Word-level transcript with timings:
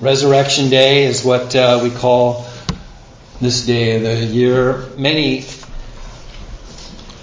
Resurrection 0.00 0.68
Day 0.68 1.04
is 1.06 1.24
what 1.24 1.56
uh, 1.56 1.80
we 1.82 1.88
call 1.88 2.46
this 3.40 3.64
day 3.64 3.96
of 3.96 4.02
the 4.02 4.26
year. 4.26 4.84
Many 4.98 5.46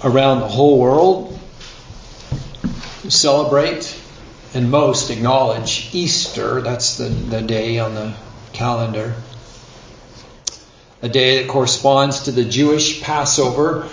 around 0.02 0.40
the 0.40 0.48
whole 0.48 0.80
world 0.80 1.38
celebrate 3.08 3.96
and 4.54 4.72
most 4.72 5.10
acknowledge 5.10 5.94
Easter. 5.94 6.62
That's 6.62 6.98
the, 6.98 7.04
the 7.04 7.42
day 7.42 7.78
on 7.78 7.94
the 7.94 8.12
calendar. 8.52 9.14
A 11.00 11.08
day 11.08 11.42
that 11.42 11.48
corresponds 11.48 12.24
to 12.24 12.32
the 12.32 12.44
Jewish 12.44 13.00
Passover. 13.02 13.88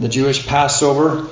The 0.00 0.08
Jewish 0.08 0.48
Passover, 0.48 1.28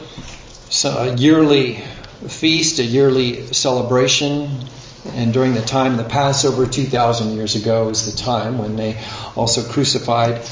a 0.84 1.16
yearly 1.16 1.82
feast, 2.28 2.78
a 2.78 2.84
yearly 2.84 3.52
celebration. 3.52 4.68
And 5.14 5.32
during 5.32 5.54
the 5.54 5.62
time 5.62 5.92
of 5.92 5.98
the 5.98 6.04
Passover 6.04 6.66
2,000 6.66 7.34
years 7.34 7.54
ago 7.54 7.88
is 7.88 8.10
the 8.10 8.16
time 8.16 8.58
when 8.58 8.76
they 8.76 8.98
also 9.34 9.62
crucified 9.62 10.42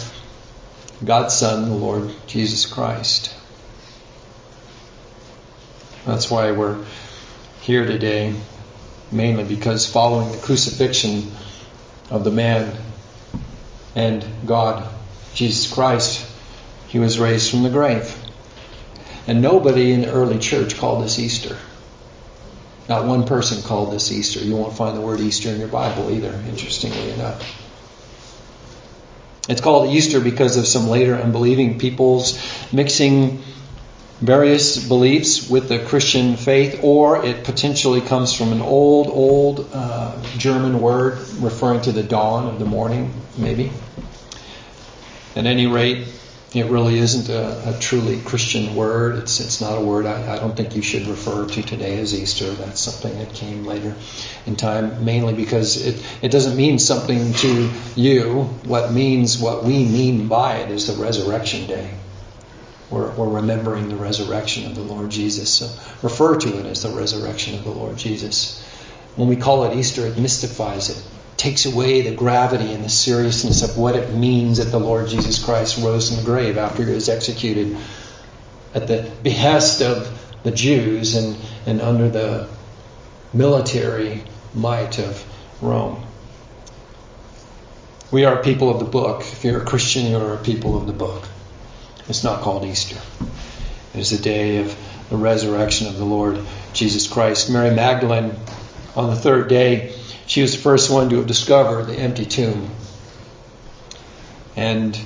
God's 1.04 1.34
Son, 1.34 1.68
the 1.68 1.74
Lord 1.74 2.10
Jesus 2.26 2.66
Christ. 2.66 3.34
That's 6.06 6.30
why 6.30 6.52
we're 6.52 6.84
here 7.62 7.86
today, 7.86 8.34
mainly 9.10 9.44
because 9.44 9.90
following 9.90 10.32
the 10.32 10.38
crucifixion 10.38 11.32
of 12.10 12.24
the 12.24 12.30
man 12.30 12.76
and 13.94 14.24
God, 14.46 14.88
Jesus 15.34 15.72
Christ, 15.72 16.26
he 16.88 16.98
was 16.98 17.18
raised 17.18 17.50
from 17.50 17.62
the 17.62 17.70
grave. 17.70 18.14
And 19.26 19.40
nobody 19.40 19.92
in 19.92 20.02
the 20.02 20.12
early 20.12 20.38
church 20.38 20.76
called 20.76 21.02
this 21.02 21.18
Easter. 21.18 21.56
Not 22.88 23.06
one 23.06 23.24
person 23.26 23.62
called 23.62 23.92
this 23.92 24.12
Easter. 24.12 24.40
You 24.40 24.56
won't 24.56 24.76
find 24.76 24.96
the 24.96 25.00
word 25.00 25.20
Easter 25.20 25.48
in 25.48 25.58
your 25.58 25.68
Bible 25.68 26.10
either, 26.10 26.32
interestingly 26.48 27.10
enough. 27.10 27.60
It's 29.48 29.60
called 29.60 29.90
Easter 29.94 30.20
because 30.20 30.56
of 30.56 30.66
some 30.66 30.88
later 30.88 31.14
unbelieving 31.14 31.78
peoples 31.78 32.38
mixing 32.72 33.42
various 34.20 34.86
beliefs 34.86 35.50
with 35.50 35.68
the 35.68 35.78
Christian 35.80 36.36
faith, 36.36 36.80
or 36.82 37.24
it 37.24 37.44
potentially 37.44 38.00
comes 38.00 38.32
from 38.32 38.52
an 38.52 38.62
old, 38.62 39.08
old 39.08 39.68
uh, 39.72 40.16
German 40.38 40.80
word 40.80 41.18
referring 41.40 41.82
to 41.82 41.92
the 41.92 42.02
dawn 42.02 42.46
of 42.46 42.58
the 42.58 42.64
morning, 42.64 43.12
maybe. 43.36 43.70
At 45.36 45.46
any 45.46 45.66
rate, 45.66 46.06
it 46.54 46.70
really 46.70 46.98
isn't 46.98 47.28
a, 47.28 47.76
a 47.76 47.78
truly 47.80 48.20
Christian 48.20 48.76
word. 48.76 49.16
It's, 49.16 49.40
it's 49.40 49.60
not 49.60 49.76
a 49.76 49.80
word 49.80 50.06
I, 50.06 50.34
I 50.34 50.38
don't 50.38 50.56
think 50.56 50.76
you 50.76 50.82
should 50.82 51.06
refer 51.08 51.46
to 51.46 51.62
today 51.62 51.98
as 51.98 52.14
Easter. 52.14 52.50
That's 52.50 52.80
something 52.80 53.18
that 53.18 53.34
came 53.34 53.64
later 53.64 53.94
in 54.46 54.54
time, 54.54 55.04
mainly 55.04 55.34
because 55.34 55.84
it, 55.84 56.04
it 56.22 56.30
doesn't 56.30 56.56
mean 56.56 56.78
something 56.78 57.32
to 57.34 57.70
you. 57.96 58.44
What 58.66 58.92
means, 58.92 59.38
what 59.38 59.64
we 59.64 59.84
mean 59.84 60.28
by 60.28 60.58
it 60.58 60.70
is 60.70 60.86
the 60.86 61.02
resurrection 61.02 61.66
day. 61.66 61.90
We're, 62.90 63.10
we're 63.16 63.40
remembering 63.40 63.88
the 63.88 63.96
resurrection 63.96 64.66
of 64.66 64.76
the 64.76 64.82
Lord 64.82 65.10
Jesus. 65.10 65.52
So 65.52 65.66
refer 66.02 66.38
to 66.38 66.60
it 66.60 66.66
as 66.66 66.82
the 66.82 66.90
resurrection 66.90 67.58
of 67.58 67.64
the 67.64 67.70
Lord 67.70 67.96
Jesus. 67.96 68.62
When 69.16 69.28
we 69.28 69.36
call 69.36 69.64
it 69.64 69.76
Easter, 69.76 70.06
it 70.06 70.18
mystifies 70.18 70.90
it, 70.90 71.02
takes 71.44 71.66
away 71.66 72.00
the 72.00 72.14
gravity 72.14 72.72
and 72.72 72.82
the 72.82 72.88
seriousness 72.88 73.62
of 73.62 73.76
what 73.76 73.94
it 73.94 74.14
means 74.14 74.56
that 74.56 74.70
the 74.70 74.80
Lord 74.80 75.08
Jesus 75.08 75.44
Christ 75.44 75.76
rose 75.84 76.08
from 76.08 76.16
the 76.16 76.24
grave 76.24 76.56
after 76.56 76.82
he 76.82 76.94
was 76.94 77.10
executed 77.10 77.76
at 78.72 78.86
the 78.88 79.12
behest 79.22 79.82
of 79.82 80.10
the 80.42 80.50
Jews 80.50 81.14
and, 81.14 81.36
and 81.66 81.82
under 81.82 82.08
the 82.08 82.48
military 83.34 84.24
might 84.54 84.98
of 84.98 85.22
Rome. 85.60 86.06
We 88.10 88.24
are 88.24 88.42
people 88.42 88.70
of 88.70 88.78
the 88.78 88.86
book. 88.86 89.20
If 89.20 89.44
you're 89.44 89.60
a 89.60 89.66
Christian, 89.66 90.06
you're 90.06 90.32
a 90.32 90.38
people 90.38 90.78
of 90.78 90.86
the 90.86 90.94
book. 90.94 91.28
It's 92.08 92.24
not 92.24 92.40
called 92.40 92.64
Easter. 92.64 92.96
It 93.92 94.00
is 94.00 94.08
the 94.08 94.22
day 94.22 94.64
of 94.64 94.74
the 95.10 95.18
resurrection 95.18 95.88
of 95.88 95.98
the 95.98 96.06
Lord 96.06 96.40
Jesus 96.72 97.06
Christ. 97.06 97.50
Mary 97.50 97.74
Magdalene, 97.74 98.32
on 98.96 99.10
the 99.10 99.16
third 99.16 99.48
day, 99.48 99.94
she 100.34 100.42
was 100.42 100.56
the 100.56 100.62
first 100.62 100.90
one 100.90 101.10
to 101.10 101.16
have 101.18 101.28
discovered 101.28 101.84
the 101.84 101.94
empty 101.94 102.24
tomb. 102.26 102.68
And 104.56 105.00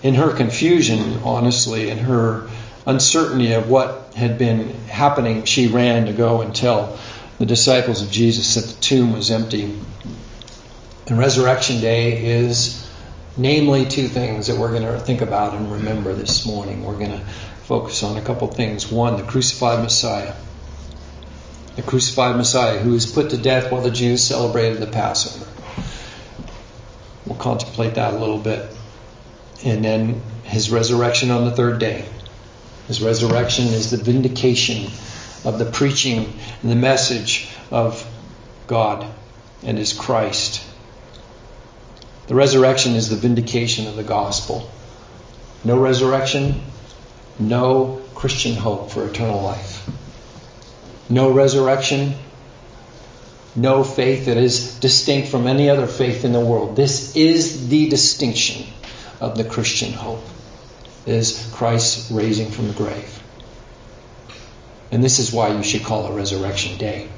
in 0.00 0.14
her 0.14 0.32
confusion, 0.32 1.22
honestly, 1.24 1.90
in 1.90 1.98
her 1.98 2.48
uncertainty 2.86 3.54
of 3.54 3.68
what 3.68 4.12
had 4.14 4.38
been 4.38 4.72
happening, 4.86 5.42
she 5.44 5.66
ran 5.66 6.06
to 6.06 6.12
go 6.12 6.40
and 6.40 6.54
tell 6.54 7.00
the 7.40 7.46
disciples 7.46 8.00
of 8.00 8.12
Jesus 8.12 8.54
that 8.54 8.72
the 8.72 8.80
tomb 8.80 9.12
was 9.12 9.32
empty. 9.32 9.76
And 11.08 11.18
Resurrection 11.18 11.80
Day 11.80 12.24
is 12.24 12.88
namely 13.36 13.86
two 13.86 14.06
things 14.06 14.46
that 14.46 14.56
we're 14.56 14.70
going 14.70 14.84
to 14.84 15.00
think 15.00 15.20
about 15.20 15.54
and 15.54 15.72
remember 15.72 16.14
this 16.14 16.46
morning. 16.46 16.84
We're 16.84 16.96
going 16.96 17.10
to 17.10 17.24
focus 17.64 18.04
on 18.04 18.16
a 18.18 18.22
couple 18.22 18.46
things. 18.46 18.88
One, 18.88 19.16
the 19.16 19.24
crucified 19.24 19.82
Messiah. 19.82 20.36
The 21.76 21.82
crucified 21.82 22.36
Messiah 22.36 22.78
who 22.78 22.92
was 22.92 23.10
put 23.10 23.30
to 23.30 23.36
death 23.36 23.70
while 23.70 23.82
the 23.82 23.90
Jews 23.90 24.22
celebrated 24.22 24.80
the 24.80 24.86
Passover. 24.86 25.46
We'll 27.26 27.38
contemplate 27.38 27.94
that 27.94 28.14
a 28.14 28.18
little 28.18 28.38
bit. 28.38 28.70
And 29.64 29.84
then 29.84 30.22
his 30.44 30.70
resurrection 30.70 31.30
on 31.30 31.44
the 31.44 31.50
third 31.50 31.78
day. 31.78 32.04
His 32.86 33.02
resurrection 33.02 33.66
is 33.66 33.90
the 33.90 33.96
vindication 33.96 34.90
of 35.44 35.58
the 35.58 35.64
preaching 35.64 36.32
and 36.62 36.70
the 36.70 36.76
message 36.76 37.48
of 37.70 38.06
God 38.66 39.06
and 39.62 39.78
his 39.78 39.92
Christ 39.92 40.64
the 42.26 42.34
resurrection 42.34 42.94
is 42.94 43.10
the 43.10 43.16
vindication 43.16 43.86
of 43.86 43.96
the 43.96 44.02
gospel. 44.02 44.70
No 45.62 45.78
resurrection, 45.78 46.62
no 47.38 48.00
Christian 48.14 48.56
hope 48.56 48.90
for 48.90 49.06
eternal 49.06 49.42
life. 49.42 49.73
No 51.08 51.30
resurrection, 51.30 52.14
no 53.54 53.84
faith 53.84 54.26
that 54.26 54.36
is 54.36 54.78
distinct 54.78 55.28
from 55.28 55.46
any 55.46 55.68
other 55.68 55.86
faith 55.86 56.24
in 56.24 56.32
the 56.32 56.40
world. 56.40 56.76
This 56.76 57.14
is 57.14 57.68
the 57.68 57.88
distinction 57.88 58.66
of 59.20 59.36
the 59.36 59.44
Christian 59.44 59.92
hope. 59.92 60.24
Is 61.06 61.50
Christ 61.52 62.10
raising 62.10 62.50
from 62.50 62.68
the 62.68 62.72
grave. 62.72 63.22
And 64.90 65.04
this 65.04 65.18
is 65.18 65.32
why 65.32 65.48
you 65.48 65.62
should 65.62 65.82
call 65.82 66.10
it 66.10 66.16
Resurrection 66.16 66.78
Day. 66.78 67.08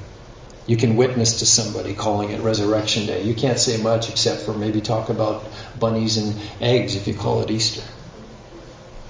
You 0.65 0.75
can 0.75 0.97
witness 0.97 1.39
to 1.39 1.45
somebody 1.45 1.93
calling 1.93 2.31
it 2.31 2.41
Resurrection 2.41 3.05
Day. 3.05 3.23
You 3.23 3.33
can't 3.33 3.57
say 3.57 3.81
much 3.81 4.09
except 4.09 4.41
for 4.41 4.53
maybe 4.53 4.81
talk 4.81 5.07
about 5.07 5.45
bunnies 5.79 6.17
and 6.17 6.35
eggs 6.59 6.95
if 6.95 7.07
you 7.07 7.13
call 7.13 7.41
it 7.43 7.49
Easter. 7.49 7.83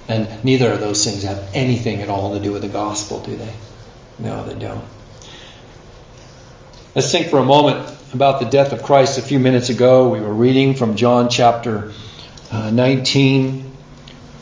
And 0.06 0.44
neither 0.44 0.70
of 0.70 0.78
those 0.78 1.04
things 1.04 1.24
have 1.24 1.50
anything 1.52 2.00
at 2.00 2.08
all 2.08 2.34
to 2.34 2.40
do 2.40 2.52
with 2.52 2.62
the 2.62 2.68
gospel, 2.68 3.20
do 3.20 3.36
they? 3.36 3.52
No, 4.18 4.44
they 4.44 4.58
don't. 4.58 4.84
Let's 6.94 7.12
think 7.12 7.28
for 7.28 7.38
a 7.38 7.44
moment 7.44 7.88
about 8.12 8.40
the 8.40 8.46
death 8.46 8.72
of 8.72 8.82
Christ. 8.82 9.18
A 9.18 9.22
few 9.22 9.38
minutes 9.38 9.68
ago, 9.68 10.08
we 10.08 10.20
were 10.20 10.32
reading 10.32 10.74
from 10.74 10.96
John 10.96 11.28
chapter 11.28 11.92
uh, 12.50 12.70
19, 12.70 13.70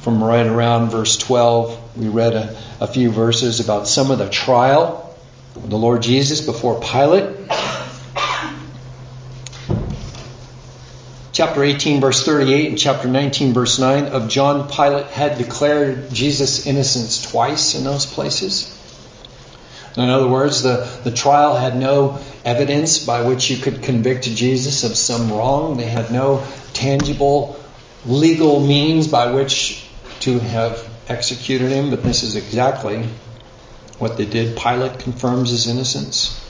from 0.01 0.25
right 0.25 0.47
around 0.47 0.91
verse 0.91 1.19
12. 1.19 1.99
We 1.99 2.09
read 2.09 2.33
a, 2.33 2.57
a 2.81 2.87
few 2.87 3.11
verses 3.11 3.61
about 3.61 3.89
some 3.89 4.11
of 4.11 4.19
the 4.19 4.31
trial 4.31 5.15
of 5.57 5.69
the 5.69 5.77
Lord 5.77 6.03
Jesus 6.03 6.41
before 6.41 6.81
Pilate. 6.81 7.37
Chapter 11.33 11.63
18, 11.63 12.01
verse 12.01 12.25
38, 12.25 12.69
and 12.69 12.79
chapter 12.79 13.09
19, 13.09 13.53
verse 13.53 13.79
9 13.79 14.05
of 14.07 14.29
John, 14.31 14.71
Pilate 14.71 15.09
had 15.09 15.37
declared 15.37 16.11
Jesus' 16.11 16.67
innocence 16.67 17.21
twice 17.31 17.75
in 17.75 17.85
those 17.85 18.07
places. 18.07 18.76
In 19.97 20.11
other 20.11 20.29
words, 20.29 20.63
the, 20.63 20.89
the 21.05 21.11
trial 21.11 21.57
had 21.57 21.77
no 21.77 22.19
evidence 22.45 23.05
by 23.05 23.23
which 23.23 23.51
you 23.51 23.57
could 23.57 23.83
convict 23.83 24.25
Jesus 24.25 24.85
of 24.85 24.97
some 24.97 25.33
wrong. 25.33 25.79
They 25.79 25.87
had 25.87 26.11
no 26.11 26.47
tangible 26.75 27.59
legal 28.05 28.61
means 28.61 29.09
by 29.09 29.33
which 29.33 29.89
to 30.21 30.39
have 30.39 30.87
executed 31.09 31.71
him, 31.71 31.91
but 31.91 32.03
this 32.03 32.23
is 32.23 32.37
exactly 32.37 33.09
what 33.99 34.19
they 34.19 34.27
did. 34.27 34.57
Pilate 34.57 34.99
confirms 34.99 35.51
his 35.51 35.67
innocence. 35.67 36.43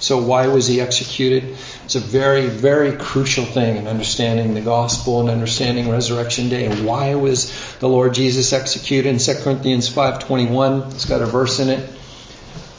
So 0.00 0.20
why 0.20 0.48
was 0.48 0.66
he 0.66 0.80
executed? 0.80 1.56
It's 1.84 1.94
a 1.94 2.00
very, 2.00 2.48
very 2.48 2.96
crucial 2.96 3.44
thing 3.44 3.76
in 3.76 3.86
understanding 3.86 4.54
the 4.54 4.60
gospel 4.60 5.20
and 5.20 5.30
understanding 5.30 5.88
resurrection 5.88 6.48
day. 6.48 6.68
Why 6.82 7.14
was 7.14 7.52
the 7.78 7.88
Lord 7.88 8.12
Jesus 8.12 8.52
executed? 8.52 9.08
In 9.08 9.18
2 9.18 9.44
Corinthians 9.44 9.88
5.21, 9.88 10.92
it's 10.92 11.04
got 11.04 11.22
a 11.22 11.26
verse 11.26 11.60
in 11.60 11.68
it. 11.68 11.88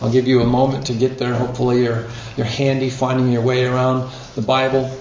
I'll 0.04 0.12
give 0.12 0.28
you 0.28 0.42
a 0.42 0.46
moment 0.46 0.88
to 0.88 0.94
get 0.94 1.18
there. 1.18 1.34
Hopefully 1.34 1.86
you're, 1.86 2.10
you're 2.36 2.46
handy 2.46 2.90
finding 2.90 3.32
your 3.32 3.42
way 3.42 3.64
around 3.64 4.12
the 4.36 4.42
Bible. 4.42 4.94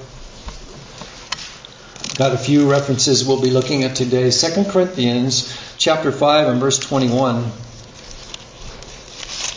Got 2.15 2.35
a 2.35 2.39
few 2.39 2.71
references 2.71 3.27
we'll 3.27 3.43
be 3.43 3.51
looking 3.51 3.83
at 3.83 3.97
today. 3.97 4.31
2 4.31 4.67
Corinthians 4.71 5.59
chapter 5.77 6.13
5 6.13 6.47
and 6.47 6.61
verse 6.61 6.79
21. 6.79 7.51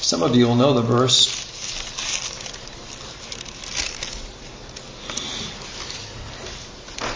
Some 0.02 0.24
of 0.24 0.36
you 0.36 0.48
will 0.48 0.56
know 0.56 0.74
the 0.74 0.82
verse. 0.82 1.28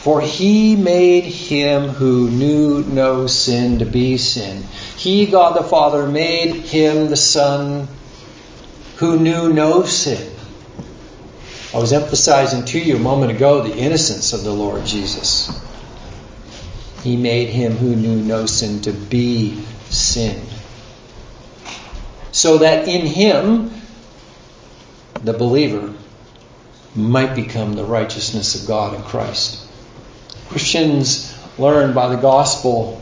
For 0.03 0.21
he 0.21 0.75
made 0.75 1.23
him 1.23 1.87
who 1.87 2.29
knew 2.29 2.83
no 2.83 3.25
sin 3.25 3.79
to 3.79 3.85
be 3.85 4.19
sin. 4.19 4.65
He, 4.97 5.25
God 5.25 5.57
the 5.57 5.63
Father, 5.63 6.07
made 6.07 6.53
him 6.53 7.09
the 7.09 7.17
Son 7.17 7.87
who 8.99 9.17
knew 9.17 9.53
no 9.53 9.83
sin. 9.83 10.29
I 11.73 11.77
was 11.77 11.93
emphasizing 11.93 12.65
to 12.65 12.79
you 12.79 12.97
a 12.97 12.99
moment 12.99 13.31
ago 13.31 13.61
the 13.61 13.77
innocence 13.77 14.33
of 14.33 14.43
the 14.43 14.51
Lord 14.51 14.85
Jesus. 14.85 15.49
He 17.01 17.15
made 17.15 17.47
him 17.47 17.77
who 17.77 17.95
knew 17.95 18.21
no 18.21 18.45
sin 18.45 18.81
to 18.81 18.91
be 18.91 19.63
sin. 19.89 20.45
So 22.33 22.57
that 22.57 22.89
in 22.89 23.05
him, 23.05 23.71
the 25.23 25.31
believer 25.31 25.93
might 26.93 27.35
become 27.35 27.73
the 27.73 27.85
righteousness 27.85 28.61
of 28.61 28.67
God 28.67 28.95
in 28.95 29.03
Christ. 29.03 29.65
Christians 30.49 31.33
learn 31.57 31.93
by 31.93 32.13
the 32.13 32.21
gospel 32.21 33.01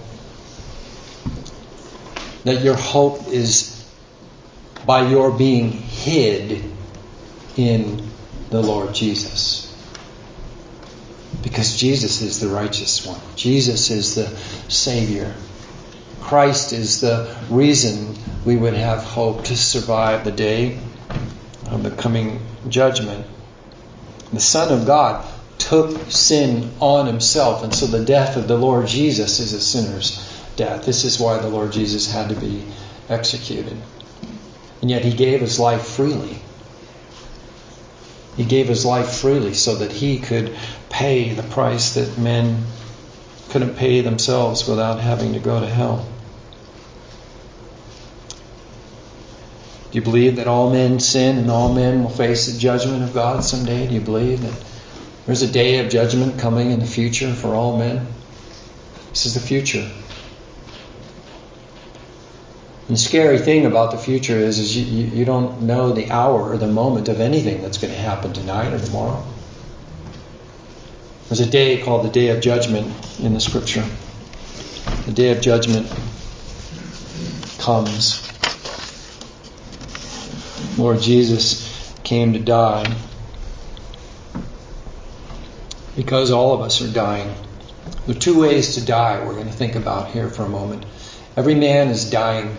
that 2.43 2.61
your 2.61 2.75
hope 2.75 3.27
is 3.29 3.73
by 4.85 5.09
your 5.09 5.31
being 5.31 5.86
hid 6.07 6.63
in 7.57 8.01
the 8.49 8.61
Lord 8.61 8.95
Jesus. 8.95 9.65
Because 11.43 11.75
Jesus 11.75 12.21
is 12.21 12.39
the 12.39 12.47
righteous 12.47 13.05
one. 13.05 13.19
Jesus 13.35 13.89
is 13.91 14.15
the 14.15 14.27
Savior. 14.69 15.35
Christ 16.21 16.71
is 16.71 17.01
the 17.01 17.35
reason 17.49 18.15
we 18.45 18.55
would 18.55 18.73
have 18.73 19.03
hope 19.03 19.43
to 19.45 19.57
survive 19.57 20.23
the 20.23 20.31
day 20.31 20.79
of 21.69 21.83
the 21.83 21.91
coming 21.91 22.39
judgment. 22.69 23.25
The 24.31 24.39
Son 24.39 24.71
of 24.71 24.87
God 24.87 25.25
took 25.57 26.09
sin 26.09 26.71
on 26.79 27.07
himself, 27.07 27.63
and 27.63 27.73
so 27.73 27.85
the 27.85 28.05
death 28.05 28.37
of 28.37 28.47
the 28.47 28.57
Lord 28.57 28.87
Jesus 28.87 29.41
is 29.41 29.51
a 29.51 29.59
sinner's 29.59 30.23
death. 30.55 30.85
This 30.85 31.03
is 31.03 31.19
why 31.19 31.37
the 31.37 31.49
Lord 31.49 31.73
Jesus 31.73 32.09
had 32.09 32.29
to 32.29 32.35
be 32.35 32.63
executed. 33.09 33.77
And 34.81 34.89
yet 34.91 35.03
he 35.03 35.13
gave 35.13 35.41
his 35.41 35.59
life 35.59 35.85
freely. 35.85 36.39
He 38.35 38.45
gave 38.45 38.67
his 38.67 38.85
life 38.85 39.15
freely 39.15 39.55
so 39.55 39.75
that 39.75 39.91
he 39.91 40.19
could 40.19 40.55
pay 40.89 41.33
the 41.33 41.43
price 41.43 41.95
that 41.95 42.17
men 42.17 42.65
couldn't 43.49 43.75
pay 43.75 44.01
themselves 44.01 44.67
without 44.67 44.99
having 44.99 45.33
to 45.33 45.39
go 45.39 45.59
to 45.59 45.67
hell. 45.67 46.07
Do 49.91 49.97
you 49.97 50.01
believe 50.03 50.35
that 50.35 50.47
all 50.47 50.69
men 50.69 50.99
sin 50.99 51.37
and 51.37 51.49
all 51.49 51.73
men 51.73 52.03
will 52.03 52.09
face 52.09 52.51
the 52.51 52.59
judgment 52.59 53.03
of 53.03 53.13
God 53.13 53.43
someday? 53.43 53.87
Do 53.87 53.93
you 53.95 54.01
believe 54.01 54.41
that 54.41 54.65
there's 55.25 55.41
a 55.41 55.51
day 55.51 55.79
of 55.79 55.89
judgment 55.89 56.39
coming 56.39 56.71
in 56.71 56.79
the 56.79 56.85
future 56.85 57.33
for 57.33 57.55
all 57.55 57.77
men? 57.77 58.05
This 59.09 59.25
is 59.25 59.33
the 59.33 59.39
future. 59.39 59.89
The 62.87 62.95
scary 62.95 63.37
thing 63.37 63.65
about 63.65 63.91
the 63.91 63.97
future 63.97 64.37
is, 64.37 64.59
is 64.59 64.77
you, 64.77 64.85
you, 64.85 65.07
you 65.17 65.25
don't 65.25 65.63
know 65.63 65.91
the 65.91 66.09
hour 66.09 66.51
or 66.51 66.57
the 66.57 66.67
moment 66.67 67.09
of 67.09 67.19
anything 67.19 67.61
that's 67.61 67.77
going 67.77 67.93
to 67.93 67.99
happen 67.99 68.31
tonight 68.31 68.71
or 68.71 68.79
tomorrow. 68.79 69.25
There's 71.27 71.41
a 71.41 71.49
day 71.49 71.81
called 71.81 72.05
the 72.05 72.09
Day 72.09 72.29
of 72.29 72.39
Judgment 72.39 72.87
in 73.19 73.33
the 73.33 73.41
Scripture. 73.41 73.83
The 75.05 75.11
Day 75.11 75.31
of 75.31 75.41
Judgment 75.41 75.87
comes. 77.59 78.23
Lord 80.77 81.01
Jesus 81.01 81.93
came 82.03 82.31
to 82.31 82.39
die 82.39 82.95
because 85.97 86.31
all 86.31 86.53
of 86.53 86.61
us 86.61 86.81
are 86.81 86.93
dying. 86.93 87.33
There 88.05 88.15
are 88.15 88.19
two 88.19 88.39
ways 88.39 88.75
to 88.75 88.85
die 88.85 89.25
we're 89.25 89.33
going 89.33 89.47
to 89.47 89.51
think 89.51 89.75
about 89.75 90.11
here 90.11 90.29
for 90.29 90.43
a 90.43 90.49
moment. 90.49 90.85
Every 91.35 91.55
man 91.55 91.89
is 91.89 92.09
dying 92.09 92.55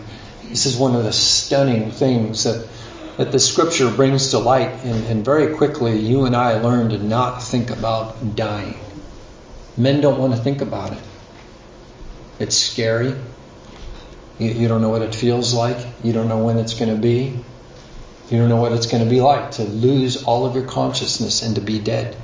this 0.48 0.66
is 0.66 0.76
one 0.76 0.94
of 0.94 1.04
the 1.04 1.12
stunning 1.12 1.90
things 1.90 2.44
that, 2.44 2.68
that 3.16 3.32
the 3.32 3.38
scripture 3.38 3.90
brings 3.90 4.30
to 4.30 4.38
light, 4.38 4.84
and, 4.84 5.06
and 5.06 5.24
very 5.24 5.54
quickly 5.56 5.98
you 5.98 6.24
and 6.24 6.34
I 6.34 6.60
learn 6.60 6.90
to 6.90 6.98
not 6.98 7.42
think 7.42 7.70
about 7.70 8.36
dying. 8.36 8.78
Men 9.76 10.00
don't 10.00 10.18
want 10.18 10.34
to 10.34 10.40
think 10.40 10.60
about 10.60 10.92
it. 10.92 11.02
It's 12.38 12.56
scary. 12.56 13.14
You, 14.38 14.50
you 14.50 14.68
don't 14.68 14.82
know 14.82 14.90
what 14.90 15.02
it 15.02 15.14
feels 15.14 15.54
like. 15.54 15.84
You 16.02 16.12
don't 16.12 16.28
know 16.28 16.44
when 16.44 16.58
it's 16.58 16.74
going 16.74 16.94
to 16.94 17.00
be. 17.00 17.38
You 18.30 18.38
don't 18.38 18.48
know 18.48 18.60
what 18.60 18.72
it's 18.72 18.86
going 18.86 19.02
to 19.02 19.08
be 19.08 19.20
like 19.20 19.52
to 19.52 19.64
lose 19.64 20.24
all 20.24 20.46
of 20.46 20.54
your 20.54 20.66
consciousness 20.66 21.42
and 21.42 21.54
to 21.54 21.60
be 21.60 21.78
dead. 21.78 22.16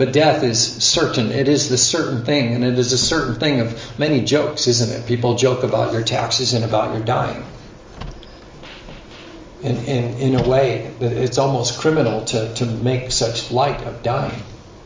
But 0.00 0.14
death 0.14 0.42
is 0.42 0.82
certain. 0.82 1.30
It 1.30 1.46
is 1.46 1.68
the 1.68 1.76
certain 1.76 2.24
thing, 2.24 2.54
and 2.54 2.64
it 2.64 2.78
is 2.78 2.94
a 2.94 2.96
certain 2.96 3.34
thing 3.34 3.60
of 3.60 3.98
many 3.98 4.24
jokes, 4.24 4.66
isn't 4.66 4.90
it? 4.90 5.06
People 5.06 5.34
joke 5.34 5.62
about 5.62 5.92
your 5.92 6.00
taxes 6.00 6.54
and 6.54 6.64
about 6.64 6.94
your 6.94 7.04
dying. 7.04 7.44
In, 9.62 9.76
in, 9.76 10.14
in 10.14 10.34
a 10.36 10.48
way, 10.48 10.90
it's 11.00 11.36
almost 11.36 11.80
criminal 11.80 12.24
to, 12.24 12.54
to 12.54 12.64
make 12.64 13.12
such 13.12 13.50
light 13.50 13.82
of 13.82 14.02
dying 14.02 14.42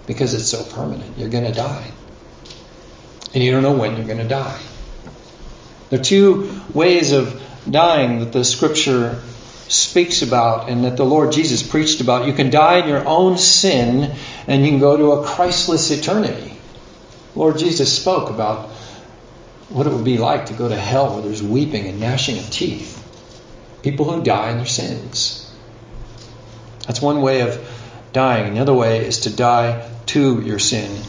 because 0.09 0.35
it's 0.35 0.49
so 0.49 0.65
permanent. 0.65 1.17
You're 1.17 1.31
going 1.31 1.45
to 1.45 1.53
die. 1.55 1.93
And 3.35 3.45
you 3.45 3.53
don't 3.53 3.63
know 3.63 3.75
when 3.75 3.97
you're 3.97 4.07
going 4.07 4.19
to 4.19 4.27
die. 4.27 4.61
There 5.91 6.01
are 6.01 6.03
two 6.03 6.61
ways 6.73 7.13
of 7.13 7.41
dying 7.71 8.19
that 8.19 8.33
the 8.33 8.45
scripture 8.45 9.23
speaks 9.69 10.23
about 10.23 10.69
and 10.69 10.85
that 10.85 10.97
the 10.97 11.05
Lord 11.05 11.31
Jesus 11.31 11.63
preached 11.63 12.01
about. 12.01 12.27
You 12.27 12.33
can 12.33 12.51
die 12.51 12.79
in 12.79 12.89
your 12.89 13.07
own 13.07 13.39
sin 13.39 14.17
and 14.47 14.65
you 14.65 14.71
can 14.71 14.81
go 14.81 14.97
to 14.97 15.13
a 15.13 15.25
Christless 15.25 15.91
eternity. 15.91 16.57
Lord 17.35 17.59
Jesus 17.59 17.97
spoke 17.97 18.31
about 18.31 18.71
what 19.69 19.87
it 19.87 19.93
would 19.93 20.05
be 20.05 20.19
like 20.19 20.47
to 20.47 20.53
go 20.53 20.69
to 20.69 20.77
hell 20.77 21.15
where 21.15 21.23
there's 21.23 21.43
weeping 21.43 21.87
and 21.87 22.01
gnashing 22.01 22.39
of 22.39 22.49
teeth. 22.51 23.01
People 23.83 24.11
who 24.11 24.23
die 24.23 24.51
in 24.51 24.59
their 24.59 24.67
sins. 24.67 25.53
That's 26.87 27.03
one 27.03 27.23
way 27.23 27.41
of 27.41 27.69
dying. 28.13 28.53
Another 28.53 28.75
way 28.75 29.05
is 29.07 29.21
to 29.21 29.35
die 29.35 29.91
to 30.07 30.41
your 30.43 30.59
sin. 30.59 31.03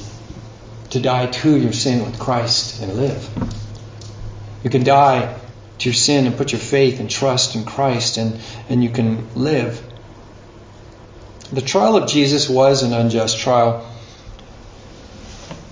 To 0.91 0.99
die 0.99 1.27
to 1.27 1.57
your 1.57 1.73
sin 1.73 2.05
with 2.05 2.19
Christ 2.19 2.81
and 2.81 2.93
live. 2.93 3.29
You 4.63 4.69
can 4.69 4.83
die 4.83 5.37
to 5.79 5.89
your 5.89 5.93
sin 5.93 6.25
and 6.25 6.37
put 6.37 6.51
your 6.51 6.59
faith 6.59 6.99
and 6.99 7.09
trust 7.09 7.55
in 7.55 7.65
Christ 7.65 8.17
and, 8.17 8.39
and 8.69 8.83
you 8.83 8.89
can 8.89 9.33
live. 9.35 9.81
The 11.51 11.61
trial 11.61 11.95
of 11.95 12.09
Jesus 12.09 12.49
was 12.49 12.83
an 12.83 12.93
unjust 12.93 13.39
trial. 13.39 13.85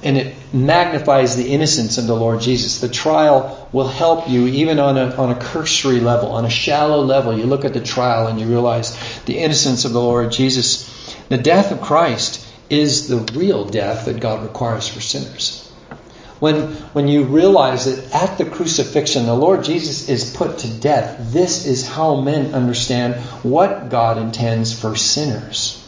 And 0.04 0.18
it 0.18 0.36
magnifies 0.54 1.36
the 1.36 1.50
innocence 1.50 1.98
of 1.98 2.08
the 2.08 2.16
Lord 2.16 2.42
Jesus. 2.42 2.82
The 2.82 2.90
trial 2.90 3.70
will 3.72 3.88
help 3.88 4.30
you 4.30 4.48
even 4.48 4.80
on 4.80 4.98
a, 4.98 5.16
on 5.16 5.32
a 5.32 5.36
cursory 5.36 6.00
level, 6.00 6.32
on 6.32 6.46
a 6.46 6.50
shallow 6.50 7.02
level. 7.02 7.38
You 7.38 7.46
look 7.46 7.66
at 7.66 7.74
the 7.74 7.82
trial 7.82 8.28
and 8.28 8.40
you 8.40 8.48
realize 8.48 8.98
the 9.26 9.40
innocence 9.40 9.86
of 9.86 9.94
the 9.94 10.02
Lord 10.02 10.32
Jesus. 10.32 10.90
The 11.30 11.38
death 11.38 11.72
of 11.72 11.82
Christ 11.82 12.46
is 12.70 13.08
the 13.08 13.18
real 13.38 13.66
death 13.66 14.06
that 14.06 14.20
God 14.20 14.44
requires 14.44 14.88
for 14.88 15.00
sinners. 15.00 15.73
When, 16.44 16.74
when 16.92 17.08
you 17.08 17.24
realize 17.24 17.86
that 17.86 18.14
at 18.14 18.38
the 18.38 18.44
crucifixion, 18.44 19.28
the 19.28 19.34
Lord 19.34 19.64
Jesus 19.64 20.10
is 20.10 20.36
put 20.36 20.58
to 20.58 20.68
death, 20.68 21.32
this 21.32 21.66
is 21.66 21.88
how 21.88 22.16
men 22.16 22.54
understand 22.54 23.16
what 23.44 23.88
God 23.88 24.18
intends 24.18 24.78
for 24.78 24.98
sinners. 24.98 25.82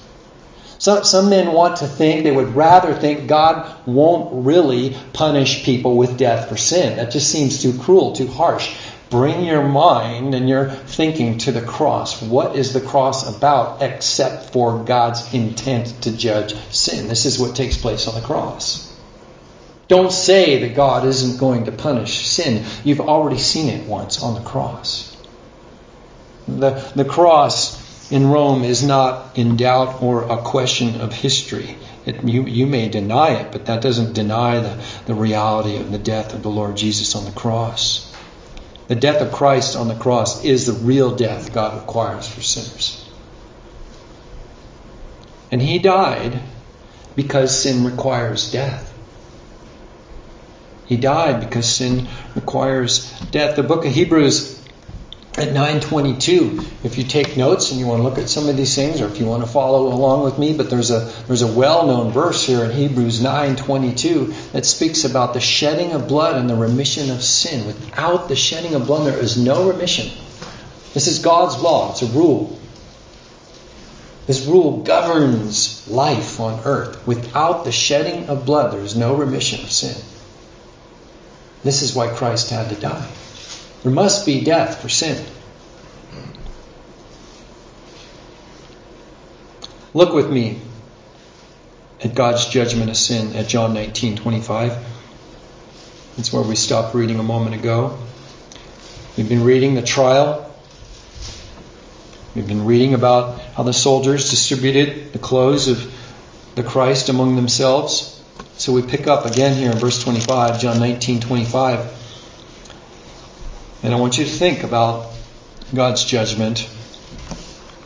So, 0.78 1.04
some 1.04 1.30
men 1.30 1.52
want 1.52 1.80
to 1.80 1.88
think, 1.88 2.24
they 2.24 2.32
would 2.32 2.56
rather 2.56 2.94
think 2.94 3.28
God 3.28 3.70
won't 3.86 4.46
really 4.46 4.96
punish 5.12 5.66
people 5.66 5.98
with 5.98 6.18
death 6.18 6.48
for 6.48 6.56
sin. 6.56 6.96
That 6.96 7.12
just 7.12 7.30
seems 7.30 7.62
too 7.62 7.78
cruel, 7.78 8.14
too 8.14 8.28
harsh. 8.28 8.74
Bring 9.10 9.44
your 9.44 9.68
mind 9.68 10.34
and 10.36 10.48
your 10.48 10.70
thinking 10.70 11.38
to 11.40 11.52
the 11.52 11.64
cross. 11.64 12.22
What 12.22 12.56
is 12.56 12.72
the 12.72 12.80
cross 12.80 13.28
about 13.28 13.82
except 13.82 14.54
for 14.54 14.86
God's 14.86 15.34
intent 15.34 16.04
to 16.04 16.16
judge 16.16 16.56
sin? 16.72 17.10
This 17.10 17.26
is 17.26 17.38
what 17.38 17.58
takes 17.58 17.76
place 17.76 18.08
on 18.08 18.16
the 18.16 18.26
cross. 18.26 18.95
Don't 19.88 20.12
say 20.12 20.60
that 20.62 20.75
God 20.75 21.06
isn't 21.06 21.38
going 21.38 21.65
to 21.65 21.72
punish 21.72 22.25
sin. 22.25 22.65
You've 22.84 23.01
already 23.01 23.38
seen 23.38 23.70
it 23.70 23.88
once 23.88 24.22
on 24.22 24.34
the 24.34 24.42
cross. 24.42 25.15
The, 26.48 26.92
the 26.96 27.06
cross 27.06 28.12
in 28.12 28.27
Rome 28.30 28.63
is 28.63 28.84
not 28.84 29.38
in 29.38 29.58
doubt 29.58 30.01
or 30.01 30.24
a 30.24 30.38
question 30.38 31.01
of 31.01 31.13
history. 31.13 31.77
It, 32.06 32.24
you, 32.24 32.46
you 32.46 32.68
may 32.68 32.89
deny 32.89 33.32
it, 33.42 33.51
but 33.51 33.65
that 33.65 33.82
doesn't 33.82 34.13
deny 34.13 34.60
the, 34.60 34.84
the 35.06 35.15
reality 35.15 35.77
of 35.77 35.92
the 35.92 35.98
death 35.98 36.34
of 36.34 36.44
the 36.44 36.50
Lord 36.50 36.77
Jesus 36.77 37.15
on 37.15 37.25
the 37.25 37.32
cross. 37.32 38.12
The 38.88 38.96
death 38.96 39.22
of 39.22 39.32
Christ 39.32 39.75
on 39.75 39.88
the 39.88 39.96
cross 39.96 40.46
is 40.46 40.68
the 40.68 40.74
real 40.74 41.15
death 41.15 41.54
God 41.54 41.82
requires 41.82 42.27
for 42.27 42.42
sinners. 42.42 43.10
And 45.51 45.62
he 45.62 45.80
died 45.80 46.39
because 47.15 47.63
sin 47.63 47.86
requires 47.86 48.51
death. 48.51 48.95
He 50.86 50.98
died 50.98 51.39
because 51.39 51.68
sin 51.68 52.08
requires 52.36 53.12
death. 53.32 53.56
The 53.56 53.63
book 53.63 53.86
of 53.86 53.92
Hebrews 53.92 54.56
at 55.38 55.51
922 55.51 56.63
if 56.86 56.98
you 56.98 57.04
take 57.04 57.36
notes 57.36 57.72
and 57.72 57.80
you 57.80 57.86
want 57.86 58.00
to 58.00 58.04
look 58.04 58.18
at 58.18 58.30
some 58.30 58.48
of 58.48 58.56
these 58.56 58.74
things 58.74 59.01
or 59.01 59.08
if 59.08 59.20
you 59.20 59.25
want 59.25 59.44
to 59.44 59.50
follow 59.50 59.88
along 59.88 60.24
with 60.24 60.39
me 60.39 60.56
but 60.56 60.70
there's 60.70 60.92
a 60.92 61.12
there's 61.27 61.42
a 61.42 61.48
well-known 61.48 62.12
verse 62.12 62.46
here 62.46 62.63
in 62.63 62.72
Hebrews 62.72 63.20
9:22 63.22 64.51
that 64.54 64.65
speaks 64.65 65.04
about 65.04 65.34
the 65.34 65.42
shedding 65.42 65.92
of 65.92 66.08
blood 66.08 66.38
and 66.38 66.50
the 66.50 66.56
remission 66.56 67.12
of 67.12 67.22
sin. 67.22 67.68
Without 67.68 68.30
the 68.30 68.36
shedding 68.36 68.75
of 68.75 68.88
blood 68.88 69.08
there 69.08 69.20
is 69.20 69.36
no 69.36 69.68
remission. 69.68 70.10
This 70.94 71.08
is 71.08 71.20
God's 71.20 71.62
law. 71.62 71.92
It's 71.92 72.01
a 72.01 72.08
rule. 72.08 72.58
This 74.27 74.46
rule 74.46 74.84
governs 74.84 75.86
life 75.89 76.39
on 76.39 76.62
earth. 76.63 77.06
Without 77.06 77.65
the 77.65 77.74
shedding 77.74 78.30
of 78.30 78.46
blood 78.46 78.72
there 78.72 78.82
is 78.82 78.96
no 78.96 79.15
remission 79.15 79.62
of 79.65 79.72
sin 79.72 79.96
this 81.66 81.82
is 81.82 81.94
why 81.94 82.08
Christ 82.08 82.52
had 82.52 82.70
to 82.70 82.76
die 82.76 83.12
there 83.86 83.94
must 83.94 84.26
be 84.26 84.44
death 84.44 84.82
for 84.82 84.90
sin. 84.90 85.24
Look 89.94 90.12
with 90.12 90.28
me 90.28 90.60
at 92.04 92.16
God's 92.16 92.48
judgment 92.48 92.90
of 92.90 92.98
sin 92.98 93.36
at 93.36 93.48
John 93.48 93.76
19:25. 93.76 94.76
That's 96.18 96.34
where 96.34 96.42
we 96.42 96.56
stopped 96.56 96.96
reading 96.96 97.20
a 97.20 97.24
moment 97.24 97.54
ago. 97.54 97.96
We've 99.16 99.30
been 99.30 99.44
reading 99.44 99.76
the 99.76 99.84
trial. 99.84 100.52
We've 102.34 102.48
been 102.48 102.66
reading 102.66 102.96
about 102.96 103.40
how 103.54 103.62
the 103.62 103.72
soldiers 103.72 104.32
distributed 104.32 105.14
the 105.14 105.20
clothes 105.20 105.68
of 105.68 105.94
the 106.56 106.64
Christ 106.64 107.10
among 107.10 107.36
themselves. 107.36 108.15
So 108.58 108.72
we 108.72 108.82
pick 108.82 109.06
up 109.06 109.26
again 109.26 109.58
here 109.58 109.70
in 109.70 109.78
verse 109.78 110.02
25, 110.02 110.62
John 110.62 110.78
19:25. 110.78 111.86
And 113.84 113.94
I 113.94 113.98
want 113.98 114.18
you 114.18 114.24
to 114.24 114.32
think 114.32 114.64
about 114.64 115.12
God's 115.74 116.06
judgment 116.06 116.60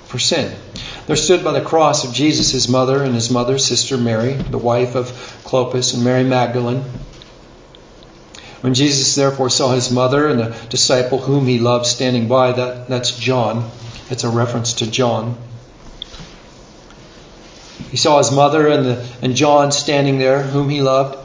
for 0.05 0.19
sin. 0.19 0.55
There 1.07 1.15
stood 1.15 1.43
by 1.43 1.53
the 1.53 1.61
cross 1.61 2.03
of 2.03 2.13
Jesus 2.13 2.51
his 2.51 2.69
mother 2.69 3.01
and 3.01 3.15
his 3.15 3.31
mother's 3.31 3.65
sister 3.65 3.97
Mary, 3.97 4.33
the 4.33 4.59
wife 4.59 4.93
of 4.93 5.07
Clopas, 5.43 5.95
and 5.95 6.03
Mary 6.03 6.23
Magdalene. 6.23 6.83
When 8.61 8.75
Jesus 8.75 9.15
therefore 9.15 9.49
saw 9.49 9.71
his 9.71 9.89
mother 9.89 10.27
and 10.27 10.39
the 10.39 10.55
disciple 10.69 11.17
whom 11.17 11.47
he 11.47 11.57
loved 11.57 11.87
standing 11.87 12.27
by, 12.27 12.51
that, 12.51 12.87
that's 12.87 13.17
John. 13.17 13.71
It's 14.11 14.23
a 14.23 14.29
reference 14.29 14.73
to 14.73 14.87
John. 14.89 15.35
He 17.91 17.97
saw 17.97 18.17
his 18.17 18.31
mother 18.31 18.67
and, 18.67 18.85
the, 18.85 19.07
and 19.21 19.35
John 19.35 19.71
standing 19.71 20.19
there, 20.19 20.41
whom 20.41 20.69
he 20.69 20.81
loved. 20.81 21.17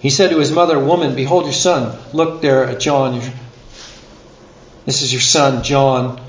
He 0.00 0.10
said 0.10 0.30
to 0.30 0.38
his 0.38 0.50
mother, 0.50 0.78
Woman, 0.78 1.14
behold 1.14 1.44
your 1.44 1.52
son. 1.52 1.96
Look 2.12 2.42
there 2.42 2.64
at 2.64 2.80
John, 2.80 3.20
this 4.84 5.02
is 5.02 5.12
your 5.12 5.20
son, 5.20 5.62
John. 5.62 6.20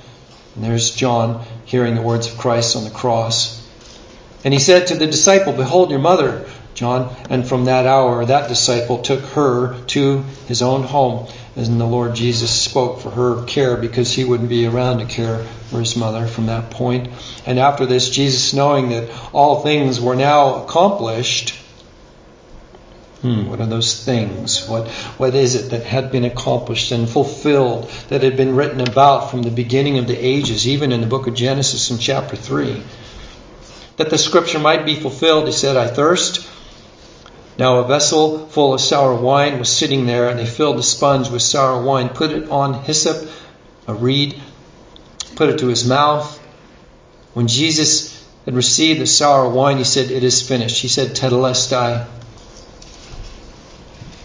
And 0.55 0.63
there's 0.63 0.93
John 0.93 1.43
hearing 1.65 1.95
the 1.95 2.01
words 2.01 2.31
of 2.31 2.37
Christ 2.37 2.75
on 2.75 2.83
the 2.83 2.91
cross. 2.91 3.59
And 4.43 4.53
he 4.53 4.59
said 4.59 4.87
to 4.87 4.95
the 4.95 5.07
disciple, 5.07 5.53
Behold 5.53 5.89
your 5.89 5.99
mother, 5.99 6.45
John. 6.75 7.15
And 7.29 7.47
from 7.47 7.65
that 7.65 7.85
hour, 7.85 8.25
that 8.25 8.49
disciple 8.49 8.99
took 8.99 9.21
her 9.21 9.79
to 9.87 10.23
his 10.47 10.61
own 10.61 10.83
home. 10.83 11.27
And 11.55 11.79
the 11.79 11.85
Lord 11.85 12.15
Jesus 12.15 12.49
spoke 12.51 13.01
for 13.01 13.11
her 13.11 13.43
care 13.45 13.77
because 13.77 14.11
he 14.11 14.23
wouldn't 14.23 14.49
be 14.49 14.65
around 14.65 14.99
to 14.99 15.05
care 15.05 15.43
for 15.69 15.79
his 15.79 15.95
mother 15.95 16.25
from 16.25 16.47
that 16.47 16.71
point. 16.71 17.09
And 17.45 17.59
after 17.59 17.85
this, 17.85 18.09
Jesus, 18.09 18.53
knowing 18.53 18.89
that 18.89 19.09
all 19.33 19.61
things 19.61 20.01
were 20.01 20.15
now 20.15 20.63
accomplished, 20.63 21.59
Hmm, 23.23 23.47
what 23.47 23.61
are 23.61 23.65
those 23.65 24.03
things? 24.03 24.67
What, 24.67 24.89
what 25.17 25.33
is 25.33 25.55
it 25.55 25.71
that 25.71 25.85
had 25.85 26.11
been 26.11 26.25
accomplished 26.25 26.91
and 26.91 27.07
fulfilled, 27.07 27.89
that 28.09 28.21
had 28.21 28.35
been 28.35 28.57
written 28.57 28.81
about 28.81 29.31
from 29.31 29.43
the 29.43 29.49
beginning 29.49 29.97
of 29.97 30.07
the 30.07 30.17
ages, 30.17 30.67
even 30.67 30.91
in 30.91 30.99
the 30.99 31.07
book 31.07 31.25
of 31.25 31.33
Genesis 31.33 31.89
in 31.89 31.99
chapter 31.99 32.35
3? 32.35 32.83
That 33.95 34.09
the 34.09 34.17
scripture 34.17 34.59
might 34.59 34.85
be 34.85 34.95
fulfilled, 34.95 35.45
he 35.45 35.53
said, 35.53 35.77
I 35.77 35.87
thirst. 35.87 36.49
Now 37.57 37.77
a 37.77 37.87
vessel 37.87 38.47
full 38.47 38.73
of 38.73 38.81
sour 38.81 39.13
wine 39.13 39.59
was 39.59 39.69
sitting 39.69 40.05
there, 40.05 40.29
and 40.29 40.39
they 40.39 40.45
filled 40.45 40.77
the 40.77 40.83
sponge 40.83 41.29
with 41.29 41.41
sour 41.41 41.81
wine, 41.81 42.09
put 42.09 42.31
it 42.31 42.49
on 42.49 42.83
hyssop, 42.83 43.29
a 43.87 43.93
reed, 43.93 44.41
put 45.35 45.49
it 45.49 45.59
to 45.59 45.67
his 45.67 45.87
mouth. 45.87 46.39
When 47.33 47.47
Jesus 47.47 48.23
had 48.45 48.55
received 48.55 49.01
the 49.01 49.07
sour 49.07 49.49
wine, 49.49 49.77
he 49.77 49.83
said, 49.83 50.11
It 50.11 50.23
is 50.23 50.47
finished. 50.47 50.81
He 50.81 50.87
said, 50.87 51.15
Tetelestai 51.15 52.07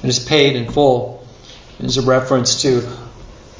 and 0.02 0.10
is 0.10 0.18
paid 0.18 0.56
in 0.56 0.70
full. 0.70 1.26
It 1.78 1.86
is 1.86 1.96
a 1.96 2.02
reference 2.02 2.62
to 2.62 2.88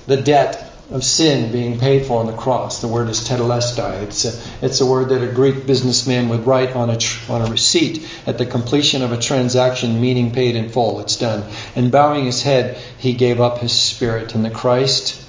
the 0.07 0.17
debt 0.17 0.68
of 0.91 1.05
sin 1.05 1.53
being 1.53 1.79
paid 1.79 2.07
for 2.07 2.21
on 2.21 2.27
the 2.27 2.33
cross. 2.33 2.81
The 2.81 2.89
word 2.89 3.11
is 3.11 3.21
tetelestai. 3.21 4.03
It's 4.05 4.25
a, 4.25 4.65
it's 4.65 4.81
a 4.81 4.87
word 4.87 5.11
that 5.11 5.23
a 5.23 5.31
Greek 5.33 5.67
businessman 5.67 6.31
would 6.31 6.47
write 6.47 6.75
on 6.75 6.89
a, 6.89 6.99
on 7.29 7.43
a 7.43 7.51
receipt 7.51 8.09
at 8.27 8.39
the 8.39 8.47
completion 8.47 9.03
of 9.03 9.13
a 9.13 9.19
transaction, 9.19 10.01
meaning 10.01 10.33
paid 10.33 10.57
in 10.57 10.71
full. 10.71 11.01
It's 11.01 11.17
done. 11.17 11.51
And 11.77 11.93
bowing 11.93 12.25
his 12.25 12.43
head, 12.43 12.79
he 12.99 13.13
gave 13.13 13.39
up 13.39 13.59
his 13.59 13.73
spirit. 13.73 14.35
And 14.35 14.45
the 14.45 14.51
Christ, 14.51 15.23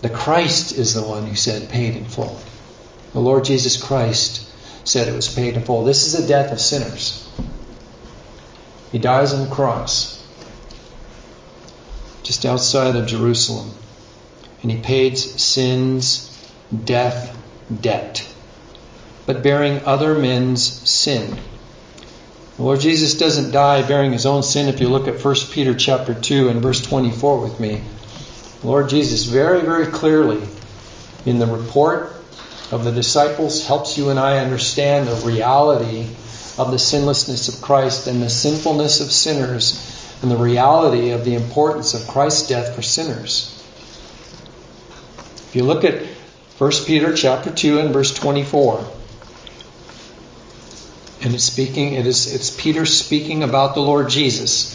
the 0.00 0.10
Christ 0.10 0.78
is 0.78 0.94
the 0.94 1.02
one 1.02 1.26
who 1.26 1.34
said 1.34 1.68
paid 1.68 1.96
in 1.96 2.04
full. 2.04 2.38
The 3.14 3.20
Lord 3.20 3.44
Jesus 3.44 3.82
Christ 3.82 4.48
said 4.86 5.08
it 5.08 5.14
was 5.14 5.32
paid 5.32 5.56
in 5.56 5.62
full. 5.62 5.84
This 5.84 6.06
is 6.06 6.20
the 6.20 6.28
death 6.28 6.52
of 6.52 6.60
sinners. 6.60 7.28
He 8.92 8.98
dies 9.00 9.34
on 9.34 9.48
the 9.48 9.52
cross 9.52 10.15
just 12.26 12.44
outside 12.44 12.96
of 12.96 13.06
Jerusalem. 13.06 13.70
And 14.62 14.70
he 14.70 14.78
paid 14.78 15.16
sin's 15.16 16.32
death 16.84 17.36
debt, 17.80 18.26
but 19.26 19.44
bearing 19.44 19.84
other 19.84 20.18
men's 20.18 20.62
sin. 20.88 21.38
The 22.56 22.62
Lord 22.62 22.80
Jesus 22.80 23.14
doesn't 23.14 23.52
die 23.52 23.86
bearing 23.86 24.12
his 24.12 24.26
own 24.26 24.42
sin. 24.42 24.68
If 24.68 24.80
you 24.80 24.88
look 24.88 25.06
at 25.06 25.24
1 25.24 25.34
Peter 25.52 25.74
chapter 25.74 26.14
2 26.14 26.48
and 26.48 26.60
verse 26.60 26.80
24 26.80 27.40
with 27.40 27.60
me, 27.60 27.82
the 28.60 28.66
Lord 28.66 28.88
Jesus 28.88 29.24
very, 29.24 29.60
very 29.60 29.86
clearly 29.86 30.42
in 31.26 31.38
the 31.38 31.46
report 31.46 32.12
of 32.72 32.82
the 32.82 32.90
disciples 32.90 33.64
helps 33.66 33.96
you 33.96 34.10
and 34.10 34.18
I 34.18 34.38
understand 34.38 35.06
the 35.06 35.26
reality 35.26 36.08
of 36.58 36.72
the 36.72 36.78
sinlessness 36.78 37.48
of 37.48 37.62
Christ 37.62 38.08
and 38.08 38.20
the 38.20 38.30
sinfulness 38.30 39.00
of 39.00 39.12
sinners 39.12 40.05
and 40.22 40.30
the 40.30 40.36
reality 40.36 41.10
of 41.10 41.24
the 41.24 41.34
importance 41.34 41.94
of 41.94 42.06
Christ's 42.08 42.48
death 42.48 42.74
for 42.74 42.82
sinners. 42.82 43.52
If 45.48 45.52
you 45.54 45.64
look 45.64 45.84
at 45.84 46.02
1 46.58 46.72
Peter 46.86 47.14
chapter 47.14 47.50
2 47.50 47.78
and 47.78 47.92
verse 47.92 48.14
24, 48.14 48.84
and 51.22 51.34
it's 51.34 51.44
speaking, 51.44 51.94
it 51.94 52.06
is 52.06 52.32
it's 52.32 52.50
Peter 52.50 52.86
speaking 52.86 53.42
about 53.42 53.74
the 53.74 53.80
Lord 53.80 54.08
Jesus. 54.08 54.74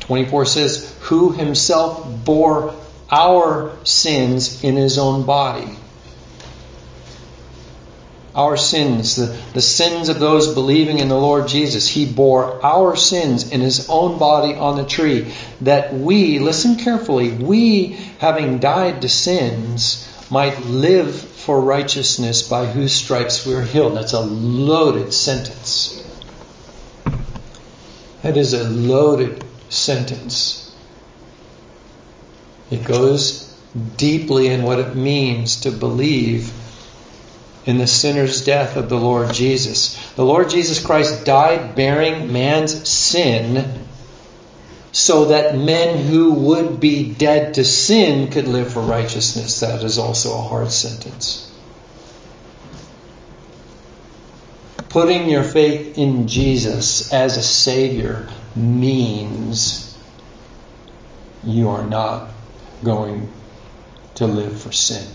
24 0.00 0.46
says, 0.46 0.96
Who 1.02 1.32
himself 1.32 2.24
bore 2.24 2.74
our 3.10 3.76
sins 3.84 4.64
in 4.64 4.76
his 4.76 4.98
own 4.98 5.24
body 5.24 5.76
our 8.34 8.56
sins, 8.56 9.16
the, 9.16 9.26
the 9.52 9.60
sins 9.60 10.08
of 10.08 10.18
those 10.18 10.54
believing 10.54 10.98
in 10.98 11.08
the 11.08 11.18
Lord 11.18 11.48
Jesus. 11.48 11.86
He 11.86 12.06
bore 12.06 12.64
our 12.64 12.96
sins 12.96 13.50
in 13.50 13.60
his 13.60 13.88
own 13.88 14.18
body 14.18 14.54
on 14.54 14.76
the 14.76 14.86
tree, 14.86 15.32
that 15.60 15.92
we, 15.94 16.38
listen 16.38 16.76
carefully, 16.76 17.30
we, 17.30 17.98
having 18.18 18.58
died 18.58 19.02
to 19.02 19.08
sins, 19.08 20.08
might 20.30 20.64
live 20.64 21.14
for 21.14 21.60
righteousness 21.60 22.48
by 22.48 22.66
whose 22.66 22.92
stripes 22.92 23.44
we 23.44 23.54
are 23.54 23.62
healed. 23.62 23.96
That's 23.96 24.14
a 24.14 24.20
loaded 24.20 25.12
sentence. 25.12 25.98
That 28.22 28.36
is 28.36 28.54
a 28.54 28.64
loaded 28.64 29.44
sentence. 29.68 30.74
It 32.70 32.84
goes 32.84 33.52
deeply 33.96 34.46
in 34.46 34.62
what 34.62 34.78
it 34.78 34.94
means 34.94 35.62
to 35.62 35.70
believe 35.70 36.52
in 37.64 37.78
the 37.78 37.86
sinner's 37.86 38.44
death 38.44 38.76
of 38.76 38.88
the 38.88 38.98
Lord 38.98 39.32
Jesus. 39.32 39.96
The 40.14 40.24
Lord 40.24 40.50
Jesus 40.50 40.84
Christ 40.84 41.24
died 41.24 41.74
bearing 41.76 42.32
man's 42.32 42.88
sin 42.88 43.86
so 44.90 45.26
that 45.26 45.56
men 45.56 46.06
who 46.06 46.32
would 46.34 46.80
be 46.80 47.12
dead 47.12 47.54
to 47.54 47.64
sin 47.64 48.30
could 48.30 48.46
live 48.46 48.72
for 48.72 48.82
righteousness. 48.82 49.60
That 49.60 49.82
is 49.84 49.98
also 49.98 50.36
a 50.36 50.42
hard 50.42 50.70
sentence. 50.70 51.48
Putting 54.88 55.30
your 55.30 55.44
faith 55.44 55.96
in 55.96 56.28
Jesus 56.28 57.12
as 57.12 57.38
a 57.38 57.42
Savior 57.42 58.28
means 58.54 59.96
you 61.44 61.70
are 61.70 61.86
not 61.86 62.28
going 62.84 63.32
to 64.16 64.26
live 64.26 64.60
for 64.60 64.72
sin 64.72 65.06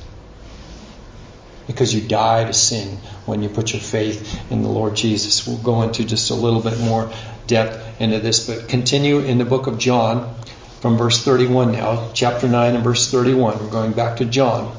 because 1.67 1.93
you 1.93 2.01
die 2.01 2.45
to 2.45 2.53
sin 2.53 2.97
when 3.25 3.43
you 3.43 3.49
put 3.49 3.73
your 3.73 3.81
faith 3.81 4.39
in 4.49 4.63
the 4.63 4.69
Lord 4.69 4.95
Jesus. 4.95 5.45
We'll 5.45 5.57
go 5.57 5.83
into 5.83 6.05
just 6.05 6.31
a 6.31 6.35
little 6.35 6.61
bit 6.61 6.79
more 6.79 7.11
depth 7.45 8.01
into 8.01 8.19
this, 8.19 8.47
but 8.47 8.67
continue 8.67 9.19
in 9.19 9.37
the 9.37 9.45
book 9.45 9.67
of 9.67 9.77
John. 9.77 10.35
from 10.79 10.95
verse 10.97 11.23
31 11.23 11.71
now, 11.71 12.11
chapter 12.13 12.47
9 12.47 12.75
and 12.75 12.83
verse 12.83 13.09
31. 13.11 13.59
We're 13.59 13.71
going 13.71 13.93
back 13.93 14.17
to 14.17 14.25
John. 14.25 14.75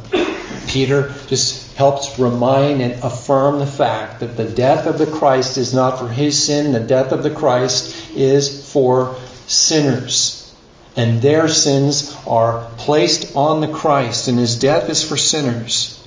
Peter 0.68 1.12
just 1.26 1.76
helps 1.76 2.18
remind 2.18 2.80
and 2.80 3.02
affirm 3.02 3.58
the 3.58 3.66
fact 3.66 4.20
that 4.20 4.36
the 4.36 4.44
death 4.44 4.86
of 4.86 4.98
the 4.98 5.06
Christ 5.06 5.56
is 5.56 5.74
not 5.74 5.98
for 5.98 6.08
his 6.08 6.42
sin, 6.42 6.72
the 6.72 6.80
death 6.80 7.12
of 7.12 7.22
the 7.22 7.30
Christ 7.30 8.14
is 8.14 8.70
for 8.72 9.16
sinners. 9.46 10.54
And 10.96 11.22
their 11.22 11.48
sins 11.48 12.16
are 12.26 12.68
placed 12.76 13.36
on 13.36 13.60
the 13.60 13.68
Christ, 13.68 14.28
and 14.28 14.38
his 14.38 14.58
death 14.58 14.88
is 14.90 15.02
for 15.08 15.16
sinners. 15.16 15.97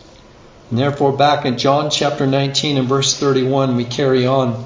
And 0.71 0.79
therefore, 0.79 1.11
back 1.11 1.45
in 1.45 1.57
John 1.57 1.91
chapter 1.91 2.25
19 2.25 2.77
and 2.77 2.87
verse 2.87 3.17
31, 3.19 3.75
we 3.75 3.83
carry 3.83 4.25
on. 4.25 4.65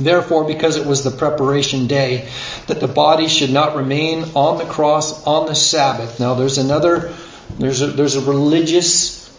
Therefore, 0.00 0.44
because 0.44 0.76
it 0.76 0.84
was 0.84 1.04
the 1.04 1.12
preparation 1.12 1.86
day, 1.86 2.28
that 2.66 2.80
the 2.80 2.88
body 2.88 3.28
should 3.28 3.50
not 3.50 3.76
remain 3.76 4.24
on 4.34 4.58
the 4.58 4.64
cross 4.64 5.24
on 5.24 5.46
the 5.46 5.54
Sabbath. 5.54 6.18
Now, 6.18 6.34
there's 6.34 6.58
another, 6.58 7.14
there's 7.56 7.82
a, 7.82 7.86
there's 7.86 8.16
a 8.16 8.20
religious 8.20 9.32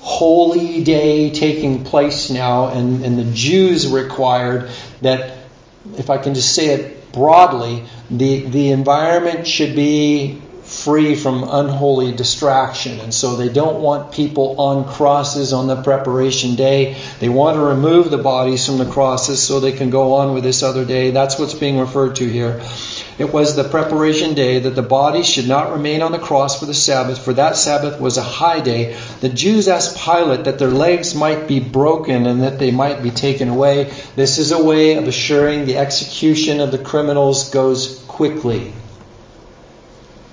holy 0.00 0.84
day 0.84 1.30
taking 1.30 1.84
place 1.84 2.28
now, 2.28 2.68
and, 2.68 3.02
and 3.02 3.18
the 3.18 3.32
Jews 3.32 3.88
required 3.88 4.70
that, 5.00 5.38
if 5.96 6.10
I 6.10 6.18
can 6.18 6.34
just 6.34 6.54
say 6.54 6.66
it 6.66 7.12
broadly, 7.12 7.84
the, 8.10 8.40
the 8.44 8.72
environment 8.72 9.46
should 9.46 9.74
be 9.74 10.42
free 10.74 11.14
from 11.14 11.44
unholy 11.44 12.12
distraction. 12.12 13.00
And 13.00 13.14
so 13.14 13.36
they 13.36 13.48
don't 13.48 13.80
want 13.80 14.12
people 14.12 14.60
on 14.60 14.84
crosses 14.84 15.52
on 15.52 15.66
the 15.66 15.82
preparation 15.82 16.56
day. 16.56 16.96
They 17.20 17.28
want 17.28 17.56
to 17.56 17.62
remove 17.62 18.10
the 18.10 18.18
bodies 18.18 18.66
from 18.66 18.78
the 18.78 18.90
crosses 18.90 19.42
so 19.42 19.60
they 19.60 19.72
can 19.72 19.90
go 19.90 20.14
on 20.14 20.34
with 20.34 20.42
this 20.42 20.62
other 20.62 20.84
day. 20.84 21.10
That's 21.10 21.38
what's 21.38 21.54
being 21.54 21.78
referred 21.78 22.16
to 22.16 22.28
here. 22.28 22.60
It 23.16 23.32
was 23.32 23.54
the 23.54 23.62
preparation 23.62 24.34
day 24.34 24.58
that 24.58 24.74
the 24.74 24.82
bodies 24.82 25.28
should 25.28 25.46
not 25.46 25.72
remain 25.72 26.02
on 26.02 26.10
the 26.10 26.18
cross 26.18 26.58
for 26.58 26.66
the 26.66 26.74
Sabbath, 26.74 27.24
for 27.24 27.32
that 27.34 27.56
Sabbath 27.56 28.00
was 28.00 28.16
a 28.16 28.22
high 28.22 28.58
day. 28.58 28.96
The 29.20 29.28
Jews 29.28 29.68
asked 29.68 29.96
Pilate 29.96 30.44
that 30.44 30.58
their 30.58 30.70
legs 30.70 31.14
might 31.14 31.46
be 31.46 31.60
broken 31.60 32.26
and 32.26 32.42
that 32.42 32.58
they 32.58 32.72
might 32.72 33.04
be 33.04 33.10
taken 33.10 33.48
away. 33.48 33.92
This 34.16 34.38
is 34.38 34.50
a 34.50 34.62
way 34.62 34.94
of 34.94 35.06
assuring 35.06 35.64
the 35.64 35.76
execution 35.76 36.60
of 36.60 36.72
the 36.72 36.78
criminals 36.78 37.50
goes 37.50 38.04
quickly 38.08 38.72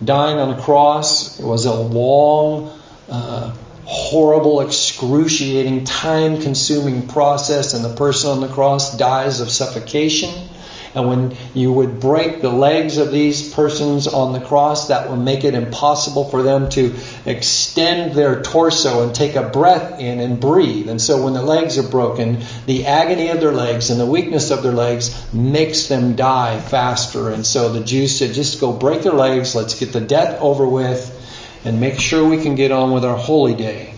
dying 0.04 0.38
on 0.38 0.58
a 0.58 0.62
cross. 0.62 1.40
It 1.40 1.46
was 1.46 1.66
a 1.66 1.74
long, 1.74 2.78
uh, 3.10 3.56
horrible, 3.86 4.62
excruciating, 4.62 5.84
time 5.86 6.42
consuming 6.42 7.08
process, 7.08 7.74
and 7.74 7.84
the 7.84 7.96
person 7.96 8.32
on 8.32 8.42
the 8.42 8.48
cross 8.48 8.98
dies 8.98 9.42
of 9.42 9.50
suffocation. 9.50 10.50
And 10.94 11.08
when 11.08 11.38
you 11.54 11.72
would 11.72 12.02
break 12.02 12.42
the 12.42 12.50
legs 12.50 12.98
of 12.98 13.12
these 13.12 13.54
persons 13.54 14.08
on 14.08 14.34
the 14.34 14.42
cross, 14.42 14.90
that 14.90 15.10
would 15.10 15.20
make 15.20 15.46
it 15.46 15.54
impossible 15.54 16.26
for 16.26 16.44
them 16.44 16.70
to 16.72 16.94
extend 17.26 18.14
their 18.14 18.42
torso 18.42 19.04
and 19.04 19.16
take 19.16 19.36
a 19.36 19.44
breath 19.44 20.00
in 20.00 20.20
and 20.20 20.40
breathe. 20.40 20.90
And 20.90 21.02
so 21.02 21.24
when 21.24 21.34
the 21.34 21.42
legs 21.42 21.78
are 21.78 21.88
broken, 21.88 22.44
the 22.66 22.88
agony 22.88 23.30
of 23.30 23.40
their 23.40 23.54
legs 23.54 23.90
and 23.90 24.00
the 24.00 24.06
weakness 24.06 24.52
of 24.52 24.64
their 24.64 24.74
legs 24.74 25.34
makes 25.34 25.88
them 25.88 26.16
die 26.18 26.60
faster. 26.60 27.30
And 27.30 27.46
so 27.46 27.72
the 27.72 27.84
Jews 27.84 28.18
said, 28.18 28.34
just 28.34 28.60
go 28.60 28.74
break 28.74 29.04
their 29.04 29.14
legs, 29.14 29.56
let's 29.56 29.80
get 29.80 29.94
the 29.94 30.02
death 30.02 30.42
over 30.42 30.68
with, 30.68 31.18
and 31.64 31.80
make 31.80 32.02
sure 32.02 32.28
we 32.28 32.42
can 32.42 32.56
get 32.56 32.74
on 32.74 32.92
with 32.92 33.06
our 33.06 33.18
holy 33.18 33.56
day. 33.56 33.94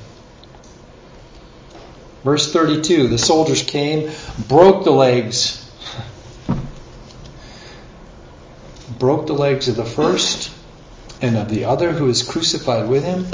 Verse 2.24 2.54
32 2.54 3.08
The 3.08 3.18
soldiers 3.18 3.64
came, 3.64 4.12
broke 4.48 4.84
the 4.84 4.92
legs 4.92 5.63
broke 9.04 9.28
the 9.28 9.34
legs 9.34 9.68
of 9.68 9.76
the 9.76 9.84
first 9.84 10.50
and 11.22 11.36
of 11.36 11.50
the 11.50 11.66
other 11.66 11.92
who 11.92 12.06
was 12.06 12.24
crucified 12.24 12.88
with 12.88 13.04
him. 13.04 13.26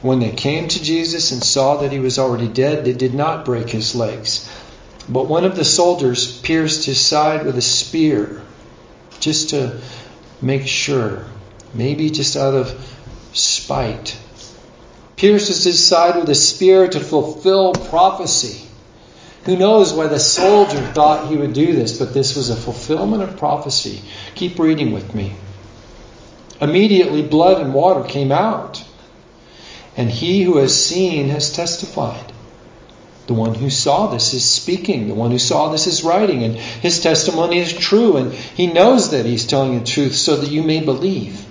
When 0.00 0.18
they 0.18 0.30
came 0.30 0.66
to 0.66 0.82
Jesus 0.82 1.30
and 1.30 1.44
saw 1.44 1.76
that 1.82 1.92
he 1.92 1.98
was 1.98 2.18
already 2.18 2.48
dead, 2.48 2.86
they 2.86 2.94
did 2.94 3.12
not 3.12 3.44
break 3.44 3.68
his 3.68 3.94
legs. 3.94 4.50
But 5.10 5.26
one 5.26 5.44
of 5.44 5.56
the 5.56 5.64
soldiers 5.66 6.40
pierced 6.40 6.86
his 6.86 6.98
side 6.98 7.44
with 7.44 7.58
a 7.58 7.60
spear, 7.60 8.40
just 9.20 9.50
to 9.50 9.78
make 10.40 10.66
sure, 10.66 11.26
maybe 11.74 12.08
just 12.08 12.34
out 12.34 12.54
of 12.54 12.72
spite. 13.34 14.16
Pierces 15.16 15.64
his 15.64 15.86
side 15.86 16.16
with 16.16 16.30
a 16.30 16.34
spear 16.34 16.88
to 16.88 16.98
fulfill 16.98 17.74
prophecy. 17.74 18.66
Who 19.44 19.56
knows 19.56 19.92
why 19.92 20.06
the 20.06 20.20
soldier 20.20 20.80
thought 20.92 21.28
he 21.28 21.36
would 21.36 21.52
do 21.52 21.74
this, 21.74 21.98
but 21.98 22.14
this 22.14 22.36
was 22.36 22.50
a 22.50 22.56
fulfillment 22.56 23.22
of 23.22 23.36
prophecy. 23.38 24.00
Keep 24.36 24.58
reading 24.58 24.92
with 24.92 25.14
me. 25.14 25.34
Immediately, 26.60 27.22
blood 27.22 27.60
and 27.60 27.74
water 27.74 28.04
came 28.04 28.30
out, 28.30 28.84
and 29.96 30.08
he 30.08 30.42
who 30.42 30.58
has 30.58 30.86
seen 30.86 31.28
has 31.28 31.52
testified. 31.52 32.32
The 33.26 33.34
one 33.34 33.54
who 33.54 33.68
saw 33.68 34.08
this 34.08 34.32
is 34.32 34.44
speaking. 34.44 35.08
The 35.08 35.14
one 35.14 35.32
who 35.32 35.38
saw 35.38 35.70
this 35.70 35.88
is 35.88 36.04
writing, 36.04 36.44
and 36.44 36.54
his 36.54 37.00
testimony 37.00 37.58
is 37.58 37.72
true, 37.72 38.16
and 38.16 38.32
he 38.32 38.66
knows 38.68 39.10
that 39.10 39.26
he's 39.26 39.46
telling 39.46 39.78
the 39.78 39.84
truth 39.84 40.14
so 40.14 40.36
that 40.36 40.50
you 40.50 40.62
may 40.62 40.80
believe. 40.84 41.44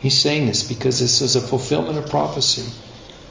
He's 0.00 0.18
saying 0.18 0.46
this 0.46 0.62
because 0.62 1.00
this 1.00 1.20
is 1.20 1.36
a 1.36 1.40
fulfillment 1.40 1.98
of 1.98 2.08
prophecy. 2.08 2.64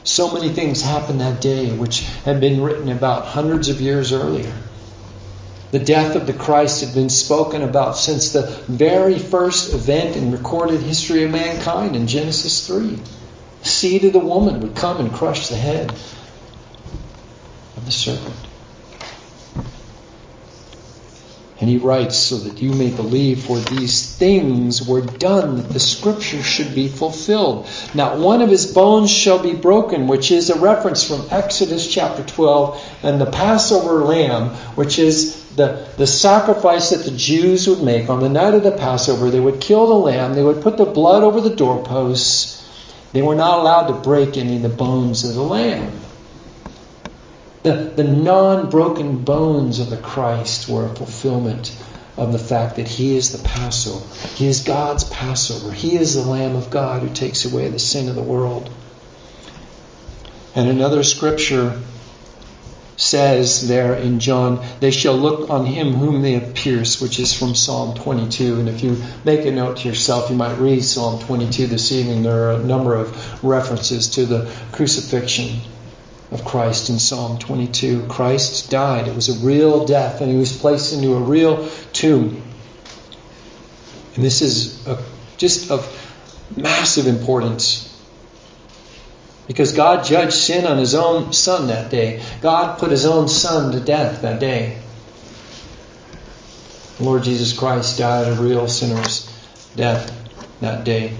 So 0.08 0.32
many 0.32 0.48
things 0.48 0.80
happened 0.80 1.20
that 1.20 1.42
day 1.42 1.70
which 1.70 2.00
had 2.24 2.40
been 2.40 2.62
written 2.62 2.88
about 2.88 3.26
hundreds 3.26 3.68
of 3.68 3.82
years 3.82 4.10
earlier. 4.10 4.50
The 5.70 5.80
death 5.80 6.16
of 6.16 6.26
the 6.26 6.32
Christ 6.32 6.82
had 6.82 6.94
been 6.94 7.10
spoken 7.10 7.60
about 7.60 7.98
since 7.98 8.30
the 8.30 8.46
very 8.68 9.18
first 9.18 9.74
event 9.74 10.16
in 10.16 10.32
recorded 10.32 10.80
history 10.80 11.24
of 11.24 11.30
mankind 11.30 11.94
in 11.94 12.06
Genesis 12.06 12.66
3. 12.66 12.98
The 13.62 13.68
seed 13.68 14.04
of 14.06 14.14
the 14.14 14.18
woman 14.18 14.60
would 14.60 14.74
come 14.74 14.98
and 14.98 15.12
crush 15.12 15.48
the 15.48 15.56
head 15.56 15.90
of 17.76 17.84
the 17.84 17.92
serpent. 17.92 18.47
And 21.60 21.68
he 21.68 21.78
writes, 21.78 22.16
so 22.16 22.36
that 22.36 22.62
you 22.62 22.72
may 22.72 22.90
believe, 22.90 23.42
for 23.42 23.58
these 23.58 24.14
things 24.14 24.86
were 24.86 25.00
done, 25.00 25.56
that 25.56 25.70
the 25.70 25.80
scripture 25.80 26.40
should 26.40 26.72
be 26.72 26.86
fulfilled. 26.86 27.66
Not 27.94 28.18
one 28.18 28.42
of 28.42 28.48
his 28.48 28.72
bones 28.72 29.10
shall 29.10 29.40
be 29.40 29.54
broken, 29.54 30.06
which 30.06 30.30
is 30.30 30.50
a 30.50 30.60
reference 30.60 31.02
from 31.02 31.26
Exodus 31.32 31.92
chapter 31.92 32.22
12 32.22 32.80
and 33.02 33.20
the 33.20 33.26
Passover 33.26 34.04
lamb, 34.04 34.50
which 34.76 35.00
is 35.00 35.44
the, 35.56 35.84
the 35.96 36.06
sacrifice 36.06 36.90
that 36.90 37.04
the 37.04 37.16
Jews 37.16 37.66
would 37.66 37.82
make 37.82 38.08
on 38.08 38.20
the 38.20 38.28
night 38.28 38.54
of 38.54 38.62
the 38.62 38.70
Passover. 38.70 39.28
They 39.28 39.40
would 39.40 39.60
kill 39.60 39.88
the 39.88 39.94
lamb, 39.94 40.34
they 40.34 40.44
would 40.44 40.62
put 40.62 40.76
the 40.76 40.84
blood 40.84 41.24
over 41.24 41.40
the 41.40 41.56
doorposts. 41.56 42.64
They 43.12 43.22
were 43.22 43.34
not 43.34 43.58
allowed 43.58 43.88
to 43.88 43.94
break 43.94 44.36
any 44.36 44.56
of 44.56 44.62
the 44.62 44.68
bones 44.68 45.24
of 45.24 45.34
the 45.34 45.42
lamb. 45.42 45.90
The, 47.62 47.72
the 47.72 48.04
non 48.04 48.70
broken 48.70 49.24
bones 49.24 49.80
of 49.80 49.90
the 49.90 49.96
Christ 49.96 50.68
were 50.68 50.86
a 50.86 50.94
fulfillment 50.94 51.74
of 52.16 52.32
the 52.32 52.38
fact 52.38 52.76
that 52.76 52.88
He 52.88 53.16
is 53.16 53.32
the 53.32 53.42
Passover. 53.46 54.04
He 54.34 54.46
is 54.46 54.60
God's 54.60 55.04
Passover. 55.04 55.72
He 55.72 55.96
is 55.96 56.14
the 56.14 56.22
Lamb 56.22 56.56
of 56.56 56.70
God 56.70 57.02
who 57.02 57.12
takes 57.12 57.44
away 57.44 57.68
the 57.68 57.78
sin 57.78 58.08
of 58.08 58.14
the 58.14 58.22
world. 58.22 58.70
And 60.54 60.68
another 60.68 61.02
scripture 61.02 61.80
says 62.96 63.68
there 63.68 63.94
in 63.94 64.18
John, 64.18 64.64
they 64.80 64.90
shall 64.90 65.16
look 65.16 65.50
on 65.50 65.66
him 65.66 65.92
whom 65.92 66.20
they 66.20 66.32
have 66.32 66.54
pierced, 66.54 67.00
which 67.00 67.20
is 67.20 67.32
from 67.32 67.54
Psalm 67.54 67.94
22. 67.94 68.58
And 68.58 68.68
if 68.68 68.82
you 68.82 69.00
make 69.24 69.46
a 69.46 69.52
note 69.52 69.78
to 69.78 69.88
yourself, 69.88 70.30
you 70.30 70.36
might 70.36 70.58
read 70.58 70.82
Psalm 70.82 71.20
22 71.22 71.68
this 71.68 71.92
evening. 71.92 72.24
There 72.24 72.48
are 72.48 72.52
a 72.52 72.64
number 72.64 72.96
of 72.96 73.44
references 73.44 74.08
to 74.10 74.26
the 74.26 74.52
crucifixion 74.72 75.60
of 76.30 76.44
Christ 76.44 76.90
in 76.90 76.98
Psalm 76.98 77.38
22. 77.38 78.06
Christ 78.06 78.70
died. 78.70 79.08
It 79.08 79.14
was 79.14 79.28
a 79.28 79.46
real 79.46 79.86
death, 79.86 80.20
and 80.20 80.30
he 80.30 80.36
was 80.36 80.56
placed 80.56 80.92
into 80.92 81.14
a 81.14 81.20
real 81.20 81.68
tomb. 81.92 82.42
And 84.14 84.24
this 84.24 84.42
is 84.42 84.86
a, 84.86 85.02
just 85.36 85.70
of 85.70 85.86
massive 86.56 87.06
importance. 87.06 87.84
Because 89.46 89.72
God 89.72 90.04
judged 90.04 90.34
sin 90.34 90.66
on 90.66 90.76
his 90.76 90.94
own 90.94 91.32
son 91.32 91.68
that 91.68 91.90
day. 91.90 92.22
God 92.42 92.78
put 92.78 92.90
his 92.90 93.06
own 93.06 93.28
son 93.28 93.72
to 93.72 93.80
death 93.80 94.20
that 94.22 94.40
day. 94.40 94.78
The 96.98 97.04
Lord 97.04 97.22
Jesus 97.22 97.56
Christ 97.56 97.98
died 97.98 98.28
a 98.28 98.34
real 98.34 98.68
sinner's 98.68 99.26
death 99.76 100.12
that 100.60 100.84
day. 100.84 101.16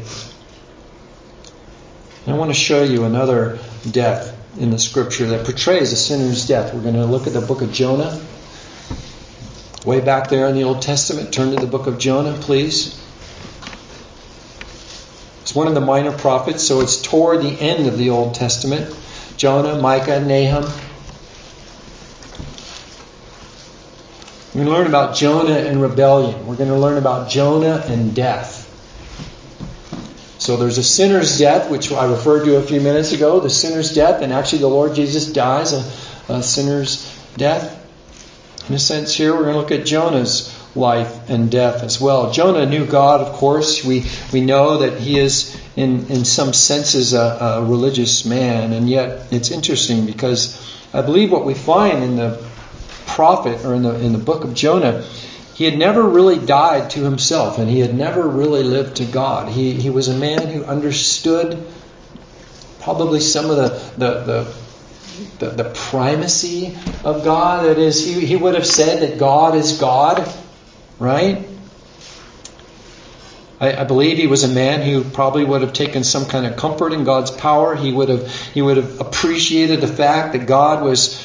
And 2.27 2.35
I 2.35 2.39
want 2.39 2.51
to 2.51 2.55
show 2.55 2.83
you 2.83 3.05
another 3.05 3.59
death 3.91 4.38
in 4.59 4.71
the 4.71 4.79
scripture 4.79 5.27
that 5.27 5.45
portrays 5.45 5.93
a 5.93 5.97
sinner's 5.97 6.47
death. 6.47 6.75
We're 6.75 6.83
going 6.83 6.95
to 6.95 7.07
look 7.07 7.27
at 7.27 7.33
the 7.33 7.41
book 7.41 7.63
of 7.63 7.73
Jonah. 7.73 8.21
Way 9.85 10.01
back 10.01 10.29
there 10.29 10.49
in 10.49 10.57
the 10.57 10.65
Old 10.65 10.83
Testament, 10.83 11.33
turn 11.33 11.51
to 11.51 11.57
the 11.57 11.67
book 11.67 11.87
of 11.87 11.99
Jonah, 11.99 12.37
please. 12.41 13.01
It's 15.43 15.55
one 15.55 15.67
of 15.67 15.75
the 15.75 15.81
minor 15.81 16.13
prophets, 16.13 16.63
so 16.63 16.81
it's 16.81 17.01
toward 17.01 17.41
the 17.43 17.59
end 17.59 17.87
of 17.87 17.97
the 17.97 18.11
Old 18.11 18.35
Testament. 18.35 18.95
Jonah, 19.37 19.81
Micah, 19.81 20.21
Nahum. 20.21 20.65
We're 24.53 24.65
going 24.65 24.67
to 24.67 24.73
learn 24.73 24.87
about 24.89 25.15
Jonah 25.15 25.59
and 25.59 25.81
rebellion. 25.81 26.47
We're 26.47 26.57
going 26.57 26.71
to 26.71 26.77
learn 26.77 26.99
about 26.99 27.31
Jonah 27.31 27.83
and 27.87 28.15
death. 28.15 28.58
So 30.39 30.57
there's 30.57 30.79
a 30.79 30.85
sinner's 30.85 31.37
death, 31.37 31.69
which 31.69 31.91
I 31.91 32.09
referred 32.09 32.45
to 32.45 32.57
a 32.57 32.63
few 32.63 32.81
minutes 32.81 33.13
ago, 33.13 33.41
the 33.41 33.51
sinner's 33.51 33.93
death, 33.93 34.23
and 34.23 34.33
actually 34.33 34.61
the 34.61 34.69
Lord 34.69 34.95
Jesus 34.95 35.33
dies 35.33 35.73
a, 35.73 36.33
a 36.33 36.43
sinner's 36.43 37.13
death. 37.37 37.75
In 38.69 38.75
a 38.75 38.79
sense, 38.79 39.13
here 39.13 39.35
we're 39.35 39.43
going 39.43 39.55
to 39.55 39.61
look 39.61 39.73
at 39.73 39.85
Jonah's 39.85 40.55
life 40.77 41.29
and 41.29 41.51
death 41.51 41.83
as 41.83 42.01
well. 42.01 42.31
Jonah 42.31 42.67
knew 42.67 42.87
God, 42.87 43.21
of 43.21 43.33
course. 43.35 43.85
We, 43.85 44.05
we 44.33 44.41
know 44.41 44.79
that 44.79 45.01
he 45.01 45.19
is, 45.19 45.61
in, 45.75 46.07
in 46.07 46.25
some 46.25 46.53
senses, 46.53 47.15
a, 47.15 47.19
a 47.19 47.65
religious 47.65 48.25
man, 48.25 48.73
and 48.73 48.89
yet 48.89 49.33
it's 49.33 49.51
interesting 49.51 50.07
because 50.07 50.65
I 50.95 51.03
believe 51.03 51.33
what 51.33 51.45
we 51.45 51.55
find 51.55 52.05
in 52.05 52.17
the 52.17 52.47
prophet 53.07 53.65
or 53.65 53.75
in 53.75 53.83
the, 53.83 53.99
in 53.99 54.13
the 54.13 54.19
book 54.19 54.45
of 54.45 54.55
Jonah 54.55 55.05
he 55.59 55.65
had 55.65 55.77
never 55.77 56.05
really 56.05 56.39
died 56.39 56.91
to 56.91 57.03
himself 57.03 57.59
and 57.59 57.69
he 57.69 57.81
had 57.81 57.93
never 57.93 58.23
really 58.29 58.63
lived 58.63 58.99
to 58.99 59.05
God. 59.05 59.49
He, 59.49 59.73
he 59.73 59.91
was 59.91 60.07
a 60.07 60.17
man 60.17 60.47
who 60.47 60.63
understood 60.63 61.67
probably 62.79 63.19
some 63.19 63.51
of 63.51 63.57
the, 63.57 63.69
the, 63.99 64.23
the 64.23 64.55
the, 65.41 65.51
the, 65.51 65.65
primacy 65.65 66.77
of 67.03 67.25
God. 67.25 67.65
That 67.65 67.77
is, 67.77 68.07
he, 68.07 68.25
he 68.25 68.37
would 68.37 68.55
have 68.55 68.67
said 68.67 69.03
that 69.03 69.19
God 69.19 69.57
is 69.57 69.79
God, 69.81 70.33
right? 71.01 71.45
I, 73.61 73.81
I, 73.81 73.85
believe 73.85 74.17
he 74.17 74.29
was 74.29 74.45
a 74.45 74.49
man 74.49 74.83
who 74.83 75.03
probably 75.03 75.43
would 75.43 75.63
have 75.63 75.73
taken 75.73 76.05
some 76.05 76.27
kind 76.27 76.47
of 76.47 76.57
comfort 76.57 76.93
in 76.93 77.03
God's 77.03 77.33
power. 77.33 77.75
He 77.75 77.91
would 77.93 78.09
have 78.09 78.33
he 78.55 78.63
would 78.63 78.77
have 78.77 79.01
appreciated 79.01 79.81
the 79.81 79.89
fact 79.89 80.35
that 80.35 80.47
God 80.47 80.85
was 80.85 81.21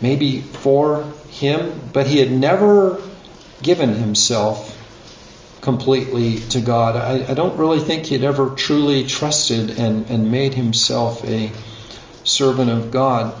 maybe 0.00 0.40
for 0.40 1.04
him, 1.28 1.90
but 1.92 2.06
he 2.06 2.18
had 2.18 2.30
never 2.30 2.98
given 3.64 3.94
himself 3.94 4.80
completely 5.60 6.38
to 6.50 6.60
God. 6.60 6.94
I, 6.94 7.30
I 7.30 7.34
don't 7.34 7.58
really 7.58 7.80
think 7.80 8.06
he'd 8.06 8.22
ever 8.22 8.50
truly 8.50 9.06
trusted 9.06 9.78
and, 9.78 10.08
and 10.10 10.30
made 10.30 10.54
himself 10.54 11.24
a 11.24 11.50
servant 12.22 12.70
of 12.70 12.90
God. 12.90 13.34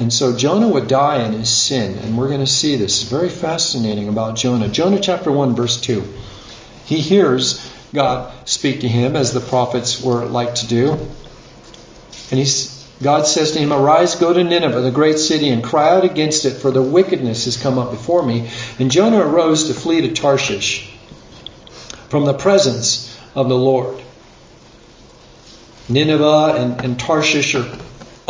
And 0.00 0.12
so 0.12 0.36
Jonah 0.36 0.68
would 0.68 0.88
die 0.88 1.24
in 1.24 1.32
his 1.32 1.50
sin, 1.50 1.98
and 1.98 2.18
we're 2.18 2.28
going 2.28 2.40
to 2.40 2.46
see 2.46 2.76
this. 2.76 3.02
It's 3.02 3.10
very 3.10 3.28
fascinating 3.28 4.08
about 4.08 4.36
Jonah. 4.36 4.68
Jonah 4.68 5.00
chapter 5.00 5.30
1, 5.30 5.54
verse 5.54 5.80
2. 5.80 6.02
He 6.86 7.00
hears 7.00 7.70
God 7.92 8.32
speak 8.48 8.80
to 8.80 8.88
him, 8.88 9.16
as 9.16 9.32
the 9.32 9.40
prophets 9.40 10.02
were 10.02 10.24
like 10.24 10.56
to 10.56 10.66
do. 10.66 10.92
And 12.30 12.38
he's 12.38 12.69
God 13.02 13.26
says 13.26 13.52
to 13.52 13.58
him, 13.58 13.72
Arise, 13.72 14.16
go 14.16 14.32
to 14.32 14.44
Nineveh, 14.44 14.82
the 14.82 14.90
great 14.90 15.18
city, 15.18 15.48
and 15.48 15.64
cry 15.64 15.88
out 15.88 16.04
against 16.04 16.44
it, 16.44 16.52
for 16.52 16.70
the 16.70 16.82
wickedness 16.82 17.46
has 17.46 17.56
come 17.56 17.78
up 17.78 17.90
before 17.90 18.22
me. 18.22 18.50
And 18.78 18.90
Jonah 18.90 19.20
arose 19.20 19.68
to 19.68 19.74
flee 19.74 20.02
to 20.02 20.12
Tarshish 20.12 20.94
from 22.10 22.26
the 22.26 22.34
presence 22.34 23.18
of 23.34 23.48
the 23.48 23.56
Lord. 23.56 24.02
Nineveh 25.88 26.54
and, 26.58 26.84
and 26.84 27.00
Tarshish 27.00 27.54
are 27.54 27.64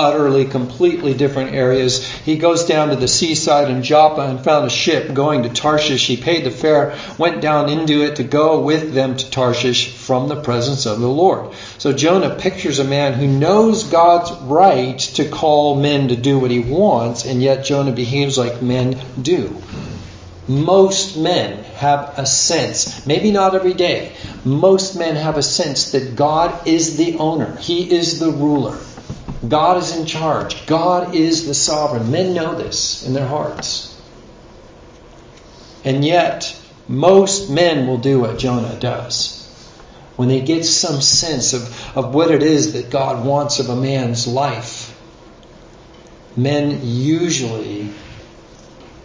utterly, 0.01 0.47
completely 0.47 1.15
different 1.15 1.55
areas. 1.55 2.07
He 2.07 2.39
goes 2.39 2.65
down 2.65 2.89
to 2.89 2.97
the 2.97 3.07
seaside 3.07 3.71
in 3.71 3.83
Joppa 3.83 4.23
and 4.23 4.43
found 4.43 4.67
a 4.67 4.71
ship 4.71 5.13
going 5.13 5.43
to 5.43 5.51
Tarshish. 5.51 6.07
He 6.07 6.17
paid 6.17 6.45
the 6.45 6.51
fare, 6.51 6.97
went 7.19 7.43
down 7.43 7.69
into 7.69 8.03
it 8.03 8.17
to 8.17 8.25
go 8.25 8.63
with 8.63 8.95
them 8.95 9.17
to 9.17 9.31
Tarshish 9.31 9.95
from 9.95 10.29
the 10.29 10.43
presence 10.43 10.87
of 10.87 11.01
the 11.01 11.09
Lord. 11.09 11.55
So 11.79 11.93
Jonah 11.93 12.35
pictures 12.35 12.79
a 12.79 12.85
man 12.85 13.13
who 13.13 13.27
knows 13.27 13.85
God's 13.85 14.33
right 14.43 14.99
to 14.99 15.29
call 15.29 15.77
men 15.77 16.09
to 16.09 16.17
do 16.17 16.39
what 16.39 16.51
he 16.51 16.61
wants, 16.61 17.27
and 17.27 17.43
yet 17.43 17.65
Jonah 17.65 17.93
behaves 17.93 18.39
like 18.39 18.63
men 18.63 18.99
do. 19.21 19.63
Most 20.49 21.17
men 21.17 21.63
have 21.77 22.15
a 22.19 22.27
sense, 22.27 23.07
maybe 23.07 23.31
not 23.31 23.55
every 23.55 23.75
day, 23.75 24.13
most 24.45 24.97
men 24.97 25.15
have 25.15 25.37
a 25.37 25.43
sense 25.43 25.93
that 25.93 26.17
God 26.17 26.67
is 26.67 26.97
the 26.97 27.19
owner. 27.19 27.55
He 27.57 27.95
is 27.95 28.19
the 28.19 28.31
ruler. 28.31 28.77
God 29.47 29.79
is 29.79 29.97
in 29.97 30.07
charge. 30.07 30.67
God 30.67 31.15
is 31.15 31.47
the 31.47 31.55
sovereign. 31.55 32.11
Men 32.11 32.35
know 32.35 32.55
this 32.55 33.07
in 33.07 33.15
their 33.15 33.27
hearts. 33.27 33.99
And 35.83 36.05
yet, 36.05 36.55
most 36.87 37.49
men 37.49 37.87
will 37.87 37.99
do 37.99 38.21
what 38.21 38.39
Jonah 38.39 38.79
does. 38.79 39.39
When 40.17 40.29
they 40.29 40.43
get 40.43 40.67
some 40.67 41.01
sense 41.01 41.55
of, 41.55 41.97
of 41.97 42.15
what 42.15 42.31
it 42.31 42.43
is 42.43 42.75
that 42.75 42.91
God 42.91 43.25
wants 43.25 43.59
of 43.61 43.71
a 43.71 43.77
man's 43.77 44.27
life, 44.27 44.95
men 46.37 46.81
usually 46.83 47.89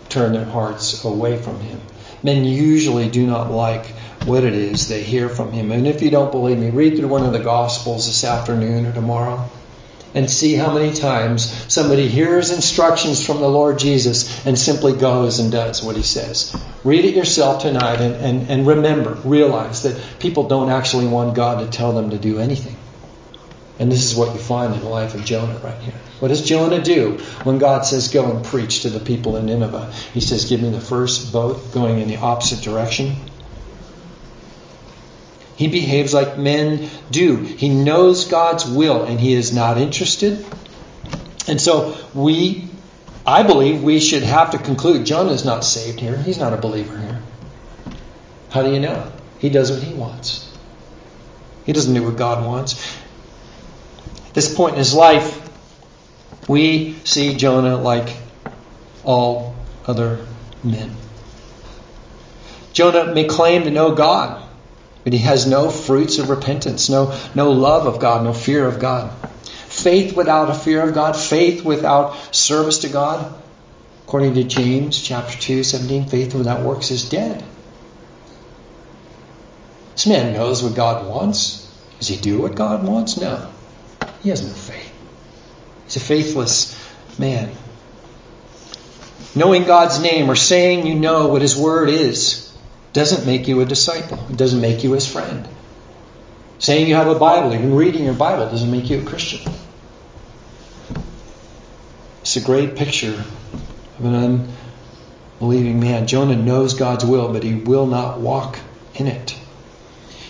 turn 0.10 0.34
their 0.34 0.46
hearts 0.46 1.06
away 1.06 1.38
from 1.38 1.62
him. 1.62 1.80
Men 2.22 2.44
usually 2.44 3.10
do 3.10 3.26
not 3.26 3.52
like 3.52 3.86
what 4.26 4.44
it 4.44 4.54
is 4.54 4.90
they 4.90 5.04
hear 5.04 5.30
from 5.30 5.54
him. 5.54 5.72
And 5.72 5.88
if 5.88 6.02
you 6.02 6.10
don't 6.10 6.32
believe 6.32 6.58
me, 6.58 6.72
read 6.72 6.98
through 6.98 7.08
one 7.08 7.24
of 7.24 7.32
the 7.32 7.40
Gospels 7.40 8.08
this 8.08 8.26
afternoon 8.26 8.86
or 8.86 8.92
tomorrow 8.92 9.50
and 10.16 10.32
see 10.32 10.56
how 10.56 10.74
many 10.74 10.94
times 10.94 11.72
somebody 11.72 12.08
hears 12.08 12.50
instructions 12.50 13.24
from 13.24 13.42
the 13.42 13.50
Lord 13.50 13.78
Jesus 13.78 14.46
and 14.46 14.58
simply 14.58 14.94
goes 14.94 15.40
and 15.40 15.52
does 15.52 15.84
what 15.84 15.98
he 15.98 16.04
says. 16.04 16.56
Read 16.84 17.06
it 17.06 17.16
yourself 17.16 17.62
tonight 17.62 18.00
and, 18.00 18.16
and, 18.16 18.50
and 18.50 18.66
remember, 18.66 19.14
realize 19.26 19.84
that 19.84 20.02
people 20.20 20.48
don't 20.48 20.70
actually 20.70 21.08
want 21.08 21.36
God 21.36 21.60
to 21.60 21.78
tell 21.78 21.92
them 21.92 22.12
to 22.12 22.18
do 22.18 22.40
anything. 22.40 22.78
And 23.78 23.92
this 23.92 24.06
is 24.06 24.16
what 24.16 24.34
you 24.34 24.40
find 24.40 24.74
in 24.74 24.80
the 24.80 24.88
life 24.88 25.16
of 25.16 25.26
Jonah 25.26 25.60
right 25.60 25.78
here. 25.82 25.94
What 26.20 26.30
does 26.30 26.42
Jonah 26.42 26.82
do 26.82 27.18
when 27.44 27.58
God 27.58 27.86
says, 27.86 28.08
Go 28.08 28.32
and 28.32 28.46
preach 28.46 28.84
to 28.84 28.90
the 28.90 29.02
people 29.02 29.36
in 29.36 29.48
Nineveh? 29.48 29.92
He 30.14 30.22
says, 30.22 30.46
Give 30.46 30.62
me 30.62 30.70
the 30.70 30.80
first 30.80 31.34
boat 31.34 31.74
going 31.74 32.00
in 32.00 32.08
the 32.08 32.16
opposite 32.18 32.64
direction. 32.64 33.18
He 35.56 35.68
behaves 35.68 36.14
like 36.14 36.38
men 36.38 36.90
do. 37.12 37.38
He 37.38 37.70
knows 37.70 38.26
God's 38.26 38.66
will 38.66 39.04
and 39.04 39.20
he 39.20 39.34
is 39.34 39.54
not 39.54 39.78
interested. 39.78 40.46
And 41.48 41.62
so 41.62 41.98
we, 42.14 42.68
I 43.26 43.44
believe, 43.44 43.82
we 43.82 44.00
should 44.00 44.24
have 44.24 44.52
to 44.52 44.58
conclude 44.58 45.06
Jonah 45.06 45.32
is 45.32 45.46
not 45.46 45.64
saved 45.64 46.00
here. 46.00 46.18
He's 46.18 46.38
not 46.38 46.54
a 46.54 46.58
believer 46.58 46.98
here. 46.98 47.22
How 48.50 48.64
do 48.64 48.72
you 48.72 48.80
know? 48.80 49.12
He 49.40 49.50
does 49.50 49.72
what 49.72 49.82
he 49.82 49.94
wants. 49.94 50.52
He 51.66 51.74
doesn't 51.74 51.94
do 51.94 52.04
what 52.04 52.18
God 52.18 52.46
wants. 52.46 52.98
At 54.28 54.34
this 54.34 54.54
point 54.54 54.74
in 54.74 54.80
his 54.80 54.94
life, 54.94 55.42
we 56.48 56.96
see 57.06 57.36
Jonah 57.36 57.78
like 57.78 58.16
all 59.04 59.56
other 59.88 60.26
men. 60.64 60.96
Jonah 62.74 63.14
may 63.14 63.24
claim 63.26 63.64
to 63.64 63.72
know 63.72 63.96
God. 63.96 64.45
But 65.06 65.14
he 65.14 65.20
has 65.20 65.46
no 65.46 65.70
fruits 65.70 66.18
of 66.18 66.32
repentance, 66.32 66.90
no, 66.90 67.16
no 67.36 67.52
love 67.52 67.86
of 67.86 68.00
God, 68.00 68.24
no 68.24 68.34
fear 68.34 68.66
of 68.66 68.80
God. 68.80 69.12
Faith 69.48 70.18
without 70.18 70.50
a 70.50 70.56
fear 70.56 70.82
of 70.82 70.96
God, 70.96 71.16
faith 71.16 71.64
without 71.64 72.36
service 72.36 72.80
to 72.80 72.90
God. 72.90 73.34
According 74.06 74.34
to 74.34 74.44
James 74.44 75.00
chapter 75.00 75.38
2, 75.38 75.64
17, 75.64 76.08
faith 76.08 76.34
without 76.34 76.64
works 76.64 76.90
is 76.90 77.08
dead. 77.08 77.44
This 79.94 80.08
man 80.08 80.34
knows 80.34 80.64
what 80.64 80.74
God 80.74 81.08
wants. 81.08 81.72
Does 82.00 82.08
he 82.08 82.18
do 82.18 82.42
what 82.42 82.56
God 82.56 82.84
wants? 82.84 83.16
No. 83.18 83.48
He 84.24 84.30
has 84.30 84.42
no 84.42 84.54
faith. 84.54 84.92
He's 85.84 85.98
a 85.98 86.00
faithless 86.00 86.84
man. 87.20 87.52
Knowing 89.36 89.66
God's 89.66 90.02
name 90.02 90.32
or 90.32 90.36
saying 90.36 90.88
you 90.88 90.96
know 90.96 91.28
what 91.28 91.44
his 91.44 91.56
word 91.56 91.90
is 91.90 92.45
doesn't 92.96 93.26
make 93.26 93.50
you 93.50 93.60
a 93.60 93.66
disciple. 93.66 94.18
It 94.30 94.38
doesn't 94.38 94.62
make 94.62 94.86
you 94.86 94.94
his 94.94 95.06
friend. 95.06 95.46
Saying 96.60 96.88
you 96.88 96.96
have 96.96 97.10
a 97.10 97.20
Bible, 97.20 97.54
even 97.54 97.76
reading 97.76 98.06
your 98.06 98.14
Bible, 98.14 98.50
doesn't 98.50 98.72
make 98.72 98.90
you 98.90 99.02
a 99.02 99.04
Christian. 99.04 99.42
It's 102.22 102.38
a 102.38 102.42
great 102.42 102.78
picture 102.78 103.22
of 104.00 104.06
an 104.06 104.48
unbelieving 105.42 105.82
man. 105.82 106.08
Jonah 106.08 106.38
knows 106.38 106.74
God's 106.74 107.04
will, 107.04 107.34
but 107.34 107.44
he 107.44 107.56
will 107.56 107.86
not 107.86 108.22
walk 108.22 108.60
in 108.94 109.08
it. 109.08 109.36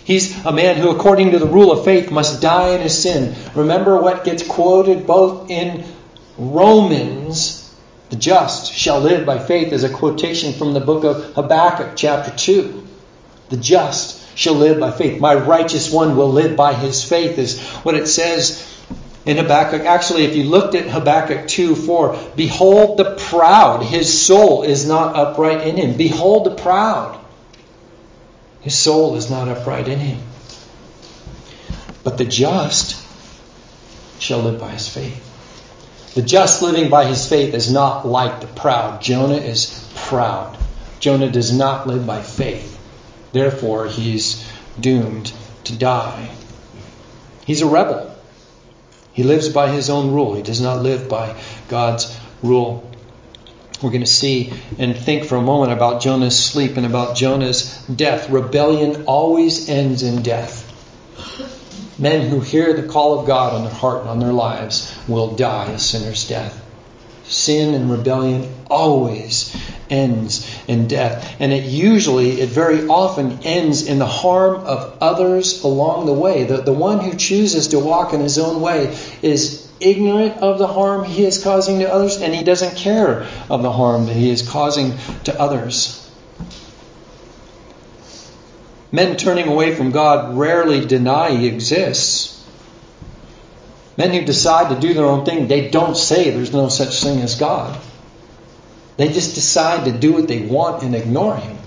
He's 0.04 0.44
a 0.44 0.52
man 0.52 0.78
who, 0.78 0.90
according 0.90 1.32
to 1.32 1.40
the 1.40 1.46
rule 1.46 1.72
of 1.72 1.86
faith, 1.86 2.10
must 2.10 2.42
die 2.42 2.70
in 2.70 2.82
his 2.82 3.00
sin. 3.00 3.36
Remember 3.54 4.02
what 4.02 4.24
gets 4.24 4.42
quoted 4.46 5.06
both 5.06 5.52
in 5.52 5.86
Romans 6.40 7.65
the 8.10 8.16
just 8.16 8.72
shall 8.72 9.00
live 9.00 9.26
by 9.26 9.40
faith 9.40 9.74
is 9.74 9.84
a 9.84 9.90
quotation 9.90 10.54
from 10.54 10.74
the 10.74 10.80
book 10.80 11.04
of 11.04 11.34
Habakkuk, 11.34 11.94
chapter 11.96 12.32
2. 12.36 12.88
The 13.50 13.58
just 13.58 14.38
shall 14.38 14.54
live 14.54 14.80
by 14.80 14.92
faith. 14.92 15.20
My 15.20 15.34
righteous 15.34 15.92
one 15.92 16.16
will 16.16 16.32
live 16.32 16.56
by 16.56 16.74
his 16.74 17.04
faith, 17.04 17.40
is 17.40 17.60
what 17.84 17.96
it 17.96 18.08
says 18.08 18.64
in 19.26 19.38
Habakkuk. 19.38 19.82
Actually, 19.86 20.26
if 20.26 20.36
you 20.36 20.44
looked 20.44 20.76
at 20.76 20.88
Habakkuk 20.88 21.48
2 21.48 21.76
4, 21.76 22.18
behold 22.36 22.98
the 22.98 23.16
proud, 23.16 23.84
his 23.84 24.22
soul 24.26 24.64
is 24.64 24.88
not 24.88 25.16
upright 25.16 25.66
in 25.66 25.76
him. 25.76 25.98
Behold 25.98 26.46
the 26.46 26.56
proud, 26.56 27.20
his 28.62 28.78
soul 28.78 29.16
is 29.16 29.32
not 29.32 29.48
upright 29.48 29.88
in 29.88 30.00
him. 30.00 30.20
But 32.04 32.20
the 32.20 32.26
just 32.26 33.04
shall 34.20 34.40
live 34.40 34.60
by 34.60 34.70
his 34.70 34.88
faith. 34.88 35.25
The 36.16 36.22
just 36.22 36.62
living 36.62 36.90
by 36.90 37.06
his 37.06 37.28
faith 37.28 37.54
is 37.54 37.70
not 37.70 38.08
like 38.08 38.40
the 38.40 38.48
proud. 38.48 39.02
Jonah 39.02 39.36
is 39.36 39.86
proud. 39.96 40.58
Jonah 41.02 41.30
does 41.30 41.52
not 41.52 41.88
live 41.88 42.08
by 42.08 42.22
faith. 42.22 42.80
Therefore, 43.34 43.86
he's 43.88 44.50
doomed 44.80 45.34
to 45.66 45.76
die. 45.76 46.30
He's 47.46 47.62
a 47.62 47.68
rebel. 47.68 48.16
He 49.12 49.24
lives 49.24 49.50
by 49.50 49.70
his 49.72 49.90
own 49.90 50.14
rule. 50.14 50.36
He 50.36 50.42
does 50.42 50.62
not 50.62 50.82
live 50.82 51.10
by 51.10 51.36
God's 51.68 52.18
rule. 52.42 52.90
We're 53.82 53.92
going 53.92 54.00
to 54.00 54.08
see 54.08 54.54
and 54.80 54.96
think 54.96 55.26
for 55.26 55.36
a 55.36 55.42
moment 55.42 55.74
about 55.74 56.02
Jonah's 56.02 56.40
sleep 56.40 56.78
and 56.78 56.86
about 56.86 57.18
Jonah's 57.18 57.78
death. 57.88 58.30
Rebellion 58.30 59.04
always 59.06 59.68
ends 59.68 60.02
in 60.02 60.22
death. 60.22 60.65
Men 61.98 62.28
who 62.30 62.42
hear 62.42 62.74
the 62.74 62.88
call 62.88 63.20
of 63.20 63.28
God 63.28 63.54
on 63.54 63.64
their 63.64 63.74
heart 63.74 64.02
and 64.02 64.10
on 64.10 64.20
their 64.20 64.34
lives 64.34 64.94
will 65.08 65.36
die 65.36 65.72
a 65.72 65.80
sinner's 65.80 66.28
death. 66.28 66.62
Sin 67.28 67.74
and 67.74 67.90
rebellion 67.90 68.54
always 68.70 69.56
ends 69.90 70.48
in 70.68 70.88
death. 70.88 71.36
And 71.40 71.52
it 71.52 71.64
usually, 71.64 72.42
it 72.42 72.50
very 72.50 72.88
often 72.88 73.40
ends 73.44 73.88
in 73.88 73.98
the 73.98 74.06
harm 74.06 74.56
of 74.66 74.98
others 75.02 75.64
along 75.64 76.06
the 76.06 76.14
way. 76.14 76.44
The, 76.44 76.58
the 76.58 76.74
one 76.74 77.00
who 77.00 77.16
chooses 77.16 77.70
to 77.70 77.80
walk 77.80 78.14
in 78.14 78.20
his 78.20 78.38
own 78.38 78.62
way 78.62 78.96
is 79.22 79.68
ignorant 79.80 80.38
of 80.38 80.60
the 80.60 80.68
harm 80.68 81.04
he 81.06 81.26
is 81.26 81.44
causing 81.44 81.80
to 81.80 81.92
others, 81.92 82.22
and 82.22 82.34
he 82.34 82.44
doesn't 82.44 82.76
care 82.76 83.26
of 83.50 83.62
the 83.62 83.72
harm 83.72 84.06
that 84.06 84.16
he 84.16 84.30
is 84.30 84.48
causing 84.48 84.94
to 85.24 85.40
others. 85.40 86.05
Men 88.92 89.18
turning 89.18 89.48
away 89.48 89.76
from 89.76 89.92
God 89.92 90.38
rarely 90.38 90.86
deny 90.86 91.32
he 91.32 91.48
exists. 91.48 92.46
Men 93.98 94.12
who 94.12 94.26
decide 94.26 94.74
to 94.74 94.80
do 94.80 94.94
their 94.94 95.06
own 95.06 95.26
thing, 95.26 95.48
they 95.48 95.70
don't 95.70 95.96
say 95.96 96.30
there's 96.30 96.54
no 96.54 96.70
such 96.70 97.02
thing 97.02 97.20
as 97.22 97.36
God. 97.36 97.80
They 98.98 99.12
just 99.12 99.36
decide 99.36 99.86
to 99.86 99.92
do 99.92 100.14
what 100.14 100.28
they 100.28 100.46
want 100.46 100.84
and 100.84 100.96
ignore 100.96 101.36
him. 101.36 101.58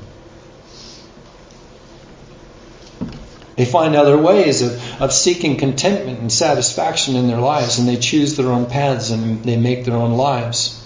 They 3.57 3.65
find 3.65 3.97
other 3.97 4.17
ways 4.17 4.63
of, 4.63 5.03
of 5.03 5.13
seeking 5.13 5.57
contentment 5.57 6.21
and 6.21 6.33
satisfaction 6.33 7.17
in 7.17 7.27
their 7.27 7.41
lives, 7.41 7.81
and 7.81 7.89
they 7.89 7.97
choose 7.97 8.37
their 8.37 8.53
own 8.53 8.67
paths 8.67 9.11
and 9.11 9.43
they 9.43 9.57
make 9.57 9.85
their 9.85 9.97
own 9.97 10.13
lives. 10.13 10.81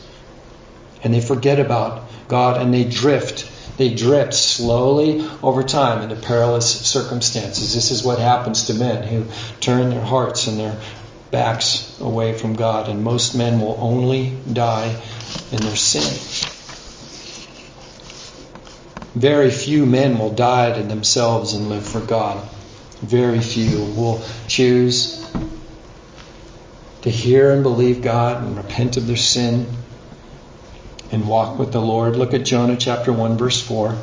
And 1.04 1.12
they 1.12 1.20
forget 1.20 1.60
about 1.60 2.04
God 2.28 2.62
and 2.62 2.72
they 2.72 2.84
drift. 2.84 3.51
They 3.76 3.94
drift 3.94 4.35
slowly 4.35 5.26
over 5.42 5.62
time 5.62 6.02
into 6.02 6.16
perilous 6.16 6.66
circumstances. 6.66 7.74
This 7.74 7.90
is 7.90 8.04
what 8.04 8.18
happens 8.18 8.64
to 8.64 8.74
men 8.74 9.02
who 9.02 9.24
turn 9.61 9.90
their 9.90 10.04
hearts 10.04 10.46
and 10.46 10.58
their 10.58 10.78
backs 11.30 11.98
away 12.00 12.35
from 12.35 12.54
God. 12.54 12.88
And 12.88 13.02
most 13.02 13.35
men 13.35 13.61
will 13.61 13.76
only 13.80 14.37
die 14.52 15.00
in 15.50 15.58
their 15.62 15.76
sin. 15.76 16.02
Very 19.14 19.50
few 19.50 19.87
men 19.87 20.18
will 20.18 20.30
die 20.30 20.72
to 20.72 20.82
themselves 20.82 21.54
and 21.54 21.68
live 21.68 21.87
for 21.87 22.00
God. 22.00 22.46
Very 23.00 23.40
few 23.40 23.85
will 23.96 24.22
choose 24.48 25.18
to 27.02 27.11
hear 27.11 27.52
and 27.52 27.62
believe 27.62 28.00
God 28.00 28.42
and 28.42 28.56
repent 28.56 28.96
of 28.96 29.06
their 29.06 29.16
sin 29.16 29.66
and 31.12 31.29
walk 31.29 31.59
with 31.59 31.72
the 31.72 31.81
Lord. 31.81 32.16
Look 32.16 32.33
at 32.33 32.44
Jonah 32.44 32.77
chapter 32.77 33.12
1, 33.12 33.37
verse 33.37 33.61
4. 33.61 33.96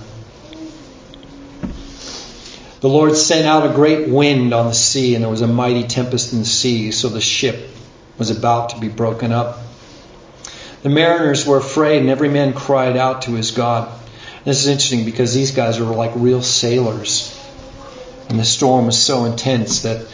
The 2.81 2.87
Lord 2.87 3.17
sent 3.17 3.45
out 3.45 3.69
a 3.69 3.73
great 3.73 4.07
wind 4.07 4.53
on 4.53 4.67
the 4.67 4.73
sea, 4.73 5.15
and 5.15 5.23
there 5.23 5.31
was 5.31 5.41
a 5.41 5.47
mighty 5.47 5.83
tempest 5.83 6.31
in 6.31 6.39
the 6.39 6.45
sea, 6.45 6.91
so 6.91 7.09
the 7.09 7.19
ship 7.19 7.69
was 8.17 8.29
about 8.29 8.69
to 8.69 8.79
be 8.79 8.87
broken 8.87 9.33
up. 9.33 9.57
The 10.83 10.89
mariners 10.89 11.45
were 11.45 11.57
afraid, 11.57 11.99
and 11.99 12.09
every 12.09 12.29
man 12.29 12.53
cried 12.53 12.95
out 12.95 13.23
to 13.23 13.31
his 13.31 13.51
God. 13.51 13.91
This 14.45 14.61
is 14.61 14.67
interesting 14.67 15.03
because 15.03 15.33
these 15.33 15.51
guys 15.51 15.79
were 15.79 15.87
like 15.87 16.11
real 16.15 16.41
sailors. 16.41 17.35
And 18.29 18.39
the 18.39 18.45
storm 18.45 18.85
was 18.85 18.97
so 18.97 19.25
intense 19.25 19.81
that, 19.81 20.07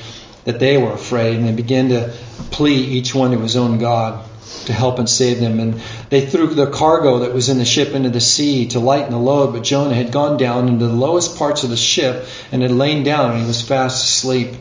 that 0.46 0.60
they 0.60 0.78
were 0.78 0.94
afraid 0.94 1.36
and 1.36 1.46
they 1.46 1.52
began 1.52 1.90
to 1.90 2.14
plea 2.52 2.76
each 2.76 3.14
one 3.14 3.32
to 3.32 3.38
his 3.38 3.58
own 3.58 3.78
God 3.78 4.26
to 4.66 4.74
help 4.74 5.00
and 5.00 5.10
save 5.10 5.40
them. 5.40 5.60
And 5.60 5.82
they 6.10 6.26
threw 6.26 6.48
the 6.48 6.70
cargo 6.70 7.20
that 7.20 7.34
was 7.34 7.50
in 7.50 7.58
the 7.58 7.66
ship 7.66 7.94
into 7.94 8.10
the 8.10 8.22
sea 8.22 8.68
to 8.70 8.80
lighten 8.80 9.12
the 9.12 9.20
load, 9.20 9.54
but 9.54 9.64
Jonah 9.64 9.96
had 9.96 10.12
gone 10.12 10.38
down 10.38 10.68
into 10.68 10.88
the 10.88 10.94
lowest 10.94 11.38
parts 11.38 11.64
of 11.64 11.70
the 11.70 11.78
ship 11.78 12.26
and 12.52 12.62
had 12.62 12.72
lain 12.72 13.04
down 13.04 13.32
and 13.32 13.42
he 13.42 13.48
was 13.48 13.62
fast 13.62 14.04
asleep. 14.04 14.56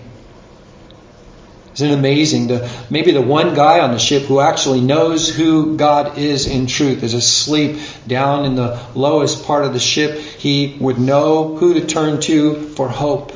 Isn't 1.75 1.91
it 1.91 1.95
amazing? 1.95 2.49
To, 2.49 2.71
maybe 2.89 3.11
the 3.11 3.21
one 3.21 3.55
guy 3.55 3.81
on 3.81 3.91
the 3.91 3.99
ship 3.99 4.23
who 4.25 4.39
actually 4.39 4.81
knows 4.81 5.29
who 5.29 5.77
God 5.77 6.19
is 6.19 6.47
in 6.47 6.69
truth 6.69 7.03
is 7.03 7.15
asleep 7.15 7.81
down 8.07 8.45
in 8.45 8.55
the 8.55 8.81
lowest 8.95 9.45
part 9.45 9.65
of 9.65 9.73
the 9.73 9.81
ship. 9.81 10.19
He 10.19 10.77
would 10.79 10.99
know 10.99 11.57
who 11.57 11.75
to 11.75 11.85
turn 11.85 12.21
to 12.23 12.69
for 12.71 12.89
hope. 12.89 13.33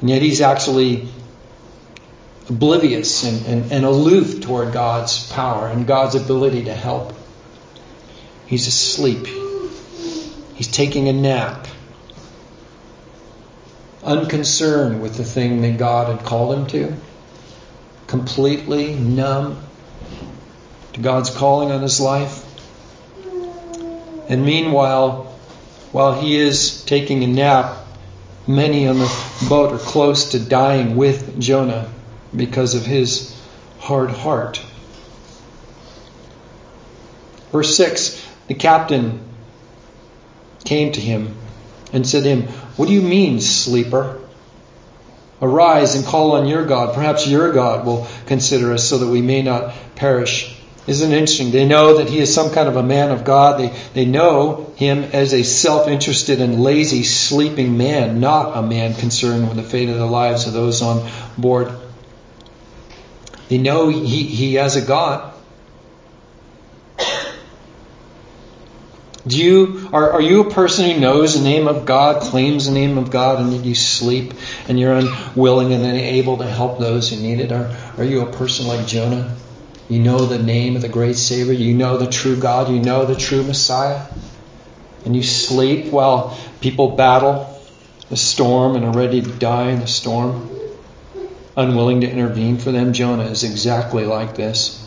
And 0.00 0.08
yet 0.08 0.22
he's 0.22 0.40
actually 0.40 1.06
oblivious 2.48 3.24
and, 3.24 3.46
and, 3.46 3.72
and 3.72 3.84
aloof 3.84 4.40
toward 4.40 4.72
God's 4.72 5.30
power 5.32 5.68
and 5.68 5.86
God's 5.86 6.14
ability 6.14 6.64
to 6.64 6.74
help. 6.74 7.14
He's 8.46 8.66
asleep. 8.66 9.26
He's 10.54 10.68
taking 10.68 11.08
a 11.08 11.12
nap. 11.12 11.66
Unconcerned 14.02 15.00
with 15.00 15.16
the 15.16 15.24
thing 15.24 15.62
that 15.62 15.78
God 15.78 16.14
had 16.14 16.26
called 16.26 16.58
him 16.58 16.66
to. 16.68 16.96
Completely 18.06 18.94
numb 18.94 19.62
to 20.92 21.00
God's 21.00 21.30
calling 21.30 21.70
on 21.70 21.82
his 21.82 22.00
life. 22.00 22.44
And 24.28 24.44
meanwhile, 24.44 25.34
while 25.92 26.20
he 26.20 26.36
is 26.36 26.84
taking 26.84 27.22
a 27.24 27.26
nap, 27.26 27.82
Many 28.46 28.88
on 28.88 28.98
the 28.98 29.12
boat 29.48 29.72
are 29.72 29.78
close 29.78 30.30
to 30.32 30.40
dying 30.40 30.96
with 30.96 31.38
Jonah 31.38 31.88
because 32.34 32.74
of 32.74 32.86
his 32.86 33.36
hard 33.78 34.10
heart. 34.10 34.62
Verse 37.50 37.76
6 37.76 38.26
The 38.48 38.54
captain 38.54 39.20
came 40.64 40.92
to 40.92 41.00
him 41.00 41.36
and 41.92 42.06
said 42.06 42.24
to 42.24 42.28
him, 42.28 42.42
What 42.76 42.86
do 42.86 42.94
you 42.94 43.02
mean, 43.02 43.40
sleeper? 43.40 44.18
Arise 45.40 45.96
and 45.96 46.04
call 46.04 46.32
on 46.32 46.46
your 46.46 46.64
God. 46.64 46.94
Perhaps 46.94 47.26
your 47.26 47.52
God 47.52 47.84
will 47.84 48.06
consider 48.26 48.72
us 48.72 48.88
so 48.88 48.98
that 48.98 49.08
we 49.08 49.20
may 49.20 49.42
not 49.42 49.74
perish. 49.96 50.56
Isn't 50.86 51.12
it 51.12 51.16
interesting? 51.16 51.50
They 51.50 51.66
know 51.66 51.98
that 51.98 52.08
he 52.08 52.18
is 52.18 52.32
some 52.32 52.50
kind 52.50 52.68
of 52.68 52.76
a 52.76 52.82
man 52.82 53.10
of 53.10 53.24
God. 53.24 53.60
They, 53.60 53.76
they 53.94 54.04
know 54.04 54.72
him 54.76 55.04
as 55.12 55.32
a 55.32 55.42
self 55.42 55.88
interested 55.88 56.40
and 56.40 56.62
lazy, 56.62 57.02
sleeping 57.02 57.76
man, 57.76 58.20
not 58.20 58.56
a 58.56 58.62
man 58.62 58.94
concerned 58.94 59.48
with 59.48 59.56
the 59.56 59.62
fate 59.62 59.88
of 59.88 59.96
the 59.96 60.06
lives 60.06 60.46
of 60.46 60.52
those 60.52 60.82
on 60.82 61.08
board. 61.38 61.72
They 63.52 63.58
know 63.58 63.88
he, 63.88 64.22
he 64.22 64.54
has 64.54 64.76
a 64.76 64.80
God. 64.80 65.34
Do 69.26 69.36
you 69.36 69.90
are, 69.92 70.12
are 70.12 70.22
you 70.22 70.40
a 70.40 70.50
person 70.50 70.90
who 70.90 70.98
knows 70.98 71.36
the 71.36 71.44
name 71.44 71.68
of 71.68 71.84
God, 71.84 72.22
claims 72.22 72.64
the 72.64 72.72
name 72.72 72.96
of 72.96 73.10
God, 73.10 73.40
and 73.40 73.66
you 73.66 73.74
sleep 73.74 74.32
and 74.68 74.80
you're 74.80 74.94
unwilling 74.94 75.74
and 75.74 75.84
unable 75.84 76.38
to 76.38 76.46
help 76.46 76.78
those 76.78 77.10
who 77.10 77.20
need 77.20 77.40
it? 77.40 77.52
Are, 77.52 77.76
are 77.98 78.04
you 78.04 78.22
a 78.22 78.32
person 78.32 78.68
like 78.68 78.86
Jonah? 78.86 79.36
You 79.86 79.98
know 79.98 80.24
the 80.24 80.42
name 80.42 80.74
of 80.74 80.80
the 80.80 80.88
great 80.88 81.16
Savior. 81.16 81.52
You 81.52 81.74
know 81.74 81.98
the 81.98 82.10
true 82.10 82.40
God. 82.40 82.70
You 82.70 82.80
know 82.80 83.04
the 83.04 83.16
true 83.16 83.44
Messiah. 83.44 84.06
And 85.04 85.14
you 85.14 85.22
sleep 85.22 85.92
while 85.92 86.38
people 86.62 86.96
battle 86.96 87.60
the 88.08 88.16
storm 88.16 88.76
and 88.76 88.86
are 88.86 88.96
ready 88.96 89.20
to 89.20 89.30
die 89.30 89.72
in 89.72 89.80
the 89.80 89.86
storm, 89.86 90.61
unwilling 91.56 92.00
to 92.00 92.10
intervene 92.10 92.58
for 92.58 92.72
them. 92.72 92.92
Jonah 92.92 93.24
is 93.24 93.44
exactly 93.44 94.04
like 94.04 94.34
this. 94.34 94.78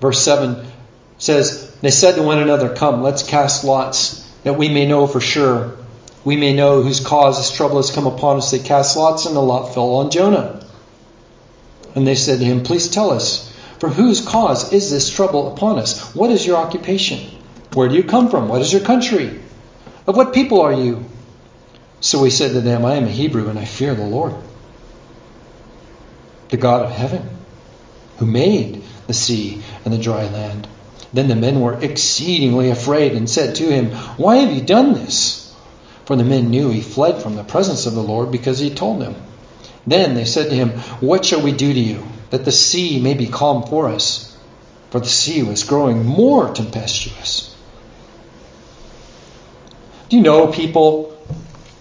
Verse 0.00 0.20
7 0.22 0.66
says, 1.18 1.74
They 1.80 1.90
said 1.90 2.16
to 2.16 2.22
one 2.22 2.38
another, 2.38 2.74
Come, 2.74 3.02
let's 3.02 3.22
cast 3.22 3.64
lots, 3.64 4.20
that 4.42 4.54
we 4.54 4.68
may 4.68 4.86
know 4.86 5.06
for 5.06 5.20
sure. 5.20 5.76
We 6.24 6.36
may 6.36 6.54
know 6.54 6.82
whose 6.82 7.00
cause 7.00 7.38
this 7.38 7.56
trouble 7.56 7.76
has 7.76 7.90
come 7.90 8.06
upon 8.06 8.38
us. 8.38 8.50
They 8.50 8.58
cast 8.58 8.96
lots, 8.96 9.26
and 9.26 9.36
the 9.36 9.40
lot 9.40 9.74
fell 9.74 9.94
on 9.96 10.10
Jonah. 10.10 10.64
And 11.94 12.06
they 12.06 12.14
said 12.14 12.38
to 12.40 12.44
him, 12.44 12.64
Please 12.64 12.88
tell 12.88 13.10
us, 13.10 13.48
for 13.78 13.88
whose 13.88 14.20
cause 14.20 14.72
is 14.72 14.90
this 14.90 15.10
trouble 15.10 15.52
upon 15.52 15.78
us? 15.78 16.14
What 16.14 16.30
is 16.30 16.46
your 16.46 16.56
occupation? 16.56 17.20
Where 17.74 17.88
do 17.88 17.94
you 17.94 18.04
come 18.04 18.28
from? 18.28 18.48
What 18.48 18.60
is 18.60 18.72
your 18.72 18.82
country? 18.82 19.40
Of 20.06 20.16
what 20.16 20.34
people 20.34 20.60
are 20.60 20.72
you? 20.72 21.04
So 22.02 22.24
he 22.24 22.30
said 22.30 22.52
to 22.52 22.60
them, 22.60 22.84
I 22.84 22.96
am 22.96 23.04
a 23.04 23.10
Hebrew 23.10 23.48
and 23.48 23.56
I 23.56 23.64
fear 23.64 23.94
the 23.94 24.04
Lord, 24.04 24.34
the 26.48 26.56
God 26.56 26.84
of 26.84 26.90
heaven, 26.90 27.22
who 28.18 28.26
made 28.26 28.82
the 29.06 29.14
sea 29.14 29.62
and 29.84 29.94
the 29.94 29.98
dry 29.98 30.24
land. 30.28 30.66
Then 31.12 31.28
the 31.28 31.36
men 31.36 31.60
were 31.60 31.80
exceedingly 31.80 32.70
afraid 32.70 33.12
and 33.12 33.30
said 33.30 33.54
to 33.56 33.70
him, 33.70 33.90
Why 34.16 34.38
have 34.38 34.52
you 34.52 34.62
done 34.62 34.94
this? 34.94 35.54
For 36.04 36.16
the 36.16 36.24
men 36.24 36.50
knew 36.50 36.70
he 36.70 36.80
fled 36.80 37.22
from 37.22 37.36
the 37.36 37.44
presence 37.44 37.86
of 37.86 37.94
the 37.94 38.02
Lord 38.02 38.32
because 38.32 38.58
he 38.58 38.70
told 38.70 39.00
them. 39.00 39.14
Then 39.86 40.14
they 40.14 40.24
said 40.24 40.50
to 40.50 40.56
him, 40.56 40.70
What 41.00 41.24
shall 41.24 41.40
we 41.42 41.52
do 41.52 41.72
to 41.72 41.80
you, 41.80 42.02
that 42.30 42.44
the 42.44 42.50
sea 42.50 43.00
may 43.00 43.14
be 43.14 43.28
calm 43.28 43.62
for 43.62 43.88
us? 43.88 44.36
For 44.90 44.98
the 44.98 45.06
sea 45.06 45.44
was 45.44 45.62
growing 45.62 46.04
more 46.04 46.52
tempestuous. 46.52 47.54
Do 50.08 50.16
you 50.16 50.22
know 50.22 50.48
people 50.48 51.11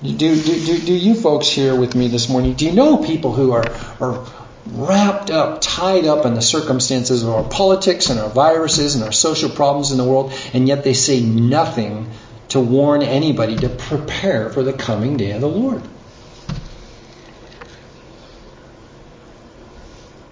Do, 0.04 0.16
do, 0.16 0.36
do, 0.36 0.80
do 0.80 0.94
you 0.94 1.14
folks 1.14 1.48
here 1.48 1.76
with 1.76 1.94
me 1.94 2.08
this 2.08 2.28
morning, 2.28 2.54
do 2.54 2.66
you 2.66 2.72
know 2.72 2.98
people 2.98 3.34
who 3.34 3.52
are, 3.52 3.72
are 4.00 4.26
wrapped 4.66 5.30
up, 5.30 5.60
tied 5.62 6.06
up 6.06 6.26
in 6.26 6.34
the 6.34 6.42
circumstances 6.42 7.22
of 7.22 7.30
our 7.30 7.44
politics 7.44 8.10
and 8.10 8.20
our 8.20 8.30
viruses 8.30 8.96
and 8.96 9.04
our 9.04 9.12
social 9.12 9.50
problems 9.50 9.92
in 9.92 10.00
the 10.00 10.04
world, 10.04 10.34
and 10.54 10.68
yet 10.68 10.84
they 10.84 10.94
say 10.94 11.22
nothing 11.22 12.10
to 12.50 12.60
warn 12.60 13.04
anybody 13.04 13.56
to 13.58 13.70
prepare 13.70 14.50
for 14.50 14.64
the 14.64 14.74
coming 14.74 15.18
day 15.18 15.32
of 15.32 15.42
the 15.42 15.48
Lord? 15.48 15.84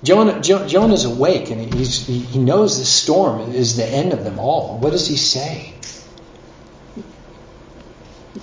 Jonah, 0.01 0.41
Jonah's 0.41 1.05
awake 1.05 1.51
and 1.51 1.73
he's, 1.73 2.07
he 2.07 2.39
knows 2.39 2.79
the 2.79 2.85
storm 2.85 3.51
is 3.51 3.75
the 3.75 3.85
end 3.85 4.13
of 4.13 4.23
them 4.23 4.39
all. 4.39 4.79
What 4.79 4.91
does 4.91 5.07
he 5.07 5.17
say? 5.17 5.73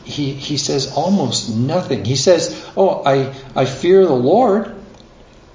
He, 0.05 0.33
he 0.33 0.57
says 0.57 0.93
almost 0.93 1.55
nothing. 1.55 2.05
He 2.05 2.17
says, 2.17 2.69
Oh, 2.77 3.03
I, 3.05 3.35
I 3.55 3.65
fear 3.65 4.05
the 4.05 4.15
Lord, 4.15 4.75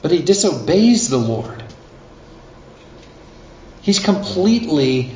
but 0.01 0.11
he 0.11 0.21
disobeys 0.21 1.09
the 1.09 1.17
Lord. 1.17 1.63
He's 3.81 3.99
completely 3.99 5.11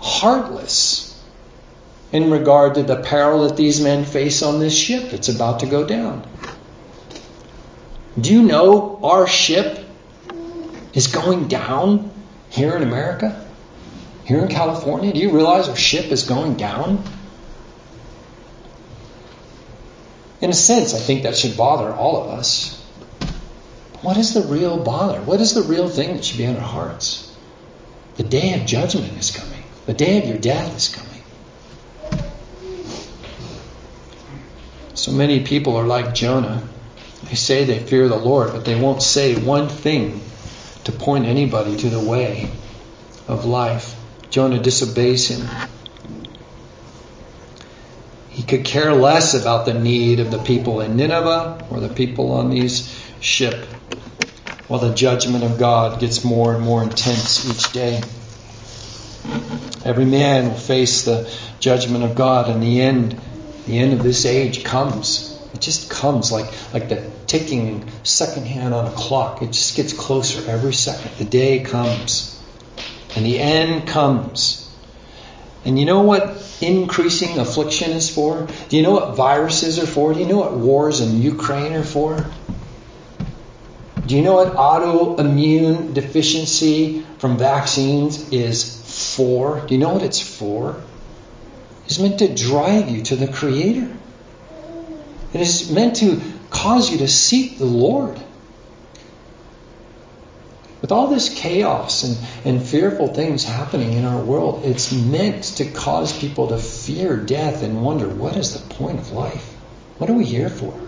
heartless 0.00 1.10
in 2.12 2.30
regard 2.30 2.76
to 2.76 2.82
the 2.82 2.96
peril 2.96 3.48
that 3.48 3.56
these 3.56 3.80
men 3.80 4.04
face 4.04 4.42
on 4.42 4.60
this 4.60 4.76
ship 4.76 5.10
that's 5.10 5.28
about 5.28 5.60
to 5.60 5.66
go 5.66 5.84
down. 5.84 6.24
Do 8.20 8.32
you 8.32 8.42
know 8.42 9.00
our 9.02 9.26
ship 9.26 9.84
is 10.92 11.08
going 11.08 11.48
down 11.48 12.12
here 12.50 12.76
in 12.76 12.82
America? 12.82 13.44
Here 14.24 14.38
in 14.38 14.48
California? 14.48 15.12
Do 15.12 15.18
you 15.18 15.32
realize 15.32 15.68
our 15.68 15.76
ship 15.76 16.12
is 16.12 16.22
going 16.22 16.54
down? 16.54 17.02
In 20.44 20.50
a 20.50 20.52
sense, 20.52 20.92
I 20.92 20.98
think 20.98 21.22
that 21.22 21.38
should 21.38 21.56
bother 21.56 21.90
all 21.90 22.22
of 22.22 22.28
us. 22.28 22.78
What 24.02 24.18
is 24.18 24.34
the 24.34 24.42
real 24.42 24.76
bother? 24.76 25.18
What 25.22 25.40
is 25.40 25.54
the 25.54 25.62
real 25.62 25.88
thing 25.88 26.14
that 26.14 26.22
should 26.22 26.36
be 26.36 26.44
on 26.44 26.56
our 26.56 26.60
hearts? 26.60 27.34
The 28.16 28.24
day 28.24 28.52
of 28.60 28.66
judgment 28.66 29.10
is 29.18 29.30
coming. 29.30 29.64
The 29.86 29.94
day 29.94 30.18
of 30.18 30.28
your 30.28 30.36
death 30.36 30.76
is 30.76 30.94
coming. 30.94 31.22
So 34.92 35.12
many 35.12 35.44
people 35.44 35.76
are 35.76 35.86
like 35.86 36.14
Jonah. 36.14 36.62
They 37.22 37.36
say 37.36 37.64
they 37.64 37.78
fear 37.78 38.06
the 38.08 38.16
Lord, 38.16 38.52
but 38.52 38.66
they 38.66 38.78
won't 38.78 39.02
say 39.02 39.34
one 39.36 39.70
thing 39.70 40.20
to 40.84 40.92
point 40.92 41.24
anybody 41.24 41.74
to 41.78 41.88
the 41.88 42.00
way 42.00 42.50
of 43.28 43.46
life. 43.46 43.98
Jonah 44.28 44.58
disobeys 44.58 45.26
him. 45.26 45.48
Could 48.54 48.64
care 48.64 48.94
less 48.94 49.34
about 49.34 49.66
the 49.66 49.74
need 49.74 50.20
of 50.20 50.30
the 50.30 50.38
people 50.38 50.80
in 50.80 50.94
Nineveh 50.94 51.66
or 51.72 51.80
the 51.80 51.88
people 51.88 52.30
on 52.30 52.50
these 52.50 52.88
ship, 53.18 53.66
while 54.68 54.78
the 54.78 54.94
judgment 54.94 55.42
of 55.42 55.58
God 55.58 55.98
gets 55.98 56.22
more 56.22 56.54
and 56.54 56.62
more 56.62 56.84
intense 56.84 57.50
each 57.50 57.72
day. 57.72 58.00
Every 59.84 60.04
man 60.04 60.50
will 60.50 60.56
face 60.56 61.04
the 61.04 61.28
judgment 61.58 62.04
of 62.04 62.14
God, 62.14 62.48
and 62.48 62.62
the 62.62 62.80
end, 62.80 63.20
the 63.66 63.76
end 63.76 63.92
of 63.92 64.04
this 64.04 64.24
age 64.24 64.62
comes. 64.62 65.36
It 65.52 65.60
just 65.60 65.90
comes 65.90 66.30
like 66.30 66.46
like 66.72 66.88
the 66.88 67.10
ticking 67.26 67.90
second 68.04 68.46
hand 68.46 68.72
on 68.72 68.86
a 68.86 68.92
clock. 68.92 69.42
It 69.42 69.48
just 69.48 69.74
gets 69.74 69.92
closer 69.92 70.48
every 70.48 70.74
second. 70.74 71.10
The 71.18 71.24
day 71.24 71.64
comes. 71.64 72.40
And 73.16 73.26
the 73.26 73.40
end 73.40 73.88
comes. 73.88 74.72
And 75.64 75.76
you 75.76 75.86
know 75.86 76.02
what 76.02 76.43
increasing 76.60 77.38
affliction 77.38 77.90
is 77.92 78.08
for? 78.08 78.46
Do 78.68 78.76
you 78.76 78.82
know 78.82 78.92
what 78.92 79.16
viruses 79.16 79.78
are 79.78 79.86
for? 79.86 80.14
Do 80.14 80.20
you 80.20 80.26
know 80.26 80.38
what 80.38 80.54
wars 80.54 81.00
in 81.00 81.20
Ukraine 81.22 81.72
are 81.74 81.84
for? 81.84 82.24
Do 84.06 84.16
you 84.16 84.22
know 84.22 84.34
what 84.34 84.54
autoimmune 84.54 85.94
deficiency 85.94 87.06
from 87.18 87.38
vaccines 87.38 88.30
is 88.30 89.16
for? 89.16 89.60
Do 89.66 89.74
you 89.74 89.80
know 89.80 89.94
what 89.94 90.02
it's 90.02 90.20
for? 90.20 90.82
It's 91.86 91.98
meant 91.98 92.18
to 92.18 92.34
drive 92.34 92.88
you 92.88 93.02
to 93.04 93.16
the 93.16 93.28
Creator. 93.28 93.96
It 95.32 95.40
is 95.40 95.70
meant 95.70 95.96
to 95.96 96.20
cause 96.50 96.90
you 96.90 96.98
to 96.98 97.08
seek 97.08 97.58
the 97.58 97.64
Lord. 97.64 98.20
With 100.84 100.92
all 100.92 101.06
this 101.06 101.30
chaos 101.30 102.02
and, 102.02 102.18
and 102.44 102.62
fearful 102.62 103.08
things 103.08 103.42
happening 103.42 103.94
in 103.94 104.04
our 104.04 104.22
world, 104.22 104.66
it's 104.66 104.92
meant 104.92 105.42
to 105.56 105.64
cause 105.64 106.12
people 106.12 106.48
to 106.48 106.58
fear 106.58 107.16
death 107.16 107.62
and 107.62 107.82
wonder 107.82 108.06
what 108.06 108.36
is 108.36 108.52
the 108.52 108.74
point 108.74 108.98
of 108.98 109.10
life? 109.10 109.54
What 109.96 110.10
are 110.10 110.12
we 110.12 110.26
here 110.26 110.50
for? 110.50 110.78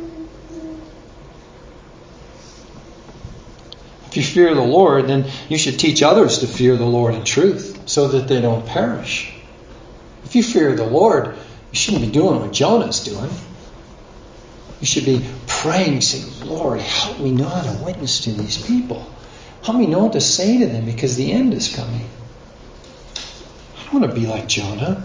If 4.09 4.18
you 4.18 4.22
fear 4.22 4.54
the 4.54 4.61
Lord, 4.61 5.06
then 5.06 5.30
you 5.48 5.56
should 5.56 5.78
teach 5.78 6.02
others 6.02 6.40
to 6.40 6.46
fear 6.46 6.76
the 6.76 6.85
Lord 6.85 7.14
in 7.14 7.24
truth 7.24 7.85
so 7.87 8.09
that 8.09 8.28
they 8.28 8.42
don't 8.42 8.66
perish. 8.66 9.32
If 10.26 10.35
you 10.35 10.42
fear 10.42 10.76
the 10.76 10.85
Lord, 10.85 11.28
you 11.28 11.78
shouldn't 11.78 12.04
be 12.04 12.11
doing 12.11 12.42
what 12.42 12.52
Jonah's 12.52 13.02
doing. 13.02 13.30
You 14.78 14.87
should 14.87 15.06
be 15.06 15.26
praying, 15.46 16.02
saying, 16.02 16.46
Lord, 16.46 16.80
help 16.80 17.18
me 17.18 17.30
know 17.30 17.48
how 17.48 17.62
to 17.62 17.82
witness 17.82 18.20
to 18.24 18.32
these 18.32 18.62
people. 18.62 19.11
Help 19.66 19.79
me 19.79 19.87
know 19.88 20.05
what 20.05 20.12
to 20.12 20.20
say 20.20 20.59
to 20.59 20.66
them 20.66 20.85
because 20.85 21.16
the 21.16 21.33
end 21.33 21.52
is 21.52 21.74
coming. 21.74 22.09
I 23.76 23.83
don't 23.83 24.00
want 24.00 24.14
to 24.14 24.20
be 24.20 24.24
like 24.24 24.46
Jonah. 24.46 25.05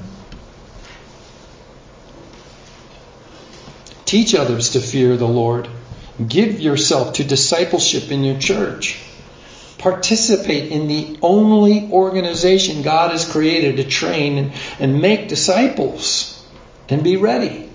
Teach 4.05 4.35
others 4.35 4.73
to 4.73 4.79
fear 4.79 5.17
the 5.17 5.27
Lord. 5.27 5.67
Give 6.27 6.59
yourself 6.59 7.13
to 7.13 7.23
discipleship 7.23 8.11
in 8.11 8.23
your 8.23 8.37
church. 8.37 9.01
Participate 9.79 10.71
in 10.71 10.87
the 10.87 11.17
only 11.23 11.91
organization 11.91 12.83
God 12.83 13.09
has 13.09 13.27
created 13.27 13.77
to 13.77 13.83
train 13.85 14.37
and, 14.37 14.53
and 14.77 15.01
make 15.01 15.27
disciples. 15.27 16.45
And 16.87 17.03
be 17.03 17.17
ready. 17.17 17.67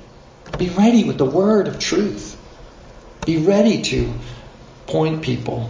Be 0.56 0.68
ready 0.68 1.02
with 1.02 1.18
the 1.18 1.24
word 1.24 1.66
of 1.66 1.80
truth. 1.80 2.40
Be 3.24 3.38
ready 3.38 3.82
to 3.82 4.14
point 4.86 5.22
people 5.22 5.68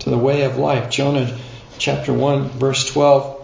to 0.00 0.10
the 0.10 0.18
way 0.18 0.42
of 0.42 0.58
life. 0.58 0.90
Jonah 0.90 1.38
chapter 1.78 2.12
1, 2.12 2.48
verse 2.50 2.86
12. 2.86 3.38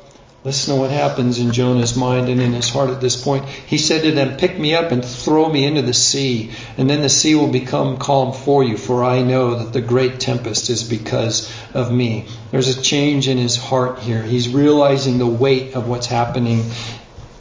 Listen 0.47 0.77
to 0.77 0.81
what 0.81 0.93
happens 0.93 1.41
in 1.41 1.51
Jonah's 1.51 1.97
mind 1.97 2.29
and 2.29 2.41
in 2.41 2.53
his 2.53 2.71
heart 2.71 2.91
at 2.91 3.01
this 3.01 3.21
point. 3.21 3.45
He 3.47 3.79
said 3.79 4.05
to 4.05 4.13
them, 4.13 4.37
Pick 4.37 4.57
me 4.57 4.77
up 4.77 4.93
and 4.93 5.05
throw 5.05 5.49
me 5.49 5.65
into 5.65 5.83
the 5.83 5.93
sea, 5.93 6.53
and 6.79 6.89
then 6.89 7.03
the 7.03 7.09
sea 7.09 7.35
will 7.35 7.51
become 7.51 7.97
calm 7.97 8.33
for 8.33 8.63
you, 8.63 8.77
for 8.77 9.03
I 9.03 9.23
know 9.23 9.57
that 9.57 9.73
the 9.73 9.81
great 9.81 10.21
tempest 10.21 10.71
is 10.71 10.85
because 10.85 11.53
of 11.75 11.91
me. 11.91 12.27
There's 12.53 12.69
a 12.69 12.81
change 12.81 13.27
in 13.27 13.39
his 13.39 13.57
heart 13.57 13.99
here. 13.99 14.23
He's 14.23 14.49
realizing 14.49 15.19
the 15.19 15.27
weight 15.27 15.75
of 15.75 15.89
what's 15.89 16.07
happening 16.07 16.63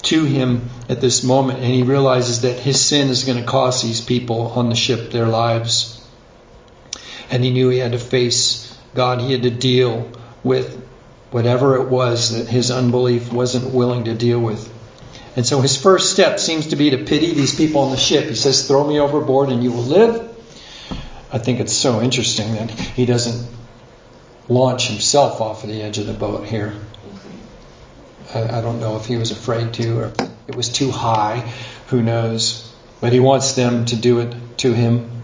to 0.02 0.24
him 0.24 0.70
at 0.90 1.00
this 1.00 1.24
moment, 1.24 1.60
and 1.60 1.72
he 1.72 1.84
realizes 1.84 2.42
that 2.42 2.58
his 2.58 2.82
sin 2.82 3.10
is 3.10 3.24
going 3.24 3.38
to 3.38 3.46
cost 3.46 3.84
these 3.84 4.02
people 4.02 4.48
on 4.54 4.70
the 4.70 4.76
ship 4.76 5.12
their 5.12 5.28
lives. 5.28 6.04
And 7.30 7.44
he 7.44 7.52
knew 7.52 7.70
he 7.70 7.78
had 7.78 7.92
to 7.92 8.00
face 8.00 8.65
God, 8.96 9.22
he 9.22 9.34
had 9.34 9.44
to 9.44 9.52
deal 9.52 10.10
with 10.44 10.82
whatever 11.30 11.76
it 11.76 11.90
was 11.90 12.32
that 12.32 12.48
his 12.48 12.72
unbelief 12.72 13.32
wasn't 13.32 13.74
willing 13.74 14.06
to 14.06 14.16
deal 14.16 14.40
with. 14.40 14.72
And 15.36 15.46
so 15.46 15.60
his 15.60 15.76
first 15.80 16.12
step 16.12 16.40
seems 16.40 16.68
to 16.68 16.78
be 16.78 16.92
to 16.92 17.00
pity 17.00 17.34
these 17.34 17.54
people 17.54 17.82
on 17.82 17.92
the 17.92 17.98
ship. 17.98 18.30
He 18.30 18.36
says, 18.36 18.68
Throw 18.68 18.88
me 18.88 19.00
overboard 19.00 19.50
and 19.50 19.62
you 19.62 19.74
will 19.74 19.84
live. 19.84 20.32
I 21.32 21.38
think 21.38 21.60
it's 21.60 21.74
so 21.74 22.02
interesting 22.02 22.54
that 22.54 22.72
he 22.72 23.06
doesn't 23.06 23.46
launch 24.48 24.88
himself 24.88 25.42
off 25.42 25.64
of 25.64 25.70
the 25.70 25.82
edge 25.82 25.98
of 25.98 26.08
the 26.08 26.14
boat 26.14 26.46
here. 26.46 26.74
I, 28.34 28.60
I 28.60 28.62
don't 28.62 28.80
know 28.80 28.96
if 28.96 29.06
he 29.06 29.18
was 29.18 29.32
afraid 29.32 29.74
to 29.74 30.00
or 30.00 30.14
it 30.48 30.56
was 30.56 30.70
too 30.70 30.92
high. 30.92 31.52
Who 31.88 32.02
knows? 32.02 32.74
But 33.02 33.12
he 33.12 33.20
wants 33.20 33.54
them 33.54 33.86
to 33.88 33.98
do 33.98 34.20
it 34.20 34.34
to 34.60 34.72
him. 34.72 35.15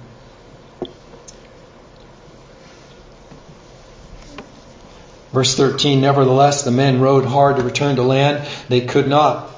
Verse 5.31 5.55
13 5.55 6.01
Nevertheless, 6.01 6.63
the 6.63 6.71
men 6.71 7.01
rowed 7.01 7.25
hard 7.25 7.57
to 7.57 7.63
return 7.63 7.95
to 7.95 8.03
land. 8.03 8.47
They 8.69 8.81
could 8.81 9.07
not. 9.07 9.49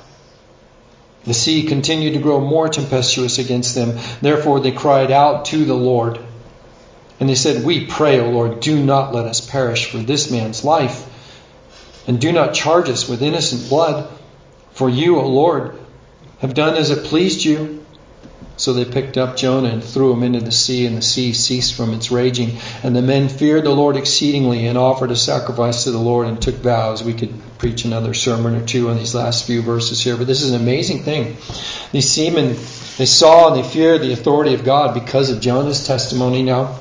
The 1.26 1.34
sea 1.34 1.64
continued 1.64 2.14
to 2.14 2.20
grow 2.20 2.42
more 2.42 2.68
tempestuous 2.68 3.40
against 3.40 3.76
them. 3.76 3.98
Therefore, 4.22 4.60
they 4.60 4.72
cried 4.72 5.12
out 5.12 5.46
to 5.46 5.64
the 5.66 5.74
Lord. 5.74 6.20
And 7.20 7.30
they 7.30 7.36
said, 7.36 7.64
We 7.64 7.86
pray, 7.86 8.20
O 8.20 8.30
Lord, 8.30 8.60
do 8.60 8.84
not 8.84 9.14
let 9.14 9.26
us 9.26 9.40
perish 9.40 9.90
for 9.90 9.98
this 9.98 10.30
man's 10.30 10.64
life 10.66 11.10
and 12.08 12.20
do 12.20 12.32
not 12.32 12.54
charge 12.54 12.90
us 12.90 13.08
with 13.08 13.22
innocent 13.22 13.70
blood, 13.70 14.10
for 14.72 14.90
you, 14.90 15.20
O 15.20 15.28
Lord, 15.28 15.78
have 16.40 16.54
done 16.54 16.76
as 16.76 16.90
it 16.90 17.06
pleased 17.06 17.46
you. 17.46 17.83
So 18.56 18.74
they 18.74 18.86
picked 18.86 19.18
up 19.18 19.36
Jonah 19.36 19.70
and 19.70 19.84
threw 19.84 20.14
him 20.14 20.24
into 20.24 20.40
the 20.40 20.52
sea, 20.52 20.86
and 20.86 20.96
the 20.96 21.02
sea 21.02 21.34
ceased 21.34 21.74
from 21.74 21.94
its 21.94 22.12
raging. 22.12 22.60
And 22.84 22.96
the 22.96 23.02
men 23.02 23.28
feared 23.28 23.64
the 23.64 23.72
Lord 23.72 23.98
exceedingly 23.98 24.68
and 24.68 24.78
offered 24.78 25.12
a 25.12 25.16
sacrifice 25.16 25.86
to 25.86 25.92
the 25.92 25.98
Lord 25.98 26.28
and 26.28 26.42
took 26.42 26.56
vows. 26.56 27.04
We 27.04 27.14
could 27.14 27.34
preach 27.58 27.86
another 27.86 28.14
sermon 28.14 28.56
or 28.56 28.66
two 28.66 28.90
on 28.90 28.98
these 28.98 29.16
last 29.16 29.48
few 29.48 29.62
verses 29.62 30.04
here, 30.04 30.18
but 30.18 30.28
this 30.28 30.42
is 30.42 30.52
an 30.52 30.62
amazing 30.62 31.04
thing. 31.04 31.38
These 31.92 32.10
seamen, 32.10 32.56
they 32.98 33.06
saw 33.06 33.54
and 33.54 33.64
they 33.64 33.68
feared 33.68 34.02
the 34.02 34.14
authority 34.14 34.54
of 34.54 34.64
God 34.64 34.94
because 34.94 35.30
of 35.30 35.42
Jonah's 35.42 35.88
testimony 35.88 36.44
now, 36.44 36.80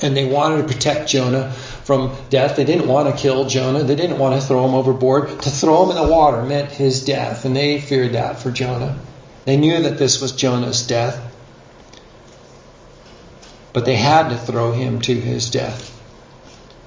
and 0.00 0.16
they 0.16 0.24
wanted 0.24 0.66
to 0.66 0.74
protect 0.74 1.10
Jonah 1.10 1.52
from 1.52 2.16
death. 2.30 2.56
They 2.56 2.64
didn't 2.64 2.88
want 2.88 3.14
to 3.14 3.22
kill 3.22 3.44
Jonah. 3.44 3.84
They 3.84 3.94
didn't 3.94 4.18
want 4.18 4.40
to 4.40 4.44
throw 4.44 4.66
him 4.66 4.74
overboard. 4.74 5.28
To 5.42 5.50
throw 5.50 5.84
him 5.84 5.96
in 5.96 6.02
the 6.02 6.12
water 6.12 6.42
meant 6.42 6.70
his 6.70 7.04
death, 7.04 7.44
and 7.44 7.54
they 7.54 7.80
feared 7.80 8.14
that 8.14 8.40
for 8.40 8.50
Jonah. 8.50 8.98
They 9.44 9.56
knew 9.56 9.82
that 9.82 9.98
this 9.98 10.20
was 10.20 10.32
Jonah's 10.32 10.86
death, 10.86 11.20
but 13.72 13.84
they 13.84 13.96
had 13.96 14.28
to 14.28 14.36
throw 14.36 14.72
him 14.72 15.00
to 15.02 15.14
his 15.14 15.50
death. 15.50 15.88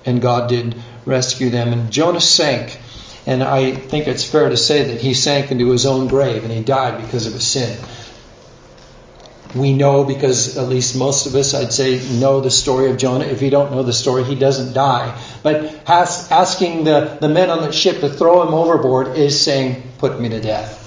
And 0.06 0.22
God 0.22 0.50
did 0.50 0.76
rescue 1.06 1.50
them. 1.50 1.74
And 1.74 1.92
Jonah 1.92 2.22
sank. 2.22 2.80
And 3.26 3.44
I 3.44 3.72
think 3.72 4.08
it's 4.08 4.24
fair 4.24 4.50
to 4.50 4.58
say 4.58 4.84
that 4.84 5.02
he 5.02 5.14
sank 5.16 5.52
into 5.52 5.72
his 5.72 5.86
own 5.86 6.08
grave 6.08 6.44
and 6.44 6.52
he 6.52 6.62
died 6.62 7.02
because 7.02 7.26
of 7.26 7.34
his 7.34 7.46
sin. 7.46 7.78
We 9.56 9.74
know 9.74 10.04
because 10.04 10.58
at 10.58 10.68
least 10.68 10.96
most 10.96 11.26
of 11.26 11.36
us, 11.36 11.54
I'd 11.54 11.74
say, 11.74 12.00
know 12.20 12.42
the 12.42 12.52
story 12.52 12.92
of 12.92 12.98
Jonah. 12.98 13.26
If 13.26 13.42
you 13.42 13.50
don't 13.50 13.72
know 13.72 13.84
the 13.84 13.94
story, 13.94 14.26
he 14.26 14.36
doesn't 14.36 14.74
die. 14.74 15.20
But 15.44 15.74
asking 15.88 16.84
the, 16.84 17.18
the 17.20 17.30
men 17.30 17.50
on 17.50 17.62
the 17.62 17.72
ship 17.72 18.02
to 18.02 18.10
throw 18.10 18.46
him 18.46 18.54
overboard 18.54 19.18
is 19.18 19.40
saying, 19.40 19.82
Put 19.98 20.20
me 20.20 20.30
to 20.30 20.42
death. 20.42 20.85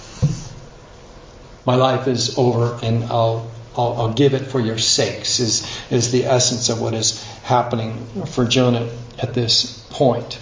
My 1.68 1.74
life 1.74 2.08
is 2.08 2.38
over 2.38 2.78
and 2.82 3.04
I'll, 3.04 3.50
I'll, 3.76 3.92
I'll 4.00 4.12
give 4.14 4.32
it 4.32 4.46
for 4.46 4.58
your 4.58 4.78
sakes, 4.78 5.38
is, 5.38 5.70
is 5.90 6.10
the 6.10 6.24
essence 6.24 6.70
of 6.70 6.80
what 6.80 6.94
is 6.94 7.22
happening 7.42 8.06
for 8.24 8.46
Jonah 8.46 8.88
at 9.18 9.34
this 9.34 9.86
point. 9.90 10.38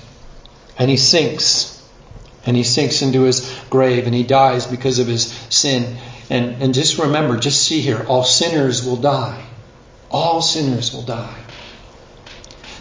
And 0.79 0.89
he 0.89 0.97
sinks. 0.97 1.85
And 2.45 2.57
he 2.57 2.63
sinks 2.63 3.03
into 3.03 3.23
his 3.23 3.53
grave 3.71 4.07
and 4.07 4.15
he 4.15 4.23
dies 4.23 4.69
because 4.69 5.01
of 5.01 5.09
his 5.09 5.27
sin. 5.51 5.97
And, 6.31 6.63
and 6.63 6.73
just 6.73 6.97
remember, 6.97 7.37
just 7.39 7.61
see 7.61 7.81
here, 7.81 8.07
all 8.07 8.23
sinners 8.23 8.87
will 8.87 8.95
die. 8.95 9.45
All 10.13 10.41
sinners 10.41 10.95
will 10.95 11.03
die. 11.03 11.43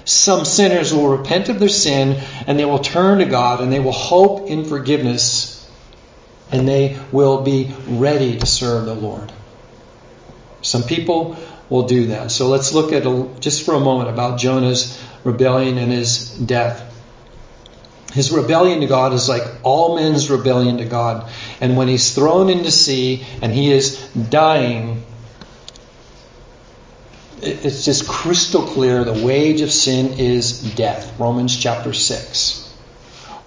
Some 0.03 0.45
sinners 0.45 0.93
will 0.93 1.07
repent 1.07 1.49
of 1.49 1.57
their 1.57 1.67
sin 1.67 2.23
and 2.45 2.59
they 2.59 2.65
will 2.65 2.77
turn 2.77 3.17
to 3.17 3.25
God 3.25 3.59
and 3.59 3.73
they 3.73 3.79
will 3.79 3.91
hope 3.91 4.47
in 4.47 4.65
forgiveness 4.65 5.54
and 6.51 6.67
they 6.67 6.99
will 7.11 7.41
be 7.41 7.73
ready 7.87 8.37
to 8.37 8.45
serve 8.45 8.85
the 8.85 8.93
Lord. 8.93 9.31
Some 10.61 10.83
people 10.83 11.37
will 11.69 11.87
do 11.87 12.07
that. 12.07 12.31
So 12.31 12.47
let's 12.47 12.73
look 12.73 12.91
at 12.91 13.05
a, 13.05 13.29
just 13.39 13.65
for 13.65 13.73
a 13.73 13.79
moment 13.79 14.09
about 14.09 14.39
Jonah's 14.39 15.01
rebellion 15.23 15.77
and 15.77 15.91
his 15.91 16.29
death. 16.29 16.91
His 18.13 18.31
rebellion 18.31 18.79
to 18.81 18.87
God 18.87 19.13
is 19.13 19.27
like 19.27 19.43
all 19.63 19.95
men's 19.95 20.29
rebellion 20.29 20.77
to 20.77 20.85
God. 20.85 21.29
And 21.59 21.75
when 21.75 21.87
he's 21.87 22.15
thrown 22.15 22.49
into 22.49 22.71
sea 22.71 23.25
and 23.41 23.51
he 23.51 23.71
is 23.71 23.97
dying, 24.13 25.03
it's 27.41 27.83
just 27.83 28.07
crystal 28.07 28.63
clear 28.63 29.03
the 29.03 29.25
wage 29.25 29.61
of 29.61 29.71
sin 29.71 30.13
is 30.17 30.75
death. 30.75 31.19
Romans 31.19 31.55
chapter 31.55 31.91
6. 31.91 32.64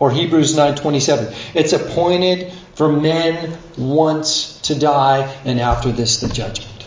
Or 0.00 0.10
Hebrews 0.10 0.54
9:27. 0.54 1.34
It's 1.54 1.72
appointed 1.72 2.52
for 2.74 2.88
men 2.90 3.58
once 3.76 4.60
to 4.62 4.74
die 4.74 5.32
and 5.44 5.60
after 5.60 5.90
this 5.90 6.20
the 6.20 6.28
judgment. 6.28 6.86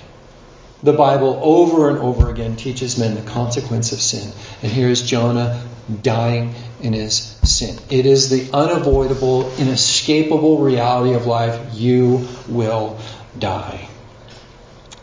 The 0.83 0.93
Bible 0.93 1.39
over 1.43 1.89
and 1.89 1.99
over 1.99 2.29
again 2.29 2.55
teaches 2.55 2.97
men 2.97 3.15
the 3.15 3.29
consequence 3.29 3.91
of 3.91 4.01
sin. 4.01 4.31
And 4.63 4.71
here 4.71 4.87
is 4.87 5.01
Jonah 5.01 5.61
dying 6.01 6.55
in 6.81 6.93
his 6.93 7.15
sin. 7.43 7.77
It 7.89 8.05
is 8.05 8.29
the 8.29 8.49
unavoidable, 8.51 9.51
inescapable 9.59 10.59
reality 10.59 11.13
of 11.13 11.27
life. 11.27 11.59
You 11.73 12.27
will 12.47 12.97
die. 13.37 13.87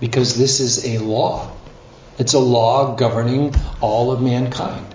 Because 0.00 0.36
this 0.36 0.60
is 0.60 0.84
a 0.84 0.98
law. 0.98 1.50
It's 2.18 2.34
a 2.34 2.40
law 2.40 2.96
governing 2.96 3.54
all 3.80 4.10
of 4.10 4.20
mankind. 4.20 4.94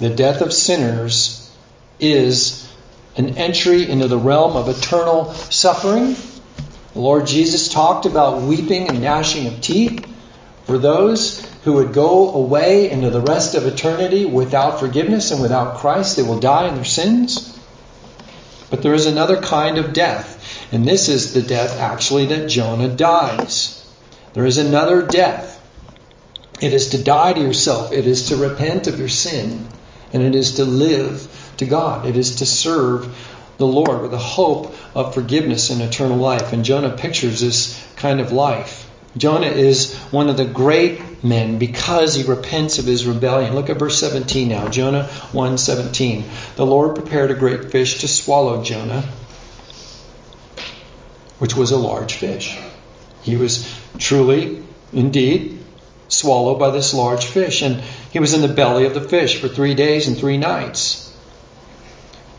The 0.00 0.10
death 0.10 0.40
of 0.40 0.52
sinners 0.52 1.50
is 2.00 2.68
an 3.16 3.38
entry 3.38 3.88
into 3.88 4.08
the 4.08 4.18
realm 4.18 4.56
of 4.56 4.68
eternal 4.68 5.32
suffering 5.34 6.16
the 6.92 7.00
Lord 7.00 7.26
Jesus 7.26 7.68
talked 7.68 8.04
about 8.04 8.42
weeping 8.42 8.88
and 8.88 9.00
gnashing 9.00 9.46
of 9.46 9.60
teeth 9.60 10.04
for 10.64 10.76
those 10.76 11.46
who 11.62 11.74
would 11.74 11.92
go 11.92 12.32
away 12.34 12.90
into 12.90 13.10
the 13.10 13.20
rest 13.20 13.54
of 13.54 13.64
eternity 13.64 14.24
without 14.24 14.80
forgiveness 14.80 15.30
and 15.30 15.40
without 15.40 15.76
Christ. 15.76 16.16
They 16.16 16.24
will 16.24 16.40
die 16.40 16.66
in 16.66 16.74
their 16.74 16.84
sins. 16.84 17.56
But 18.70 18.82
there 18.82 18.94
is 18.94 19.06
another 19.06 19.40
kind 19.40 19.78
of 19.78 19.92
death, 19.92 20.68
and 20.72 20.86
this 20.86 21.08
is 21.08 21.32
the 21.32 21.42
death 21.42 21.78
actually 21.78 22.26
that 22.26 22.48
Jonah 22.48 22.88
dies. 22.88 23.76
There 24.32 24.46
is 24.46 24.58
another 24.58 25.02
death. 25.02 25.58
It 26.60 26.72
is 26.72 26.90
to 26.90 27.02
die 27.02 27.32
to 27.34 27.40
yourself, 27.40 27.92
it 27.92 28.06
is 28.06 28.28
to 28.28 28.36
repent 28.36 28.86
of 28.88 28.98
your 28.98 29.08
sin, 29.08 29.66
and 30.12 30.22
it 30.22 30.34
is 30.34 30.56
to 30.56 30.64
live 30.64 31.54
to 31.58 31.66
God. 31.66 32.06
It 32.06 32.16
is 32.16 32.36
to 32.36 32.46
serve 32.46 33.14
the 33.58 33.66
Lord 33.66 34.02
with 34.02 34.14
a 34.14 34.18
hope 34.18 34.74
of 34.94 35.14
forgiveness 35.14 35.70
and 35.70 35.82
eternal 35.82 36.16
life. 36.16 36.52
And 36.52 36.64
Jonah 36.64 36.96
pictures 36.96 37.40
this 37.40 37.78
kind 37.96 38.20
of 38.20 38.32
life. 38.32 38.90
Jonah 39.16 39.48
is 39.48 39.94
one 40.10 40.28
of 40.28 40.36
the 40.36 40.44
great 40.44 41.22
men 41.22 41.58
because 41.58 42.14
he 42.14 42.22
repents 42.22 42.78
of 42.78 42.86
his 42.86 43.06
rebellion. 43.06 43.54
Look 43.54 43.68
at 43.68 43.78
verse 43.78 43.98
17 43.98 44.48
now. 44.48 44.68
Jonah 44.68 45.04
1:17. 45.32 46.24
The 46.56 46.66
Lord 46.66 46.94
prepared 46.94 47.30
a 47.30 47.34
great 47.34 47.70
fish 47.70 48.00
to 48.00 48.08
swallow 48.08 48.62
Jonah, 48.62 49.04
which 51.38 51.56
was 51.56 51.72
a 51.72 51.76
large 51.76 52.14
fish. 52.14 52.56
He 53.22 53.36
was 53.36 53.68
truly, 53.98 54.62
indeed, 54.92 55.59
swallowed 56.10 56.58
by 56.58 56.70
this 56.70 56.92
large 56.92 57.24
fish, 57.24 57.62
and 57.62 57.82
he 58.12 58.18
was 58.18 58.34
in 58.34 58.42
the 58.42 58.48
belly 58.48 58.84
of 58.84 58.94
the 58.94 59.00
fish 59.00 59.40
for 59.40 59.48
three 59.48 59.74
days 59.74 60.08
and 60.08 60.16
three 60.16 60.36
nights. 60.36 61.06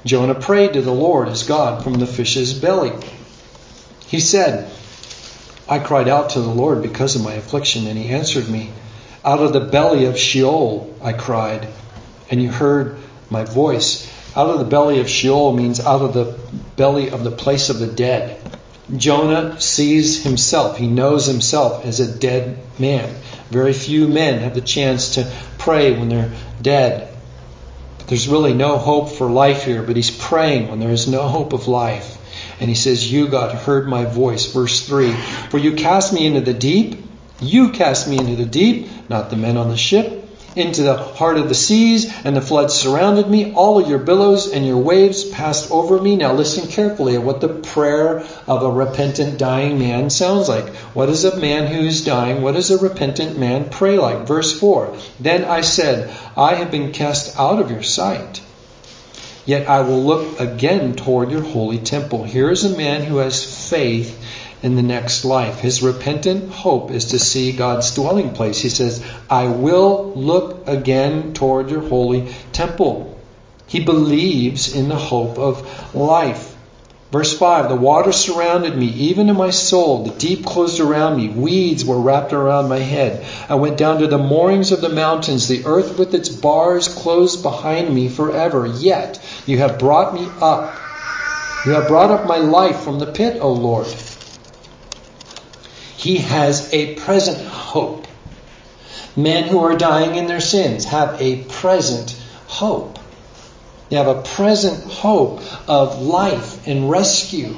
Jonah 0.05 0.35
prayed 0.35 0.73
to 0.73 0.81
the 0.81 0.93
Lord 0.93 1.27
his 1.27 1.43
God 1.43 1.83
from 1.83 1.95
the 1.95 2.07
fish's 2.07 2.53
belly. 2.53 2.91
He 4.07 4.19
said, 4.19 4.69
I 5.69 5.79
cried 5.79 6.07
out 6.07 6.31
to 6.31 6.41
the 6.41 6.49
Lord 6.49 6.81
because 6.81 7.15
of 7.15 7.23
my 7.23 7.33
affliction, 7.33 7.87
and 7.87 7.97
he 7.97 8.09
answered 8.09 8.49
me. 8.49 8.71
Out 9.23 9.39
of 9.39 9.53
the 9.53 9.61
belly 9.61 10.05
of 10.05 10.17
Sheol 10.17 10.93
I 11.01 11.13
cried, 11.13 11.67
and 12.29 12.41
you 12.41 12.51
heard 12.51 12.97
my 13.29 13.45
voice. 13.45 14.11
Out 14.35 14.49
of 14.49 14.59
the 14.59 14.65
belly 14.65 14.99
of 14.99 15.09
Sheol 15.09 15.53
means 15.53 15.79
out 15.79 16.01
of 16.01 16.13
the 16.13 16.37
belly 16.75 17.11
of 17.11 17.23
the 17.23 17.31
place 17.31 17.69
of 17.69 17.79
the 17.79 17.87
dead. 17.87 18.41
Jonah 18.97 19.59
sees 19.61 20.23
himself, 20.23 20.77
he 20.77 20.87
knows 20.87 21.25
himself 21.25 21.85
as 21.85 21.99
a 21.99 22.19
dead 22.19 22.57
man. 22.79 23.13
Very 23.49 23.73
few 23.73 24.07
men 24.07 24.39
have 24.39 24.55
the 24.55 24.61
chance 24.61 25.15
to 25.15 25.31
pray 25.57 25.97
when 25.97 26.09
they're 26.09 26.31
dead. 26.61 27.07
But 27.97 28.07
There's 28.07 28.27
really 28.27 28.53
no 28.53 28.77
hope 28.77 29.11
for 29.11 29.29
life 29.29 29.65
here, 29.65 29.83
but 29.83 29.95
he's 29.95 30.11
praying 30.11 30.69
when 30.69 30.79
there 30.79 30.91
is 30.91 31.07
no 31.07 31.27
hope 31.27 31.53
of 31.53 31.67
life. 31.67 32.17
And 32.59 32.69
he 32.69 32.75
says, 32.75 33.11
You, 33.11 33.27
God, 33.27 33.55
heard 33.55 33.87
my 33.87 34.05
voice. 34.05 34.51
Verse 34.51 34.85
3 34.85 35.11
For 35.49 35.57
you 35.57 35.73
cast 35.73 36.13
me 36.13 36.25
into 36.25 36.41
the 36.41 36.53
deep. 36.53 37.03
You 37.39 37.71
cast 37.71 38.07
me 38.07 38.17
into 38.17 38.35
the 38.35 38.45
deep, 38.45 38.87
not 39.09 39.29
the 39.29 39.35
men 39.35 39.57
on 39.57 39.69
the 39.69 39.77
ship 39.77 40.20
into 40.55 40.83
the 40.83 40.97
heart 40.97 41.37
of 41.37 41.49
the 41.49 41.55
seas, 41.55 42.11
and 42.25 42.35
the 42.35 42.41
floods 42.41 42.73
surrounded 42.73 43.29
me. 43.29 43.53
All 43.53 43.79
of 43.79 43.89
your 43.89 43.99
billows 43.99 44.51
and 44.51 44.65
your 44.65 44.77
waves 44.77 45.23
passed 45.23 45.71
over 45.71 46.01
me. 46.01 46.15
Now 46.15 46.33
listen 46.33 46.69
carefully 46.69 47.15
at 47.15 47.23
what 47.23 47.41
the 47.41 47.49
prayer 47.49 48.19
of 48.47 48.63
a 48.63 48.71
repentant 48.71 49.37
dying 49.37 49.79
man 49.79 50.09
sounds 50.09 50.49
like. 50.49 50.67
What 50.93 51.07
does 51.07 51.25
a 51.25 51.39
man 51.39 51.67
who 51.67 51.81
is 51.81 52.03
dying, 52.03 52.41
what 52.41 52.55
does 52.55 52.71
a 52.71 52.77
repentant 52.77 53.37
man 53.37 53.69
pray 53.69 53.97
like? 53.97 54.27
Verse 54.27 54.57
4 54.59 54.95
Then 55.19 55.45
I 55.45 55.61
said, 55.61 56.15
I 56.35 56.55
have 56.55 56.71
been 56.71 56.91
cast 56.91 57.39
out 57.39 57.61
of 57.61 57.71
your 57.71 57.83
sight. 57.83 58.41
Yet 59.45 59.67
I 59.67 59.81
will 59.81 60.03
look 60.03 60.39
again 60.39 60.95
toward 60.95 61.31
your 61.31 61.41
holy 61.41 61.79
temple. 61.79 62.23
Here 62.23 62.51
is 62.51 62.63
a 62.63 62.77
man 62.77 63.03
who 63.03 63.17
has 63.17 63.69
faith 63.69 64.17
in 64.63 64.75
the 64.75 64.83
next 64.83 65.25
life. 65.25 65.59
His 65.59 65.81
repentant 65.81 66.51
hope 66.51 66.91
is 66.91 67.05
to 67.05 67.19
see 67.19 67.51
God's 67.51 67.93
dwelling 67.95 68.33
place. 68.33 68.59
He 68.59 68.69
says, 68.69 69.03
I 69.29 69.47
will 69.47 70.13
look 70.15 70.67
again 70.67 71.33
toward 71.33 71.69
your 71.69 71.81
holy 71.81 72.33
temple. 72.51 73.19
He 73.67 73.79
believes 73.79 74.75
in 74.75 74.89
the 74.89 74.95
hope 74.95 75.39
of 75.39 75.95
life. 75.95 76.55
Verse 77.11 77.37
5 77.37 77.69
The 77.69 77.75
water 77.75 78.11
surrounded 78.11 78.77
me, 78.77 78.85
even 78.85 79.29
in 79.29 79.35
my 79.35 79.49
soul. 79.49 80.03
The 80.03 80.11
deep 80.11 80.45
closed 80.45 80.79
around 80.79 81.17
me. 81.17 81.27
Weeds 81.27 81.83
were 81.83 81.99
wrapped 81.99 82.31
around 82.31 82.69
my 82.69 82.79
head. 82.79 83.25
I 83.49 83.55
went 83.55 83.77
down 83.77 83.99
to 83.99 84.07
the 84.07 84.17
moorings 84.17 84.71
of 84.71 84.81
the 84.81 84.89
mountains. 84.89 85.47
The 85.47 85.65
earth 85.65 85.97
with 85.97 86.13
its 86.13 86.29
bars 86.29 86.87
closed 86.87 87.43
behind 87.43 87.93
me 87.93 88.07
forever. 88.07 88.65
Yet 88.65 89.19
you 89.45 89.57
have 89.57 89.79
brought 89.79 90.13
me 90.13 90.27
up. 90.39 90.73
You 91.65 91.73
have 91.73 91.87
brought 91.87 92.11
up 92.11 92.27
my 92.27 92.37
life 92.37 92.79
from 92.79 92.99
the 92.99 93.11
pit, 93.11 93.41
O 93.41 93.51
Lord. 93.51 93.87
He 96.01 96.17
has 96.17 96.73
a 96.73 96.95
present 96.95 97.45
hope. 97.45 98.07
Men 99.15 99.43
who 99.43 99.59
are 99.59 99.77
dying 99.77 100.15
in 100.15 100.25
their 100.25 100.41
sins 100.41 100.85
have 100.85 101.21
a 101.21 101.43
present 101.43 102.19
hope. 102.47 102.97
They 103.89 103.97
have 103.97 104.07
a 104.07 104.23
present 104.23 104.83
hope 104.91 105.41
of 105.69 106.01
life 106.01 106.65
and 106.67 106.89
rescue 106.89 107.55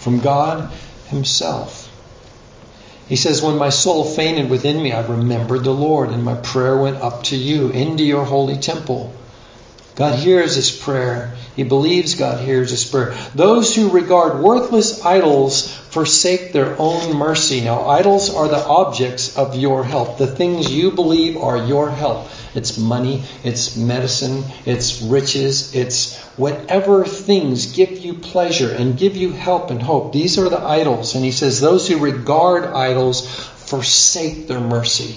from 0.00 0.20
God 0.20 0.70
Himself. 1.08 1.86
He 3.08 3.16
says, 3.16 3.40
When 3.40 3.56
my 3.56 3.70
soul 3.70 4.04
fainted 4.04 4.50
within 4.50 4.82
me, 4.82 4.92
I 4.92 5.06
remembered 5.06 5.64
the 5.64 5.72
Lord, 5.72 6.10
and 6.10 6.22
my 6.22 6.34
prayer 6.34 6.76
went 6.76 6.98
up 6.98 7.22
to 7.24 7.36
you 7.36 7.70
into 7.70 8.04
your 8.04 8.26
holy 8.26 8.58
temple. 8.58 9.14
God 10.00 10.18
hears 10.18 10.54
his 10.54 10.70
prayer. 10.70 11.34
He 11.56 11.62
believes 11.62 12.14
God 12.14 12.40
hears 12.40 12.70
his 12.70 12.86
prayer. 12.86 13.14
Those 13.34 13.76
who 13.76 13.90
regard 13.90 14.42
worthless 14.42 15.04
idols 15.04 15.70
forsake 15.90 16.54
their 16.54 16.74
own 16.78 17.14
mercy. 17.14 17.60
Now, 17.60 17.86
idols 17.86 18.34
are 18.34 18.48
the 18.48 18.64
objects 18.64 19.36
of 19.36 19.56
your 19.56 19.84
help, 19.84 20.16
the 20.16 20.26
things 20.26 20.72
you 20.72 20.92
believe 20.92 21.36
are 21.36 21.66
your 21.66 21.90
help. 21.90 22.28
It's 22.54 22.78
money, 22.78 23.24
it's 23.44 23.76
medicine, 23.76 24.42
it's 24.64 25.02
riches, 25.02 25.74
it's 25.74 26.16
whatever 26.38 27.04
things 27.04 27.74
give 27.74 27.98
you 27.98 28.14
pleasure 28.14 28.72
and 28.72 28.96
give 28.96 29.18
you 29.18 29.32
help 29.32 29.70
and 29.70 29.82
hope. 29.82 30.14
These 30.14 30.38
are 30.38 30.48
the 30.48 30.62
idols. 30.62 31.14
And 31.14 31.22
he 31.22 31.30
says, 31.30 31.60
Those 31.60 31.86
who 31.86 31.98
regard 31.98 32.64
idols 32.64 33.28
forsake 33.28 34.48
their 34.48 34.60
mercy. 34.60 35.16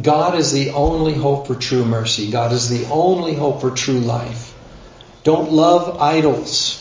God 0.00 0.38
is 0.38 0.52
the 0.52 0.70
only 0.70 1.12
hope 1.12 1.46
for 1.46 1.54
true 1.54 1.84
mercy. 1.84 2.30
God 2.30 2.52
is 2.52 2.70
the 2.70 2.90
only 2.90 3.34
hope 3.34 3.60
for 3.60 3.70
true 3.70 4.00
life. 4.00 4.54
Don't 5.22 5.52
love 5.52 6.00
idols. 6.00 6.78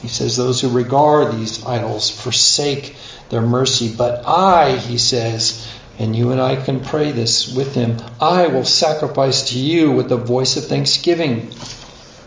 He 0.00 0.08
says, 0.08 0.36
Those 0.36 0.60
who 0.60 0.68
regard 0.68 1.36
these 1.36 1.64
idols 1.64 2.10
forsake 2.10 2.96
their 3.28 3.40
mercy. 3.40 3.94
But 3.96 4.26
I, 4.26 4.76
he 4.76 4.98
says, 4.98 5.66
and 5.98 6.16
you 6.16 6.32
and 6.32 6.40
I 6.40 6.56
can 6.56 6.80
pray 6.80 7.12
this 7.12 7.54
with 7.54 7.74
him, 7.74 7.98
I 8.20 8.48
will 8.48 8.64
sacrifice 8.64 9.50
to 9.50 9.58
you 9.58 9.92
with 9.92 10.08
the 10.08 10.16
voice 10.16 10.56
of 10.56 10.66
thanksgiving. 10.66 11.52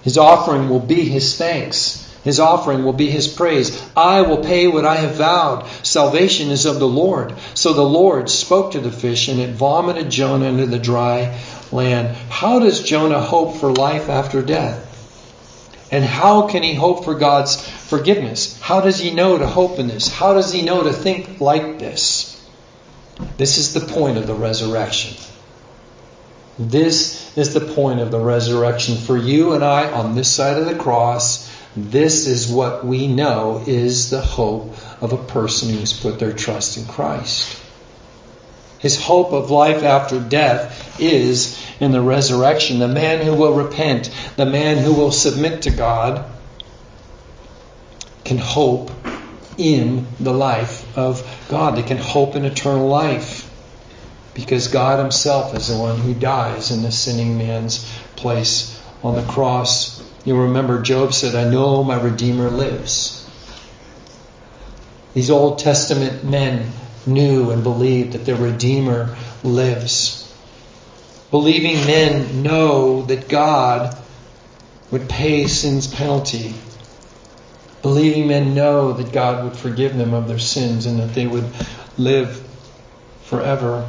His 0.04 0.18
offering 0.18 0.70
will 0.70 0.80
be 0.80 1.04
his 1.10 1.38
thanks. 1.38 2.05
His 2.26 2.40
offering 2.40 2.84
will 2.84 2.94
be 2.94 3.10
his 3.12 3.28
praise. 3.28 3.80
I 3.96 4.24
will 4.24 4.44
pay 4.44 4.68
what 4.68 4.84
I 4.84 4.96
have 4.96 5.18
vowed. 5.18 5.68
Salvation 5.84 6.50
is 6.50 6.66
of 6.66 6.80
the 6.80 6.88
Lord. 6.88 7.36
So 7.54 7.72
the 7.72 7.84
Lord 7.84 8.32
spoke 8.32 8.72
to 8.72 8.80
the 8.80 8.92
fish, 8.92 9.28
and 9.28 9.40
it 9.40 9.52
vomited 9.52 10.10
Jonah 10.10 10.46
into 10.46 10.66
the 10.66 10.80
dry 10.80 11.40
land. 11.72 12.18
How 12.30 12.58
does 12.58 12.82
Jonah 12.84 13.22
hope 13.22 13.58
for 13.58 13.72
life 13.72 14.10
after 14.10 14.42
death? 14.42 14.82
And 15.92 16.04
how 16.04 16.48
can 16.48 16.64
he 16.64 16.74
hope 16.74 17.06
for 17.06 17.14
God's 17.14 17.62
forgiveness? 17.62 18.60
How 18.60 18.82
does 18.82 18.98
he 18.98 19.12
know 19.12 19.38
to 19.38 19.46
hope 19.46 19.78
in 19.78 19.88
this? 19.88 20.08
How 20.08 20.34
does 20.34 20.52
he 20.52 20.64
know 20.64 20.82
to 20.82 20.94
think 20.94 21.40
like 21.40 21.78
this? 21.78 22.44
This 23.38 23.60
is 23.60 23.76
the 23.76 23.94
point 23.94 24.18
of 24.18 24.26
the 24.26 24.34
resurrection. 24.34 25.16
This 26.58 27.38
is 27.38 27.54
the 27.54 27.62
point 27.62 28.00
of 28.00 28.10
the 28.10 28.20
resurrection 28.20 28.96
for 28.96 29.16
you 29.16 29.54
and 29.54 29.64
I 29.64 29.92
on 29.92 30.16
this 30.16 30.34
side 30.34 30.58
of 30.58 30.66
the 30.66 30.76
cross 30.76 31.52
this 31.76 32.28
is 32.28 32.48
what 32.48 32.86
we 32.86 33.08
know 33.08 33.64
is 33.66 34.10
the 34.10 34.22
hope 34.22 34.76
of 35.02 35.12
a 35.12 35.18
person 35.18 35.70
who 35.70 35.80
has 35.80 35.94
put 35.94 36.20
their 36.20 36.34
trust 36.34 36.78
in 36.78 36.86
Christ. 36.86 37.62
His 38.80 39.02
hope 39.02 39.34
of 39.34 39.52
life 39.52 39.84
after 39.84 40.20
death 40.20 41.00
is 41.00 41.62
in 41.80 41.92
the 41.92 42.02
resurrection. 42.02 42.80
The 42.80 42.88
man 42.88 43.26
who 43.26 43.34
will 43.34 43.54
repent, 43.54 44.10
the 44.38 44.46
man 44.46 44.78
who 44.78 44.94
will 44.94 45.12
submit 45.12 45.64
to 45.64 45.72
God, 45.72 46.24
can 48.24 48.38
hope 48.38 48.92
in 49.58 50.08
the 50.20 50.34
life 50.34 50.98
of 50.98 51.26
God. 51.50 51.76
They 51.76 51.84
can 51.84 51.98
hope 51.98 52.36
in 52.36 52.46
eternal 52.46 52.88
life 52.88 53.50
because 54.34 54.68
God 54.68 55.00
Himself 55.00 55.56
is 55.56 55.68
the 55.70 55.78
one 55.78 55.98
who 55.98 56.14
dies 56.14 56.72
in 56.72 56.84
the 56.84 56.92
sinning 56.92 57.38
man's 57.38 57.90
place 58.16 58.80
on 59.04 59.16
the 59.16 59.24
cross. 59.24 59.95
You 60.26 60.36
remember 60.42 60.82
Job 60.82 61.14
said, 61.14 61.36
I 61.36 61.50
know 61.50 61.84
my 61.84 62.02
Redeemer 62.02 62.50
lives. 62.50 63.22
These 65.14 65.30
Old 65.30 65.60
Testament 65.60 66.24
men 66.24 66.72
knew 67.06 67.52
and 67.52 67.62
believed 67.64 68.14
that 68.14 68.26
their 68.26 68.36
Redeemer 68.36 69.16
lives. 69.44 70.22
Believing 71.30 71.86
men 71.86 72.42
know 72.42 73.04
that 73.04 73.30
God 73.30 73.96
would 74.90 75.08
pay 75.08 75.46
sin's 75.46 75.88
penalty. 75.88 76.56
Believing 77.84 78.28
men 78.28 78.56
know 78.56 78.94
that 78.94 79.14
God 79.14 79.44
would 79.44 79.56
forgive 79.56 79.96
them 79.96 80.16
of 80.16 80.28
their 80.28 80.40
sins 80.40 80.88
and 80.88 81.00
that 81.00 81.14
they 81.14 81.28
would 81.28 81.48
live 82.00 82.44
forever. 83.24 83.88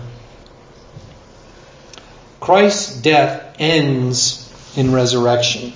Christ's 2.40 3.00
death 3.00 3.56
ends 3.58 4.42
in 4.76 4.92
resurrection. 4.92 5.72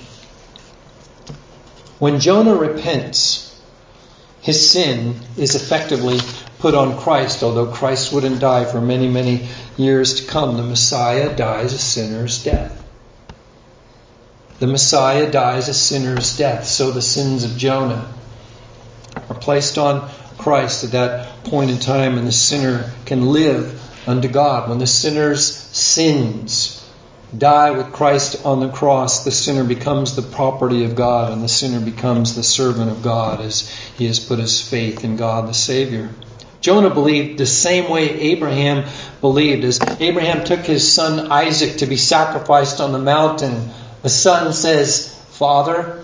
When 2.01 2.19
Jonah 2.19 2.55
repents, 2.55 3.55
his 4.41 4.71
sin 4.71 5.17
is 5.37 5.55
effectively 5.55 6.19
put 6.59 6.75
on 6.75 6.99
Christ, 6.99 7.43
although 7.43 7.67
Christ 7.67 8.11
wouldn't 8.11 8.41
die 8.41 8.65
for 8.65 8.81
many, 8.81 9.07
many 9.07 9.47
years 9.77 10.15
to 10.15 10.27
come. 10.27 10.57
The 10.57 10.63
Messiah 10.63 11.37
dies 11.37 11.75
a 11.75 11.79
sinner's 11.79 12.43
death. 12.43 12.83
The 14.61 14.67
Messiah 14.67 15.31
dies 15.31 15.69
a 15.69 15.75
sinner's 15.75 16.39
death, 16.39 16.67
so 16.67 16.91
the 16.91 17.03
sins 17.03 17.45
of 17.45 17.59
Jonah 17.59 18.11
are 19.29 19.39
placed 19.39 19.77
on 19.77 20.09
Christ 20.39 20.85
at 20.85 20.93
that 20.93 21.45
point 21.45 21.71
in 21.71 21.79
time, 21.79 22.17
and 22.17 22.27
the 22.27 22.33
sinner 22.33 22.91
can 23.05 23.27
live 23.27 23.79
unto 24.09 24.29
God. 24.29 24.71
When 24.71 24.79
the 24.79 24.87
sinner's 24.87 25.55
sins 25.55 26.80
die 27.37 27.71
with 27.71 27.93
Christ 27.93 28.45
on 28.45 28.61
the 28.61 28.69
cross, 28.69 29.25
the 29.25 29.31
sinner 29.31 29.65
becomes 29.65 30.17
the 30.17 30.23
property 30.23 30.85
of 30.85 30.97
God 30.97 31.33
and 31.33 31.43
the 31.43 31.49
sinner 31.49 31.81
becomes 31.81 32.35
the 32.35 32.43
servant 32.43 32.91
of 32.91 33.03
God 33.03 33.41
as 33.41 33.69
he 33.97 34.07
has 34.07 34.19
put 34.19 34.39
his 34.39 34.61
faith 34.61 35.05
in 35.05 35.17
God 35.17 35.49
the 35.49 35.55
Savior. 35.55 36.11
Jonah 36.61 36.91
believed 36.91 37.39
the 37.39 37.47
same 37.47 37.91
way 37.91 38.11
Abraham 38.21 38.85
believed. 39.21 39.65
As 39.65 39.81
Abraham 40.01 40.45
took 40.45 40.61
his 40.61 40.93
son 40.93 41.31
Isaac 41.31 41.79
to 41.79 41.87
be 41.87 41.97
sacrificed 41.97 42.81
on 42.81 42.93
the 42.93 42.99
mountain, 42.99 43.71
the 44.03 44.11
son 44.11 44.53
says, 44.53 45.15
Father, 45.31 46.03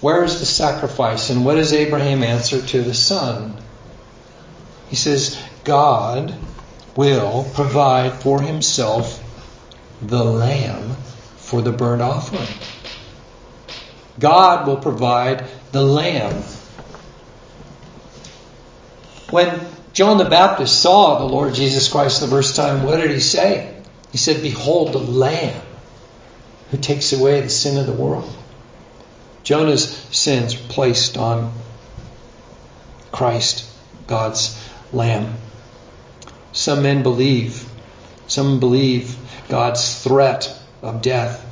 where 0.00 0.22
is 0.22 0.38
the 0.38 0.46
sacrifice? 0.46 1.30
And 1.30 1.44
what 1.44 1.56
does 1.56 1.72
Abraham 1.72 2.22
answer 2.22 2.60
to 2.60 2.82
the 2.82 2.94
son? 2.94 3.56
He 4.88 4.96
says, 4.96 5.36
God 5.64 6.34
will 6.94 7.44
provide 7.54 8.12
for 8.22 8.40
himself 8.40 9.22
the 10.02 10.22
lamb 10.22 10.96
for 11.36 11.62
the 11.62 11.72
burnt 11.72 12.02
offering. 12.02 12.48
God 14.18 14.66
will 14.66 14.76
provide 14.76 15.46
the 15.72 15.82
lamb. 15.82 16.42
When 19.30 19.60
John 19.92 20.18
the 20.18 20.24
Baptist 20.24 20.80
saw 20.80 21.18
the 21.18 21.24
Lord 21.24 21.54
Jesus 21.54 21.88
Christ 21.88 22.20
the 22.20 22.28
first 22.28 22.56
time, 22.56 22.82
what 22.82 22.96
did 22.96 23.10
he 23.10 23.20
say? 23.20 23.74
He 24.12 24.18
said, 24.18 24.42
Behold 24.42 24.92
the 24.92 24.98
lamb 24.98 25.60
who 26.70 26.78
takes 26.78 27.12
away 27.12 27.40
the 27.40 27.48
sin 27.48 27.78
of 27.78 27.86
the 27.86 27.92
world. 27.92 28.32
Jonah's 29.42 29.88
sins 30.10 30.60
were 30.60 30.68
placed 30.68 31.16
on 31.16 31.52
Christ, 33.12 33.70
God's 34.06 34.58
lamb. 34.92 35.34
Some 36.52 36.82
men 36.82 37.02
believe, 37.02 37.68
some 38.26 38.58
believe 38.60 39.16
God's 39.48 40.02
threat 40.02 40.52
of 40.82 41.02
death, 41.02 41.44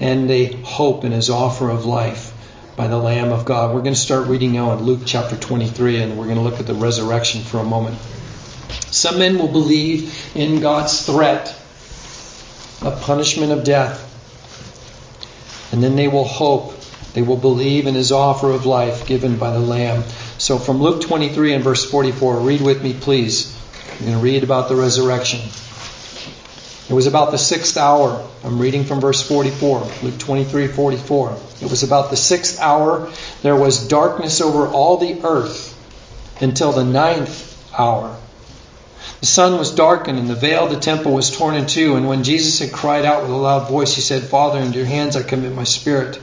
and 0.00 0.28
they 0.28 0.46
hope 0.62 1.04
in 1.04 1.12
his 1.12 1.30
offer 1.30 1.70
of 1.70 1.84
life 1.84 2.32
by 2.76 2.88
the 2.88 2.98
Lamb 2.98 3.32
of 3.32 3.44
God. 3.44 3.74
We're 3.74 3.82
going 3.82 3.94
to 3.94 4.00
start 4.00 4.28
reading 4.28 4.52
now 4.52 4.72
in 4.72 4.84
Luke 4.84 5.00
chapter 5.06 5.36
23, 5.36 6.02
and 6.02 6.18
we're 6.18 6.24
going 6.24 6.36
to 6.36 6.42
look 6.42 6.60
at 6.60 6.66
the 6.66 6.74
resurrection 6.74 7.42
for 7.42 7.58
a 7.58 7.64
moment. 7.64 7.98
Some 8.90 9.18
men 9.18 9.38
will 9.38 9.48
believe 9.48 10.30
in 10.34 10.60
God's 10.60 11.04
threat 11.04 11.48
of 12.82 13.00
punishment 13.02 13.52
of 13.52 13.64
death, 13.64 14.08
and 15.72 15.82
then 15.82 15.96
they 15.96 16.08
will 16.08 16.24
hope. 16.24 16.74
They 17.14 17.22
will 17.22 17.36
believe 17.36 17.86
in 17.86 17.94
his 17.94 18.10
offer 18.10 18.50
of 18.50 18.64
life 18.64 19.06
given 19.06 19.36
by 19.36 19.52
the 19.52 19.58
Lamb. 19.60 20.02
So 20.38 20.58
from 20.58 20.80
Luke 20.80 21.02
23 21.02 21.52
and 21.52 21.62
verse 21.62 21.88
44, 21.90 22.40
read 22.40 22.62
with 22.62 22.82
me, 22.82 22.94
please. 22.94 23.54
We're 24.00 24.06
going 24.06 24.18
to 24.18 24.24
read 24.24 24.44
about 24.44 24.68
the 24.68 24.76
resurrection. 24.76 25.40
It 26.88 26.92
was 26.92 27.06
about 27.06 27.30
the 27.30 27.38
sixth 27.38 27.76
hour. 27.76 28.28
I'm 28.44 28.58
reading 28.58 28.84
from 28.84 29.00
verse 29.00 29.26
44, 29.26 29.88
Luke 30.02 30.18
23 30.18 30.66
44. 30.66 31.38
It 31.60 31.70
was 31.70 31.82
about 31.82 32.10
the 32.10 32.16
sixth 32.16 32.60
hour. 32.60 33.10
There 33.42 33.56
was 33.56 33.86
darkness 33.86 34.40
over 34.40 34.66
all 34.66 34.96
the 34.96 35.20
earth 35.24 35.78
until 36.40 36.72
the 36.72 36.84
ninth 36.84 37.48
hour. 37.78 38.16
The 39.20 39.26
sun 39.26 39.56
was 39.56 39.70
darkened, 39.70 40.18
and 40.18 40.28
the 40.28 40.34
veil 40.34 40.64
of 40.64 40.70
the 40.72 40.80
temple 40.80 41.12
was 41.12 41.30
torn 41.30 41.54
in 41.54 41.66
two. 41.66 41.94
And 41.94 42.08
when 42.08 42.24
Jesus 42.24 42.58
had 42.58 42.72
cried 42.72 43.04
out 43.04 43.22
with 43.22 43.30
a 43.30 43.36
loud 43.36 43.68
voice, 43.68 43.94
he 43.94 44.00
said, 44.00 44.24
Father, 44.24 44.58
into 44.58 44.78
your 44.78 44.86
hands 44.86 45.14
I 45.14 45.22
commit 45.22 45.54
my 45.54 45.62
spirit. 45.62 46.20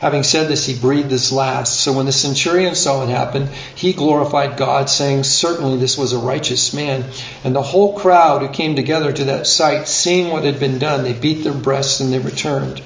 Having 0.00 0.22
said 0.22 0.48
this, 0.48 0.64
he 0.64 0.78
breathed 0.78 1.10
his 1.10 1.32
last. 1.32 1.80
So 1.80 1.92
when 1.92 2.06
the 2.06 2.12
centurion 2.12 2.76
saw 2.76 3.02
it 3.02 3.08
happen, 3.08 3.48
he 3.74 3.92
glorified 3.92 4.56
God, 4.56 4.88
saying, 4.88 5.24
Certainly 5.24 5.78
this 5.78 5.98
was 5.98 6.12
a 6.12 6.18
righteous 6.18 6.72
man. 6.72 7.04
And 7.42 7.54
the 7.54 7.62
whole 7.62 7.98
crowd 7.98 8.42
who 8.42 8.48
came 8.48 8.76
together 8.76 9.12
to 9.12 9.24
that 9.24 9.48
sight, 9.48 9.88
seeing 9.88 10.30
what 10.30 10.44
had 10.44 10.60
been 10.60 10.78
done, 10.78 11.02
they 11.02 11.14
beat 11.14 11.42
their 11.42 11.52
breasts 11.52 11.98
and 11.98 12.12
they 12.12 12.20
returned. 12.20 12.80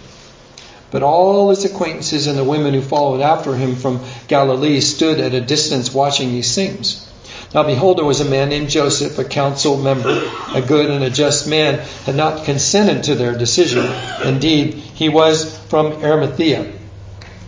But 0.90 1.02
all 1.02 1.50
his 1.50 1.66
acquaintances 1.66 2.26
and 2.26 2.38
the 2.38 2.44
women 2.44 2.72
who 2.72 2.80
followed 2.80 3.20
after 3.20 3.54
him 3.54 3.76
from 3.76 4.00
Galilee 4.28 4.80
stood 4.80 5.20
at 5.20 5.34
a 5.34 5.40
distance 5.40 5.92
watching 5.92 6.32
these 6.32 6.54
things. 6.54 7.06
Now 7.54 7.62
behold, 7.62 7.98
there 7.98 8.06
was 8.06 8.20
a 8.22 8.26
man 8.26 8.48
named 8.48 8.70
Joseph, 8.70 9.18
a 9.18 9.24
council 9.24 9.76
member, 9.76 10.30
a 10.54 10.62
good 10.62 10.90
and 10.90 11.04
a 11.04 11.10
just 11.10 11.46
man, 11.46 11.80
had 12.06 12.14
not 12.14 12.46
consented 12.46 13.04
to 13.04 13.14
their 13.14 13.36
decision. 13.36 13.86
Indeed, 14.24 14.74
he 14.74 15.10
was 15.10 15.58
from 15.68 16.02
Arimathea, 16.02 16.72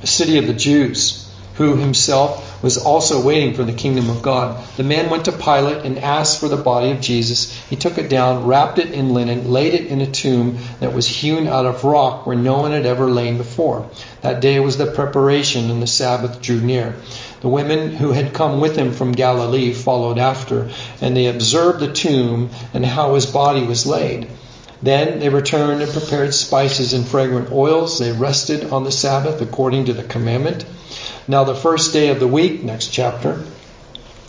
a 0.05 0.07
city 0.07 0.37
of 0.37 0.47
the 0.47 0.53
Jews, 0.53 1.27
who 1.55 1.77
himself 1.77 2.63
was 2.63 2.77
also 2.77 3.25
waiting 3.25 3.55
for 3.55 3.65
the 3.65 3.73
kingdom 3.73 4.11
of 4.11 4.21
God. 4.21 4.63
The 4.77 4.83
man 4.83 5.09
went 5.09 5.25
to 5.25 5.33
Pilate 5.33 5.87
and 5.87 5.99
asked 5.99 6.41
for 6.41 6.49
the 6.49 6.59
body 6.59 6.91
of 6.91 7.01
Jesus. 7.01 7.51
He 7.71 7.77
took 7.77 7.97
it 7.97 8.11
down, 8.11 8.45
wrapped 8.45 8.79
it 8.79 8.91
in 8.91 9.15
linen, 9.15 9.51
laid 9.51 9.73
it 9.73 9.87
in 9.87 10.03
a 10.03 10.11
tomb 10.11 10.59
that 10.81 10.93
was 10.93 11.07
hewn 11.07 11.47
out 11.47 11.65
of 11.65 11.85
rock 11.85 12.27
where 12.27 12.37
no 12.37 12.59
one 12.59 12.73
had 12.73 12.85
ever 12.85 13.09
lain 13.11 13.39
before. 13.39 13.89
That 14.21 14.43
day 14.43 14.61
was 14.61 14.77
the 14.77 14.93
preparation, 14.93 15.71
and 15.71 15.81
the 15.81 15.87
Sabbath 15.87 16.43
drew 16.43 16.61
near. 16.61 16.97
The 17.41 17.49
women 17.49 17.95
who 17.95 18.13
had 18.13 18.35
come 18.35 18.61
with 18.61 18.77
him 18.77 18.93
from 18.93 19.13
Galilee 19.13 19.73
followed 19.73 20.19
after, 20.19 20.71
and 21.01 21.17
they 21.17 21.29
observed 21.29 21.81
the 21.81 21.95
tomb 21.95 22.51
and 22.75 22.85
how 22.85 23.15
his 23.15 23.25
body 23.25 23.65
was 23.65 23.87
laid. 23.87 24.29
Then 24.85 25.19
they 25.19 25.31
returned 25.31 25.81
and 25.81 25.91
prepared 25.91 26.35
spices 26.35 26.93
and 26.93 27.09
fragrant 27.09 27.51
oils. 27.51 27.99
They 27.99 28.13
rested 28.13 28.71
on 28.71 28.85
the 28.85 28.93
Sabbath 28.93 29.41
according 29.41 29.87
to 29.87 29.95
the 29.95 30.03
commandment. 30.03 30.67
Now, 31.27 31.45
the 31.45 31.55
first 31.55 31.95
day 31.95 32.09
of 32.09 32.21
the 32.21 32.29
week, 32.29 32.63
next 32.63 32.89
chapter, 32.89 33.43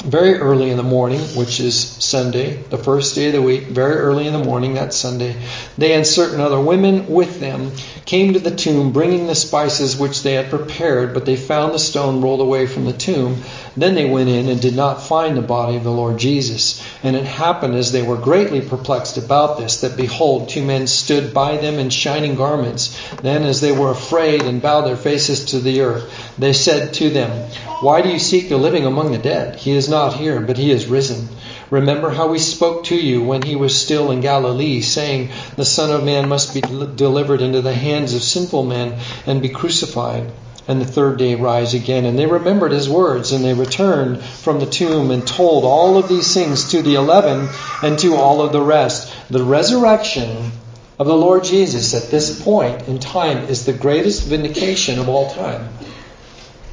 very 0.05 0.35
early 0.35 0.69
in 0.69 0.77
the 0.77 0.83
morning, 0.83 1.19
which 1.35 1.59
is 1.59 1.75
Sunday, 1.77 2.57
the 2.69 2.77
first 2.77 3.15
day 3.15 3.27
of 3.27 3.33
the 3.33 3.41
week, 3.41 3.63
very 3.63 3.95
early 3.95 4.27
in 4.27 4.33
the 4.33 4.43
morning, 4.43 4.75
that 4.75 4.93
Sunday, 4.93 5.35
they 5.79 5.93
and 5.93 6.05
certain 6.05 6.39
other 6.39 6.59
women 6.59 7.07
with 7.07 7.39
them 7.39 7.71
came 8.05 8.33
to 8.33 8.39
the 8.39 8.55
tomb, 8.55 8.91
bringing 8.91 9.25
the 9.25 9.33
spices 9.33 9.97
which 9.97 10.21
they 10.21 10.33
had 10.33 10.51
prepared, 10.51 11.15
but 11.15 11.25
they 11.25 11.35
found 11.35 11.73
the 11.73 11.79
stone 11.79 12.21
rolled 12.21 12.39
away 12.39 12.67
from 12.67 12.85
the 12.85 12.93
tomb. 12.93 13.41
Then 13.75 13.95
they 13.95 14.07
went 14.07 14.29
in 14.29 14.47
and 14.47 14.61
did 14.61 14.75
not 14.75 15.01
find 15.01 15.35
the 15.35 15.41
body 15.41 15.75
of 15.75 15.83
the 15.83 15.91
Lord 15.91 16.19
Jesus. 16.19 16.81
And 17.01 17.15
it 17.15 17.25
happened 17.25 17.75
as 17.75 17.91
they 17.91 18.03
were 18.03 18.15
greatly 18.15 18.61
perplexed 18.61 19.17
about 19.17 19.57
this, 19.57 19.81
that 19.81 19.97
behold, 19.97 20.49
two 20.49 20.63
men 20.63 20.85
stood 20.85 21.33
by 21.33 21.57
them 21.57 21.79
in 21.79 21.89
shining 21.89 22.35
garments. 22.35 22.95
Then, 23.21 23.43
as 23.43 23.59
they 23.59 23.71
were 23.71 23.89
afraid 23.89 24.43
and 24.43 24.61
bowed 24.61 24.85
their 24.85 24.95
faces 24.95 25.45
to 25.45 25.59
the 25.59 25.81
earth, 25.81 26.35
they 26.37 26.53
said 26.53 26.93
to 26.95 27.09
them, 27.09 27.49
Why 27.81 28.01
do 28.01 28.09
you 28.09 28.19
seek 28.19 28.49
the 28.49 28.57
living 28.57 28.85
among 28.85 29.11
the 29.11 29.17
dead? 29.17 29.55
He 29.55 29.71
is 29.71 29.89
not 29.89 29.94
here, 30.15 30.41
but 30.41 30.57
he 30.57 30.71
is 30.71 30.87
risen. 30.87 31.29
Remember 31.69 32.09
how 32.09 32.27
we 32.27 32.39
spoke 32.39 32.83
to 32.85 32.95
you 32.95 33.23
when 33.23 33.41
he 33.41 33.55
was 33.55 33.79
still 33.79 34.11
in 34.11 34.21
Galilee, 34.21 34.81
saying, 34.81 35.29
The 35.55 35.65
Son 35.65 35.91
of 35.91 36.03
Man 36.03 36.27
must 36.27 36.53
be 36.53 36.61
delivered 36.61 37.41
into 37.41 37.61
the 37.61 37.73
hands 37.73 38.13
of 38.13 38.21
sinful 38.21 38.65
men 38.65 38.99
and 39.25 39.41
be 39.41 39.49
crucified, 39.49 40.31
and 40.67 40.81
the 40.81 40.85
third 40.85 41.17
day 41.17 41.35
rise 41.35 41.73
again. 41.73 42.05
And 42.05 42.19
they 42.19 42.25
remembered 42.25 42.71
his 42.71 42.89
words, 42.89 43.31
and 43.31 43.43
they 43.43 43.53
returned 43.53 44.21
from 44.21 44.59
the 44.59 44.65
tomb 44.65 45.11
and 45.11 45.25
told 45.25 45.63
all 45.63 45.97
of 45.97 46.09
these 46.09 46.33
things 46.33 46.71
to 46.71 46.81
the 46.81 46.95
eleven 46.95 47.47
and 47.81 47.97
to 47.99 48.15
all 48.15 48.41
of 48.41 48.51
the 48.51 48.61
rest. 48.61 49.13
The 49.29 49.43
resurrection 49.43 50.51
of 50.99 51.07
the 51.07 51.15
Lord 51.15 51.43
Jesus 51.43 51.93
at 51.93 52.11
this 52.11 52.41
point 52.43 52.87
in 52.87 52.99
time 52.99 53.45
is 53.45 53.65
the 53.65 53.73
greatest 53.73 54.27
vindication 54.27 54.99
of 54.99 55.09
all 55.09 55.29
time. 55.31 55.69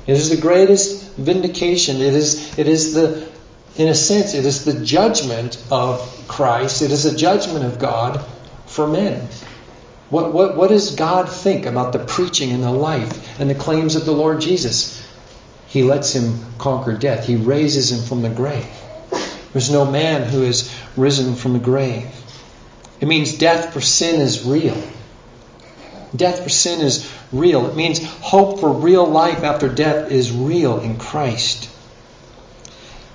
It 0.07 0.17
is 0.17 0.31
the 0.31 0.41
greatest 0.41 1.13
vindication. 1.13 1.97
It 2.01 2.15
is, 2.15 2.59
it 2.59 2.67
is 2.67 2.95
the, 2.95 3.29
in 3.77 3.89
a 3.89 3.95
sense, 3.95 4.35
it 4.35 4.45
is 4.45 4.65
the 4.65 4.85
judgment 4.85 5.63
of 5.71 6.25
Christ. 6.29 6.83
It 6.83 6.91
is 6.91 7.05
a 7.05 7.17
judgment 7.17 7.65
of 7.65 7.79
God 7.79 8.25
for 8.67 8.87
men. 8.87 9.29
What, 10.11 10.35
what, 10.35 10.57
what 10.57 10.69
does 10.69 10.95
God 10.95 11.31
think 11.31 11.67
about 11.67 11.93
the 11.93 11.99
preaching 12.01 12.51
and 12.51 12.63
the 12.63 12.71
life 12.71 13.41
and 13.41 13.49
the 13.49 13.55
claims 13.55 13.97
of 13.97 14.05
the 14.05 14.13
Lord 14.13 14.41
Jesus? 14.41 15.01
He 15.69 15.83
lets 15.83 16.15
him 16.15 16.39
conquer 16.59 16.93
death. 16.93 17.27
He 17.27 17.37
raises 17.37 17.91
him 17.91 18.05
from 18.05 18.21
the 18.23 18.29
grave. 18.29 18.67
There's 19.53 19.71
no 19.71 19.91
man 19.91 20.29
who 20.29 20.43
has 20.43 20.75
risen 20.97 21.35
from 21.35 21.55
the 21.55 21.59
grave. 21.59 22.11
It 23.01 23.09
means 23.09 23.39
death 23.39 23.73
for 23.73 23.81
sin 23.81 24.21
is 24.21 24.45
real. 24.45 24.77
Death 26.15 26.43
for 26.43 26.49
sin 26.49 26.81
is 26.81 27.11
real. 27.33 27.67
It 27.67 27.77
means 27.77 28.05
hope 28.21 28.61
for 28.61 28.71
real 28.71 29.07
life 29.07 29.43
after 29.43 29.69
death 29.69 30.11
is 30.11 30.31
real 30.31 30.81
in 30.81 30.99
Christ. 30.99 31.71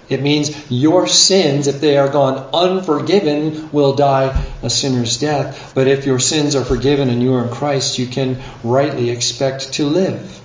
It 0.10 0.22
means 0.22 0.56
your 0.72 1.06
sins, 1.08 1.68
if 1.68 1.82
they 1.82 1.98
are 1.98 2.08
gone 2.08 2.50
unforgiven, 2.54 3.72
will 3.72 3.94
die 3.94 4.46
a 4.64 4.70
sinner's 4.70 5.18
death. 5.18 5.74
But 5.76 5.88
if 5.88 6.06
your 6.06 6.20
sins 6.20 6.56
are 6.56 6.64
forgiven 6.64 7.10
and 7.10 7.22
you 7.22 7.34
are 7.34 7.46
in 7.46 7.54
Christ, 7.54 8.00
you 8.00 8.08
can 8.08 8.42
rightly 8.64 9.10
expect 9.10 9.74
to 9.74 9.86
live 9.86 10.40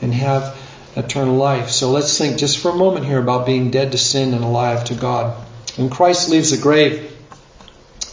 and 0.00 0.14
have 0.14 0.56
eternal 0.96 1.34
life. 1.34 1.70
So 1.70 1.90
let's 1.90 2.16
think 2.16 2.38
just 2.38 2.58
for 2.58 2.70
a 2.70 2.76
moment 2.76 3.06
here 3.06 3.18
about 3.18 3.44
being 3.44 3.70
dead 3.70 3.92
to 3.92 3.98
sin 3.98 4.34
and 4.34 4.44
alive 4.44 4.84
to 4.84 4.94
God. 4.94 5.36
When 5.76 5.90
Christ 5.90 6.30
leaves 6.30 6.52
the 6.52 6.62
grave, 6.62 7.16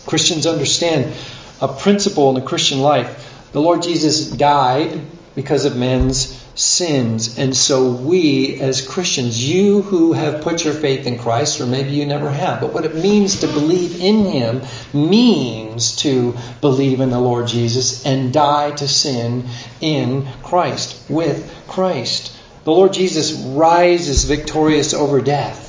Christians 0.07 0.47
understand 0.47 1.13
a 1.61 1.67
principle 1.67 2.29
in 2.29 2.35
the 2.35 2.41
Christian 2.41 2.81
life 2.81 3.26
the 3.51 3.61
Lord 3.61 3.81
Jesus 3.81 4.29
died 4.29 5.01
because 5.35 5.65
of 5.65 5.75
men's 5.75 6.43
sins. 6.55 7.37
And 7.37 7.55
so 7.55 7.91
we, 7.91 8.59
as 8.59 8.85
Christians, 8.85 9.47
you 9.47 9.83
who 9.83 10.13
have 10.13 10.41
put 10.41 10.65
your 10.65 10.73
faith 10.73 11.05
in 11.05 11.19
Christ, 11.19 11.61
or 11.61 11.67
maybe 11.67 11.91
you 11.91 12.05
never 12.05 12.31
have, 12.31 12.61
but 12.61 12.73
what 12.73 12.85
it 12.85 12.95
means 12.95 13.41
to 13.41 13.47
believe 13.47 14.01
in 14.01 14.25
Him 14.25 14.61
means 14.93 15.95
to 15.97 16.35
believe 16.61 16.99
in 16.99 17.11
the 17.11 17.19
Lord 17.19 17.47
Jesus 17.47 18.05
and 18.05 18.33
die 18.33 18.71
to 18.71 18.87
sin 18.87 19.45
in 19.79 20.27
Christ, 20.43 21.09
with 21.09 21.53
Christ. 21.67 22.35
The 22.63 22.71
Lord 22.71 22.93
Jesus 22.93 23.31
rises 23.31 24.25
victorious 24.25 24.93
over 24.93 25.21
death. 25.21 25.66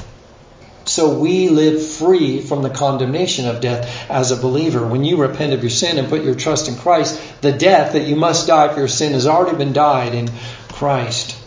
So 0.98 1.16
we 1.16 1.48
live 1.48 1.86
free 1.86 2.40
from 2.40 2.62
the 2.62 2.70
condemnation 2.70 3.46
of 3.46 3.60
death 3.60 4.10
as 4.10 4.32
a 4.32 4.36
believer. 4.36 4.84
When 4.84 5.04
you 5.04 5.16
repent 5.16 5.52
of 5.52 5.62
your 5.62 5.70
sin 5.70 5.96
and 5.96 6.08
put 6.08 6.24
your 6.24 6.34
trust 6.34 6.66
in 6.66 6.74
Christ, 6.74 7.22
the 7.40 7.52
death 7.52 7.92
that 7.92 8.08
you 8.08 8.16
must 8.16 8.48
die 8.48 8.66
for 8.74 8.80
your 8.80 8.88
sin 8.88 9.12
has 9.12 9.24
already 9.24 9.56
been 9.56 9.72
died 9.72 10.12
in 10.12 10.28
Christ. 10.72 11.37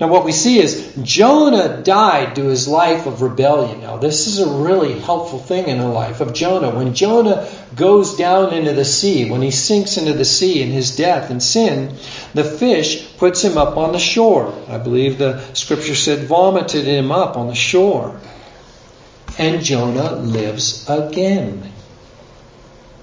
Now, 0.00 0.06
what 0.06 0.24
we 0.24 0.30
see 0.30 0.60
is 0.60 0.94
Jonah 1.02 1.82
died 1.82 2.36
to 2.36 2.44
his 2.44 2.68
life 2.68 3.06
of 3.06 3.20
rebellion. 3.20 3.80
Now, 3.80 3.96
this 3.96 4.28
is 4.28 4.38
a 4.38 4.48
really 4.48 4.96
helpful 4.96 5.40
thing 5.40 5.66
in 5.66 5.78
the 5.78 5.88
life 5.88 6.20
of 6.20 6.32
Jonah. 6.32 6.70
When 6.70 6.94
Jonah 6.94 7.48
goes 7.74 8.16
down 8.16 8.54
into 8.54 8.72
the 8.74 8.84
sea, 8.84 9.28
when 9.28 9.42
he 9.42 9.50
sinks 9.50 9.96
into 9.96 10.12
the 10.12 10.24
sea 10.24 10.62
in 10.62 10.70
his 10.70 10.94
death 10.94 11.30
and 11.30 11.42
sin, 11.42 11.96
the 12.32 12.44
fish 12.44 13.16
puts 13.16 13.42
him 13.42 13.58
up 13.58 13.76
on 13.76 13.90
the 13.90 13.98
shore. 13.98 14.54
I 14.68 14.78
believe 14.78 15.18
the 15.18 15.40
scripture 15.54 15.96
said 15.96 16.28
vomited 16.28 16.84
him 16.84 17.10
up 17.10 17.36
on 17.36 17.48
the 17.48 17.56
shore. 17.56 18.20
And 19.36 19.64
Jonah 19.64 20.12
lives 20.12 20.88
again. 20.88 21.72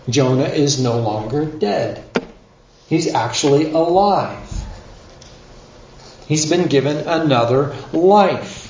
Jonah 0.08 0.44
is 0.46 0.82
no 0.82 1.00
longer 1.00 1.46
dead. 1.46 2.04
He's 2.88 3.14
actually 3.14 3.72
alive. 3.72 4.45
He's 6.28 6.50
been 6.50 6.68
given 6.68 7.08
another 7.08 7.76
life. 7.94 8.64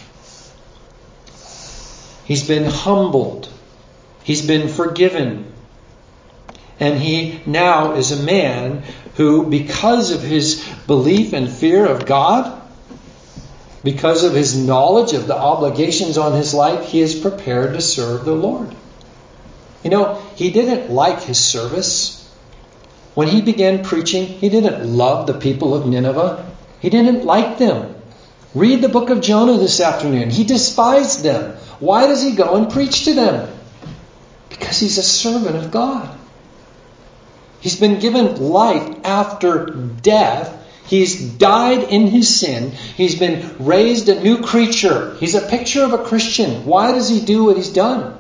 He's 2.26 2.48
been 2.48 2.66
humbled. 2.66 3.50
He's 4.24 4.46
been 4.46 4.68
forgiven. 4.68 5.54
And 6.80 7.00
he 7.00 7.42
now 7.46 7.94
is 7.94 8.12
a 8.12 8.24
man 8.24 8.84
who, 9.16 9.50
because 9.50 10.12
of 10.12 10.22
his 10.22 10.68
belief 10.88 11.34
and 11.34 11.50
fear 11.50 11.86
of 11.86 12.06
God, 12.06 12.62
because 13.84 14.24
of 14.24 14.34
his 14.34 14.58
knowledge 14.58 15.14
of 15.14 15.28
the 15.28 15.38
obligations 15.38 16.18
on 16.18 16.34
his 16.34 16.54
life, 16.54 16.88
he 16.88 17.00
is 17.00 17.14
prepared 17.14 17.76
to 17.76 17.82
serve 17.82 18.26
the 18.26 18.34
Lord. 18.34 18.76
You 19.84 19.92
know, 19.92 20.16
he 20.36 20.50
didn't 20.50 20.92
like 20.92 21.22
his 21.22 21.38
service. 21.38 22.22
When 23.14 23.28
he 23.28 23.42
began 23.42 23.86
preaching, 23.86 24.26
he 24.26 24.50
didn't 24.50 24.92
love 24.98 25.28
the 25.28 25.36
people 25.36 25.76
of 25.76 25.86
Nineveh. 25.86 26.55
He 26.80 26.90
didn't 26.90 27.26
like 27.26 27.58
them. 27.58 27.96
Read 28.54 28.82
the 28.82 28.90
book 28.90 29.10
of 29.10 29.22
Jonah 29.22 29.58
this 29.58 29.82
afternoon. 29.82 30.30
He 30.30 30.44
despised 30.44 31.24
them. 31.24 31.58
Why 31.80 32.08
does 32.08 32.22
he 32.24 32.36
go 32.36 32.56
and 32.56 32.72
preach 32.72 33.06
to 33.06 33.14
them? 33.14 33.50
Because 34.50 34.80
he's 34.80 34.98
a 34.98 35.04
servant 35.04 35.58
of 35.58 35.72
God. 35.72 36.18
He's 37.60 37.80
been 37.80 38.00
given 38.00 38.40
life 38.40 38.98
after 39.04 39.66
death. 39.66 40.64
He's 40.86 41.20
died 41.20 41.84
in 41.84 42.08
his 42.08 42.40
sin. 42.40 42.72
He's 42.72 43.16
been 43.16 43.56
raised 43.60 44.08
a 44.08 44.22
new 44.22 44.44
creature. 44.44 45.16
He's 45.16 45.36
a 45.36 45.42
picture 45.42 45.84
of 45.84 45.94
a 45.94 46.04
Christian. 46.04 46.66
Why 46.66 46.92
does 46.92 47.10
he 47.10 47.20
do 47.22 47.46
what 47.46 47.58
he's 47.58 47.74
done? 47.74 48.16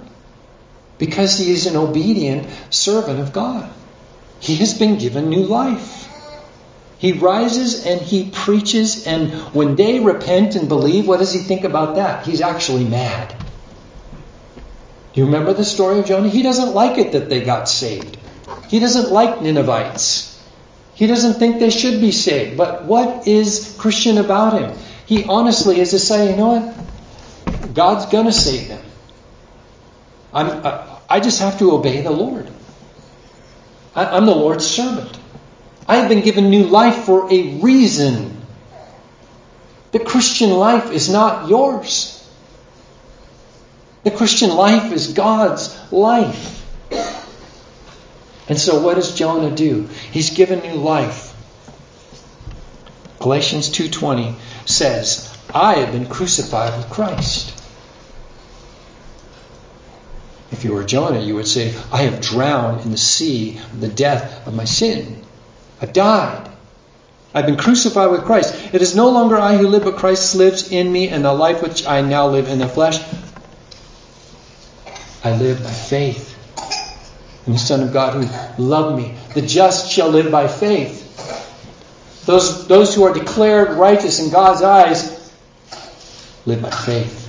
Because 0.97 1.38
he 1.38 1.51
is 1.51 1.68
an 1.68 1.76
obedient 1.76 2.47
servant 2.72 3.20
of 3.20 3.34
God. 3.34 3.70
He 4.39 4.56
has 4.56 4.74
been 4.78 4.97
given 4.97 5.30
new 5.30 5.43
life. 5.43 6.05
He 7.06 7.12
rises 7.12 7.86
and 7.86 8.01
he 8.01 8.32
preaches, 8.32 9.06
and 9.06 9.32
when 9.53 9.76
they 9.76 9.99
repent 9.99 10.56
and 10.56 10.68
believe, 10.68 11.08
what 11.08 11.20
does 11.20 11.32
he 11.32 11.38
think 11.38 11.64
about 11.64 11.97
that? 11.97 12.26
He's 12.26 12.41
actually 12.41 12.84
mad. 12.84 13.36
Do 15.14 15.20
you 15.20 15.28
remember 15.28 15.53
the 15.53 15.64
story 15.64 15.99
of 15.99 16.08
Jonah? 16.08 16.30
He 16.30 16.41
doesn't 16.41 16.74
like 16.74 16.97
it 16.97 17.12
that 17.12 17.30
they 17.30 17.41
got 17.41 17.70
saved. 17.70 18.18
He 18.70 18.80
doesn't 18.80 19.12
like 19.12 19.39
Ninevites. 19.39 20.43
He 20.95 21.06
doesn't 21.06 21.36
think 21.36 21.60
they 21.60 21.70
should 21.70 22.01
be 22.01 22.10
saved. 22.10 22.58
But 22.58 22.86
what 22.86 23.28
is 23.28 23.76
Christian 23.78 24.18
about 24.18 24.60
him? 24.60 24.76
He 25.06 25.26
honestly 25.26 25.80
is 25.80 25.91
to 25.91 25.99
say, 25.99 26.32
you 26.32 26.38
know 26.38 26.53
what? 26.58 27.76
God's 27.76 28.08
going 28.08 28.26
to 28.26 28.34
save 28.34 28.68
them. 28.68 28.84
I'm, 30.34 30.47
uh, 30.66 30.97
I 31.08 31.20
just 31.20 31.39
have 31.39 31.60
to 31.60 31.72
obey 31.74 32.01
the 32.01 32.10
Lord. 32.10 32.49
I, 33.93 34.18
am 34.18 34.26
the 34.26 34.34
Lord's 34.34 34.66
servant. 34.66 35.20
I 35.88 35.97
have 35.97 36.09
been 36.09 36.21
given 36.21 36.49
new 36.49 36.63
life 36.65 37.05
for 37.05 37.31
a 37.31 37.59
reason. 37.59 38.41
The 39.91 39.99
Christian 39.99 40.51
life 40.51 40.91
is 40.91 41.09
not 41.09 41.47
yours. 41.47 42.11
The 44.03 44.11
Christian 44.11 44.55
life 44.55 44.91
is 44.91 45.13
God's 45.13 45.75
life. 45.91 46.63
And 48.47 48.59
so 48.59 48.79
what 48.81 48.95
does 48.95 49.15
Jonah 49.15 49.55
do? 49.55 49.88
He's 50.11 50.31
given 50.31 50.59
new 50.59 50.75
life. 50.75 51.33
Galatians 53.19 53.69
2:20 53.69 54.36
says, 54.65 55.27
"I 55.53 55.75
have 55.75 55.91
been 55.91 56.05
crucified 56.05 56.77
with 56.77 56.89
Christ." 56.89 57.51
If 60.51 60.63
you 60.63 60.73
were 60.73 60.83
Jonah, 60.83 61.19
you 61.19 61.36
would 61.36 61.47
say, 61.47 61.73
I 61.91 62.03
have 62.03 62.21
drowned 62.21 62.86
in 62.86 62.91
the 62.91 62.97
sea 62.97 63.59
the 63.79 63.88
death 63.88 64.45
of 64.47 64.53
my 64.53 64.65
sin. 64.65 65.23
I've 65.82 65.93
died. 65.93 66.49
I've 67.34 67.45
been 67.45 67.57
crucified 67.57 68.11
with 68.11 68.23
Christ. 68.23 68.73
It 68.73 68.82
is 68.82 68.95
no 68.95 69.09
longer 69.09 69.38
I 69.38 69.57
who 69.57 69.67
live, 69.67 69.84
but 69.84 69.97
Christ 69.97 70.36
lives 70.36 70.71
in 70.71 70.89
me, 70.89 71.09
and 71.09 71.26
the 71.26 71.34
life 71.34 71.61
which 71.61 71.86
I 71.86 72.01
now 72.01 72.28
live 72.28 72.47
in 72.47 72.59
the 72.59 72.67
flesh, 72.67 72.99
I 75.23 75.36
live 75.36 75.61
by 75.61 75.71
faith 75.71 76.32
in 77.45 77.53
the 77.53 77.59
Son 77.59 77.84
of 77.84 77.91
God 77.91 78.13
who 78.13 78.63
loved 78.63 78.97
me. 78.97 79.15
The 79.34 79.41
just 79.41 79.91
shall 79.91 80.09
live 80.09 80.32
by 80.32 80.47
faith. 80.47 81.03
Those, 82.26 82.67
those 82.67 82.95
who 82.95 83.03
are 83.03 83.13
declared 83.13 83.78
righteous 83.78 84.19
in 84.19 84.32
God's 84.32 84.61
eyes 84.61 85.34
live 86.45 86.61
by 86.61 86.71
faith. 86.71 87.23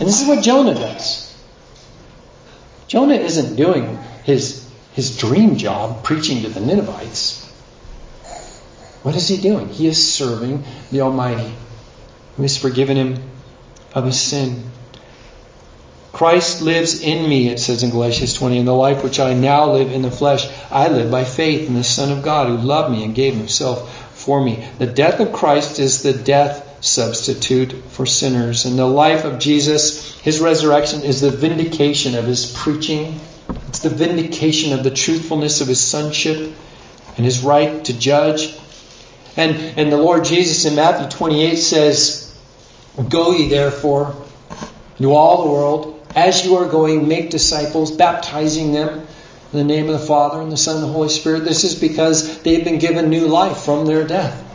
And 0.00 0.08
this 0.08 0.20
is 0.20 0.28
what 0.28 0.42
Jonah 0.42 0.74
does. 0.74 1.32
Jonah 2.88 3.14
isn't 3.14 3.56
doing 3.56 3.98
his, 4.24 4.68
his 4.94 5.16
dream 5.16 5.56
job 5.56 6.02
preaching 6.02 6.42
to 6.42 6.48
the 6.48 6.60
Ninevites. 6.60 7.51
What 9.02 9.16
is 9.16 9.28
he 9.28 9.36
doing? 9.36 9.68
He 9.68 9.86
is 9.86 10.12
serving 10.12 10.64
the 10.90 11.00
Almighty 11.00 11.52
who 12.36 12.42
has 12.42 12.56
forgiven 12.56 12.96
him 12.96 13.22
of 13.94 14.04
his 14.04 14.20
sin. 14.20 14.64
Christ 16.12 16.62
lives 16.62 17.02
in 17.02 17.28
me, 17.28 17.48
it 17.48 17.58
says 17.58 17.82
in 17.82 17.90
Galatians 17.90 18.34
20, 18.34 18.58
and 18.58 18.68
the 18.68 18.72
life 18.72 19.02
which 19.02 19.18
I 19.18 19.32
now 19.32 19.72
live 19.72 19.92
in 19.92 20.02
the 20.02 20.10
flesh, 20.10 20.46
I 20.70 20.88
live 20.88 21.10
by 21.10 21.24
faith 21.24 21.66
in 21.66 21.74
the 21.74 21.84
Son 21.84 22.12
of 22.12 22.22
God 22.22 22.48
who 22.48 22.58
loved 22.58 22.92
me 22.92 23.02
and 23.02 23.14
gave 23.14 23.34
himself 23.34 23.90
for 24.16 24.42
me. 24.42 24.66
The 24.78 24.86
death 24.86 25.20
of 25.20 25.32
Christ 25.32 25.78
is 25.78 26.02
the 26.02 26.12
death 26.12 26.84
substitute 26.84 27.72
for 27.88 28.04
sinners. 28.04 28.66
And 28.66 28.78
the 28.78 28.86
life 28.86 29.24
of 29.24 29.38
Jesus, 29.38 30.18
his 30.20 30.40
resurrection, 30.40 31.02
is 31.02 31.20
the 31.20 31.30
vindication 31.30 32.14
of 32.14 32.26
his 32.26 32.52
preaching. 32.52 33.18
It's 33.68 33.80
the 33.80 33.88
vindication 33.88 34.72
of 34.72 34.84
the 34.84 34.90
truthfulness 34.90 35.60
of 35.60 35.68
his 35.68 35.80
sonship 35.80 36.52
and 37.16 37.24
his 37.24 37.42
right 37.42 37.84
to 37.86 37.98
judge. 37.98 38.54
And, 39.36 39.78
and 39.78 39.90
the 39.90 39.96
Lord 39.96 40.24
Jesus 40.24 40.64
in 40.64 40.76
Matthew 40.76 41.08
28 41.08 41.56
says, 41.56 42.38
Go 43.08 43.32
ye 43.32 43.48
therefore 43.48 44.14
into 44.98 45.12
all 45.12 45.44
the 45.44 45.50
world, 45.50 46.06
as 46.14 46.44
you 46.44 46.56
are 46.56 46.68
going, 46.68 47.08
make 47.08 47.30
disciples, 47.30 47.90
baptizing 47.90 48.72
them 48.72 49.06
in 49.52 49.58
the 49.58 49.64
name 49.64 49.88
of 49.88 50.00
the 50.00 50.06
Father 50.06 50.40
and 50.40 50.52
the 50.52 50.56
Son 50.56 50.76
and 50.76 50.84
the 50.84 50.92
Holy 50.92 51.08
Spirit. 51.08 51.44
This 51.44 51.64
is 51.64 51.74
because 51.74 52.42
they've 52.42 52.64
been 52.64 52.78
given 52.78 53.08
new 53.08 53.26
life 53.26 53.58
from 53.58 53.86
their 53.86 54.06
death. 54.06 54.48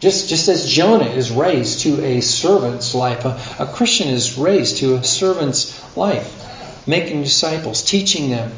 Just, 0.00 0.28
just 0.28 0.48
as 0.48 0.68
Jonah 0.68 1.08
is 1.08 1.30
raised 1.30 1.80
to 1.80 2.04
a 2.04 2.20
servant's 2.20 2.94
life, 2.94 3.24
a, 3.24 3.62
a 3.62 3.66
Christian 3.66 4.08
is 4.08 4.36
raised 4.36 4.78
to 4.78 4.96
a 4.96 5.04
servant's 5.04 5.96
life, 5.96 6.86
making 6.86 7.22
disciples, 7.22 7.82
teaching 7.82 8.30
them. 8.30 8.52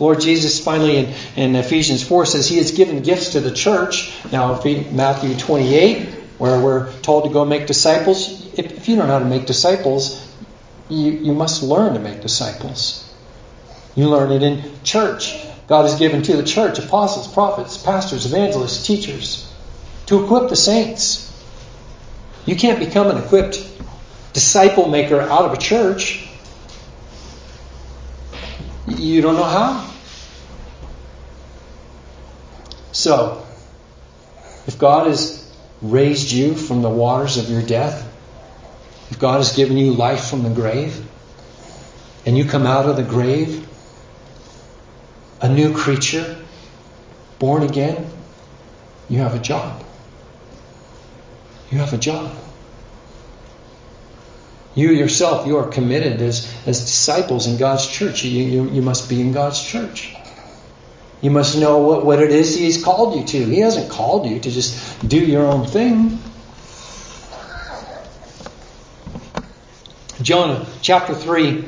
Lord 0.00 0.20
Jesus 0.20 0.58
finally 0.58 0.96
in, 0.96 1.14
in 1.36 1.54
Ephesians 1.54 2.02
4 2.02 2.24
says 2.24 2.48
he 2.48 2.56
has 2.56 2.72
given 2.72 3.02
gifts 3.02 3.32
to 3.32 3.40
the 3.40 3.52
church. 3.52 4.12
Now, 4.32 4.60
Matthew 4.64 5.36
28, 5.36 6.08
where 6.38 6.58
we're 6.58 6.90
told 7.02 7.24
to 7.24 7.30
go 7.30 7.44
make 7.44 7.66
disciples, 7.66 8.46
if, 8.58 8.72
if 8.72 8.88
you 8.88 8.96
don't 8.96 9.06
know 9.06 9.12
how 9.12 9.18
to 9.18 9.26
make 9.26 9.44
disciples, 9.44 10.26
you, 10.88 11.12
you 11.12 11.34
must 11.34 11.62
learn 11.62 11.94
to 11.94 12.00
make 12.00 12.22
disciples. 12.22 13.06
You 13.94 14.08
learn 14.08 14.32
it 14.32 14.42
in 14.42 14.72
church. 14.82 15.36
God 15.66 15.82
has 15.82 15.98
given 15.98 16.22
to 16.22 16.36
the 16.36 16.44
church 16.44 16.78
apostles, 16.78 17.28
prophets, 17.28 17.76
pastors, 17.76 18.24
evangelists, 18.24 18.86
teachers 18.86 19.52
to 20.06 20.24
equip 20.24 20.48
the 20.48 20.56
saints. 20.56 21.26
You 22.46 22.56
can't 22.56 22.78
become 22.78 23.08
an 23.10 23.18
equipped 23.22 23.64
disciple 24.32 24.88
maker 24.88 25.20
out 25.20 25.44
of 25.44 25.52
a 25.52 25.58
church. 25.58 26.26
You 28.86 29.20
don't 29.20 29.36
know 29.36 29.44
how. 29.44 29.89
So, 33.00 33.42
if 34.66 34.78
God 34.78 35.06
has 35.06 35.50
raised 35.80 36.30
you 36.30 36.54
from 36.54 36.82
the 36.82 36.90
waters 36.90 37.38
of 37.38 37.48
your 37.48 37.62
death, 37.62 38.06
if 39.10 39.18
God 39.18 39.38
has 39.38 39.56
given 39.56 39.78
you 39.78 39.94
life 39.94 40.28
from 40.28 40.42
the 40.42 40.50
grave, 40.50 41.02
and 42.26 42.36
you 42.36 42.44
come 42.44 42.66
out 42.66 42.84
of 42.84 42.96
the 42.96 43.02
grave 43.02 43.66
a 45.40 45.48
new 45.48 45.74
creature, 45.74 46.36
born 47.38 47.62
again, 47.62 48.06
you 49.08 49.20
have 49.20 49.34
a 49.34 49.38
job. 49.38 49.82
You 51.70 51.78
have 51.78 51.94
a 51.94 51.98
job. 51.98 52.36
You 54.74 54.90
yourself, 54.90 55.46
you 55.46 55.56
are 55.56 55.68
committed 55.68 56.20
as, 56.20 56.54
as 56.66 56.80
disciples 56.80 57.46
in 57.46 57.56
God's 57.56 57.86
church. 57.86 58.24
You, 58.24 58.44
you, 58.44 58.70
you 58.70 58.82
must 58.82 59.08
be 59.08 59.22
in 59.22 59.32
God's 59.32 59.64
church. 59.64 60.14
You 61.20 61.30
must 61.30 61.58
know 61.58 61.78
what, 61.78 62.04
what 62.06 62.20
it 62.20 62.30
is 62.30 62.56
He's 62.56 62.82
called 62.82 63.16
you 63.16 63.24
to. 63.26 63.44
He 63.44 63.60
hasn't 63.60 63.90
called 63.90 64.26
you 64.26 64.40
to 64.40 64.50
just 64.50 65.06
do 65.06 65.18
your 65.18 65.46
own 65.46 65.66
thing. 65.66 66.18
Jonah 70.22 70.66
chapter 70.82 71.14
3 71.14 71.66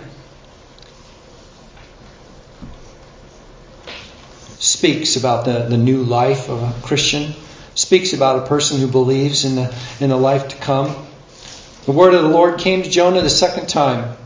speaks 4.59 5.17
about 5.17 5.47
the, 5.47 5.67
the 5.69 5.79
new 5.79 6.03
life 6.03 6.49
of 6.49 6.63
a 6.63 6.87
Christian 6.87 7.35
speaks 7.75 8.13
about 8.13 8.45
a 8.45 8.47
person 8.47 8.79
who 8.79 8.87
believes 8.87 9.45
in 9.45 9.57
the, 9.57 9.75
in 10.01 10.11
the 10.11 10.17
life 10.17 10.49
to 10.49 10.57
come. 10.57 10.95
The 11.87 11.93
word 11.93 12.15
of 12.15 12.23
the 12.23 12.29
Lord 12.29 12.59
came 12.59 12.83
to 12.83 12.91
Jonah 12.91 13.23
the 13.23 13.31
second 13.31 13.69
time. 13.69 14.17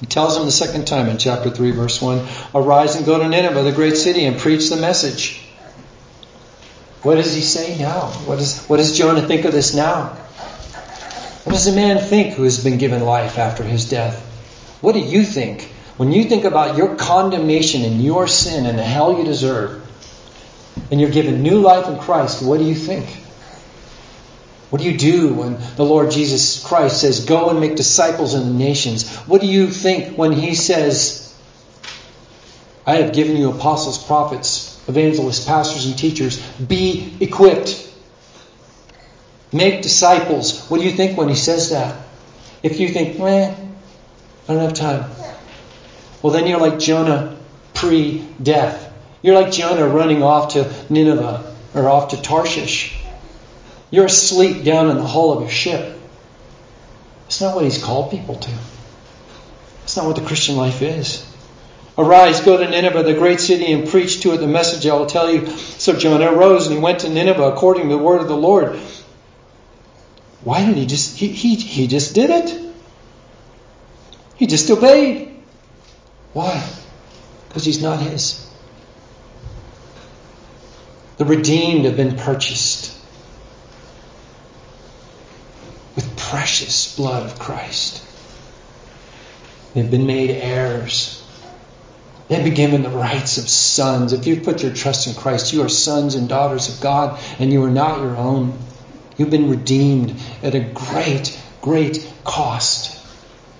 He 0.00 0.06
tells 0.06 0.36
him 0.36 0.46
the 0.46 0.50
second 0.50 0.86
time 0.86 1.08
in 1.08 1.18
chapter 1.18 1.50
3, 1.50 1.72
verse 1.72 2.00
1 2.00 2.26
Arise 2.54 2.96
and 2.96 3.04
go 3.04 3.18
to 3.18 3.28
Nineveh, 3.28 3.62
the 3.62 3.72
great 3.72 3.96
city, 3.96 4.24
and 4.24 4.38
preach 4.38 4.70
the 4.70 4.76
message. 4.76 5.42
What 7.02 7.16
does 7.16 7.34
he 7.34 7.42
say 7.42 7.78
now? 7.78 8.08
What, 8.26 8.38
is, 8.40 8.64
what 8.66 8.78
does 8.78 8.96
Jonah 8.96 9.26
think 9.26 9.44
of 9.44 9.52
this 9.52 9.74
now? 9.74 10.08
What 11.44 11.52
does 11.52 11.66
a 11.66 11.74
man 11.74 11.98
think 11.98 12.34
who 12.34 12.44
has 12.44 12.62
been 12.62 12.78
given 12.78 13.02
life 13.02 13.38
after 13.38 13.62
his 13.62 13.88
death? 13.88 14.26
What 14.80 14.92
do 14.92 15.00
you 15.00 15.24
think? 15.24 15.62
When 15.96 16.12
you 16.12 16.24
think 16.24 16.44
about 16.44 16.78
your 16.78 16.96
condemnation 16.96 17.82
and 17.82 18.02
your 18.02 18.26
sin 18.26 18.64
and 18.64 18.78
the 18.78 18.82
hell 18.82 19.18
you 19.18 19.24
deserve, 19.24 19.86
and 20.90 21.00
you're 21.00 21.10
given 21.10 21.42
new 21.42 21.60
life 21.60 21.88
in 21.88 21.98
Christ, 21.98 22.42
what 22.42 22.58
do 22.58 22.64
you 22.64 22.74
think? 22.74 23.06
What 24.70 24.80
do 24.80 24.88
you 24.88 24.96
do 24.96 25.34
when 25.34 25.58
the 25.74 25.84
Lord 25.84 26.12
Jesus 26.12 26.64
Christ 26.64 27.00
says, 27.00 27.24
Go 27.24 27.50
and 27.50 27.60
make 27.60 27.74
disciples 27.74 28.34
in 28.34 28.46
the 28.46 28.54
nations? 28.54 29.16
What 29.26 29.40
do 29.40 29.48
you 29.48 29.66
think 29.66 30.16
when 30.16 30.32
He 30.32 30.54
says, 30.54 31.36
I 32.86 32.96
have 32.96 33.12
given 33.12 33.36
you 33.36 33.50
apostles, 33.50 34.02
prophets, 34.02 34.80
evangelists, 34.88 35.44
pastors, 35.44 35.86
and 35.86 35.98
teachers? 35.98 36.40
Be 36.58 37.12
equipped. 37.20 37.88
Make 39.52 39.82
disciples. 39.82 40.68
What 40.68 40.78
do 40.78 40.86
you 40.86 40.92
think 40.92 41.18
when 41.18 41.28
He 41.28 41.34
says 41.34 41.70
that? 41.70 42.00
If 42.62 42.78
you 42.78 42.90
think, 42.90 43.18
man, 43.18 43.74
I 44.48 44.54
don't 44.54 44.62
have 44.62 44.74
time. 44.74 45.10
Well, 46.22 46.32
then 46.32 46.46
you're 46.46 46.60
like 46.60 46.78
Jonah 46.78 47.36
pre 47.74 48.24
death. 48.40 48.92
You're 49.22 49.34
like 49.34 49.52
Jonah 49.52 49.88
running 49.88 50.22
off 50.22 50.52
to 50.52 50.72
Nineveh 50.88 51.56
or 51.74 51.88
off 51.88 52.10
to 52.10 52.22
Tarshish. 52.22 52.99
You're 53.90 54.06
asleep 54.06 54.64
down 54.64 54.90
in 54.90 54.96
the 54.96 55.06
hull 55.06 55.32
of 55.32 55.40
your 55.40 55.50
ship. 55.50 55.98
It's 57.26 57.40
not 57.40 57.54
what 57.54 57.64
he's 57.64 57.82
called 57.82 58.10
people 58.10 58.36
to. 58.36 58.50
It's 59.84 59.96
not 59.96 60.06
what 60.06 60.16
the 60.16 60.22
Christian 60.22 60.56
life 60.56 60.82
is. 60.82 61.26
Arise, 61.98 62.40
go 62.40 62.56
to 62.56 62.68
Nineveh, 62.68 63.02
the 63.02 63.14
great 63.14 63.40
city, 63.40 63.72
and 63.72 63.88
preach 63.88 64.20
to 64.22 64.32
it 64.32 64.38
the 64.38 64.46
message 64.46 64.86
I 64.86 64.94
will 64.94 65.06
tell 65.06 65.30
you. 65.30 65.46
So 65.48 65.92
Jonah 65.92 66.32
arose 66.32 66.66
and 66.66 66.76
he 66.76 66.80
went 66.80 67.00
to 67.00 67.08
Nineveh 67.08 67.42
according 67.42 67.88
to 67.88 67.96
the 67.96 68.02
word 68.02 68.20
of 68.20 68.28
the 68.28 68.36
Lord. 68.36 68.78
Why 70.42 70.64
did 70.64 70.76
he 70.76 70.86
just 70.86 71.18
he 71.18 71.28
he, 71.28 71.56
he 71.56 71.86
just 71.86 72.14
did 72.14 72.30
it? 72.30 72.72
He 74.36 74.46
just 74.46 74.70
obeyed. 74.70 75.36
Why? 76.32 76.66
Because 77.48 77.64
he's 77.64 77.82
not 77.82 78.00
his. 78.00 78.48
The 81.18 81.26
redeemed 81.26 81.84
have 81.84 81.96
been 81.96 82.16
purchased 82.16 82.96
with 85.94 86.16
precious 86.30 86.94
blood 86.96 87.24
of 87.24 87.38
Christ. 87.40 88.04
They've 89.74 89.90
been 89.90 90.06
made 90.06 90.30
heirs. 90.30 91.22
They've 92.28 92.44
been 92.44 92.54
given 92.54 92.84
the 92.84 92.90
rights 92.90 93.38
of 93.38 93.48
sons. 93.48 94.12
If 94.12 94.28
you've 94.28 94.44
put 94.44 94.62
your 94.62 94.72
trust 94.72 95.08
in 95.08 95.14
Christ, 95.14 95.52
you 95.52 95.62
are 95.64 95.68
sons 95.68 96.14
and 96.14 96.28
daughters 96.28 96.72
of 96.72 96.80
God, 96.80 97.20
and 97.40 97.52
you 97.52 97.64
are 97.64 97.70
not 97.70 97.98
your 97.98 98.16
own. 98.16 98.56
You've 99.16 99.30
been 99.30 99.50
redeemed 99.50 100.14
at 100.42 100.54
a 100.54 100.60
great, 100.60 101.36
great 101.60 102.08
cost. 102.22 102.96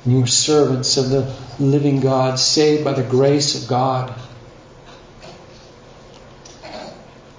And 0.04 0.14
you 0.14 0.22
are 0.22 0.28
servants 0.28 0.96
of 0.96 1.10
the 1.10 1.34
living 1.58 1.98
God, 1.98 2.38
saved 2.38 2.84
by 2.84 2.92
the 2.92 3.02
grace 3.02 3.60
of 3.60 3.68
God. 3.68 4.14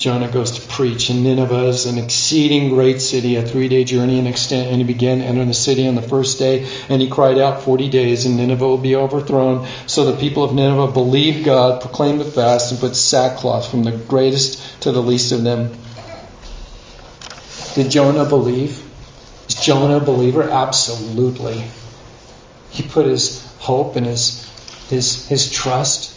Jonah 0.01 0.31
goes 0.31 0.53
to 0.53 0.67
preach, 0.67 1.11
and 1.11 1.23
Nineveh 1.23 1.67
is 1.67 1.85
an 1.85 1.99
exceeding 1.99 2.69
great 2.69 2.99
city, 2.99 3.35
a 3.35 3.43
three 3.43 3.67
day 3.67 3.83
journey 3.83 4.17
in 4.17 4.25
extent. 4.25 4.69
And 4.69 4.77
he 4.77 4.83
began 4.83 5.21
entering 5.21 5.47
the 5.47 5.53
city 5.53 5.87
on 5.87 5.93
the 5.93 6.01
first 6.01 6.39
day, 6.39 6.67
and 6.89 6.99
he 6.99 7.07
cried 7.07 7.37
out, 7.37 7.61
Forty 7.61 7.87
days, 7.87 8.25
and 8.25 8.35
Nineveh 8.35 8.65
will 8.67 8.79
be 8.79 8.95
overthrown. 8.95 9.67
So 9.85 10.11
the 10.11 10.19
people 10.19 10.43
of 10.43 10.55
Nineveh 10.55 10.91
believed 10.91 11.45
God, 11.45 11.81
proclaimed 11.81 12.19
a 12.19 12.25
fast, 12.25 12.71
and 12.71 12.81
put 12.81 12.95
sackcloth 12.95 13.69
from 13.69 13.83
the 13.83 13.91
greatest 13.91 14.81
to 14.81 14.91
the 14.91 15.03
least 15.03 15.33
of 15.33 15.43
them. 15.43 15.71
Did 17.75 17.91
Jonah 17.91 18.25
believe? 18.25 18.83
Is 19.49 19.53
Jonah 19.53 19.97
a 19.97 19.99
believer? 19.99 20.49
Absolutely. 20.49 21.63
He 22.71 22.81
put 22.81 23.05
his 23.05 23.45
hope 23.59 23.95
and 23.97 24.07
his, 24.07 24.49
his, 24.89 25.27
his 25.27 25.51
trust 25.51 26.10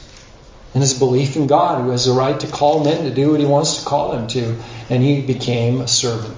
and 0.74 0.82
his 0.82 0.92
belief 0.92 1.36
in 1.36 1.46
God, 1.46 1.82
who 1.82 1.90
has 1.90 2.06
the 2.06 2.12
right 2.12 2.38
to 2.40 2.48
call 2.48 2.84
men 2.84 3.04
to 3.04 3.14
do 3.14 3.30
what 3.30 3.40
he 3.40 3.46
wants 3.46 3.78
to 3.78 3.84
call 3.84 4.12
them 4.12 4.26
to. 4.28 4.56
And 4.90 5.02
he 5.02 5.22
became 5.22 5.80
a 5.80 5.88
servant 5.88 6.36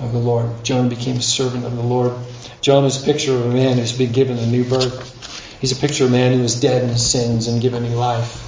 of 0.00 0.12
the 0.12 0.18
Lord. 0.18 0.64
Jonah 0.64 0.88
became 0.88 1.16
a 1.16 1.22
servant 1.22 1.66
of 1.66 1.76
the 1.76 1.82
Lord. 1.82 2.14
Jonah's 2.62 3.02
a 3.02 3.04
picture 3.04 3.34
of 3.34 3.44
a 3.44 3.50
man 3.50 3.76
who's 3.76 3.96
been 3.96 4.12
given 4.12 4.38
a 4.38 4.46
new 4.46 4.64
birth. 4.64 5.14
He's 5.60 5.72
a 5.72 5.76
picture 5.76 6.04
of 6.04 6.10
a 6.10 6.12
man 6.12 6.32
who 6.32 6.40
was 6.40 6.58
dead 6.58 6.82
in 6.82 6.88
his 6.88 7.08
sins 7.08 7.46
and 7.46 7.60
given 7.60 7.82
new 7.82 7.94
life. 7.94 8.44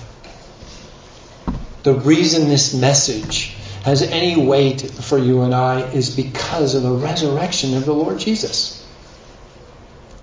The 1.83 1.95
reason 1.95 2.49
this 2.49 2.73
message 2.73 3.55
has 3.85 4.03
any 4.03 4.43
weight 4.43 4.83
for 4.83 5.18
you 5.18 5.43
and 5.43 5.55
I 5.55 5.83
is 5.83 6.14
because 6.14 6.75
of 6.75 6.83
the 6.83 6.93
resurrection 6.93 7.77
of 7.77 7.85
the 7.85 7.95
Lord 7.95 8.18
Jesus. 8.18 8.87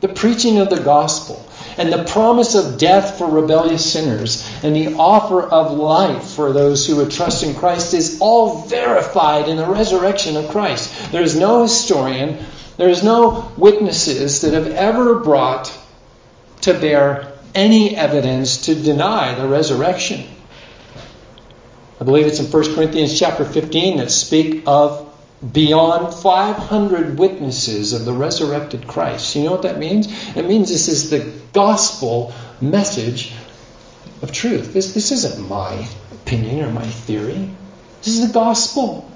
The 0.01 0.09
preaching 0.09 0.59
of 0.59 0.69
the 0.69 0.79
gospel 0.79 1.46
and 1.77 1.93
the 1.93 2.03
promise 2.03 2.55
of 2.55 2.77
death 2.77 3.17
for 3.17 3.27
rebellious 3.27 3.91
sinners 3.91 4.49
and 4.63 4.75
the 4.75 4.95
offer 4.95 5.41
of 5.41 5.71
life 5.71 6.23
for 6.31 6.51
those 6.51 6.87
who 6.87 6.97
would 6.97 7.11
trust 7.11 7.43
in 7.43 7.55
Christ 7.55 7.93
is 7.93 8.17
all 8.19 8.63
verified 8.63 9.47
in 9.47 9.57
the 9.57 9.65
resurrection 9.67 10.35
of 10.35 10.49
Christ. 10.49 11.11
There 11.11 11.21
is 11.21 11.35
no 11.35 11.61
historian, 11.61 12.43
there 12.77 12.89
is 12.89 13.03
no 13.03 13.51
witnesses 13.57 14.41
that 14.41 14.53
have 14.53 14.67
ever 14.67 15.19
brought 15.19 15.71
to 16.61 16.73
bear 16.73 17.33
any 17.53 17.95
evidence 17.95 18.65
to 18.65 18.75
deny 18.75 19.33
the 19.35 19.47
resurrection. 19.47 20.27
I 21.99 22.03
believe 22.03 22.27
it's 22.27 22.39
in 22.39 22.45
1 22.45 22.75
Corinthians 22.75 23.17
chapter 23.17 23.43
15 23.43 23.97
that 23.97 24.11
speak 24.11 24.63
of 24.67 25.06
beyond 25.51 26.13
500 26.13 27.19
witnesses 27.19 27.93
of 27.93 28.05
the 28.05 28.13
resurrected 28.13 28.87
Christ. 28.87 29.35
You 29.35 29.43
know 29.43 29.51
what 29.51 29.61
that 29.63 29.77
means? 29.77 30.07
It 30.35 30.45
means 30.45 30.69
this 30.69 30.87
is 30.87 31.09
the 31.09 31.31
gospel 31.53 32.33
message 32.59 33.33
of 34.21 34.31
truth. 34.31 34.73
This, 34.73 34.93
this 34.93 35.11
isn't 35.11 35.47
my 35.47 35.87
opinion 36.11 36.65
or 36.65 36.71
my 36.71 36.85
theory. 36.85 37.51
This 37.99 38.17
is 38.17 38.27
the 38.27 38.33
gospel. 38.33 39.09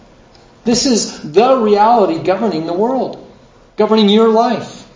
This 0.63 0.85
is 0.85 1.31
the 1.31 1.57
reality 1.57 2.21
governing 2.23 2.67
the 2.67 2.73
world, 2.73 3.27
governing 3.77 4.09
your 4.09 4.29
life. 4.29 4.87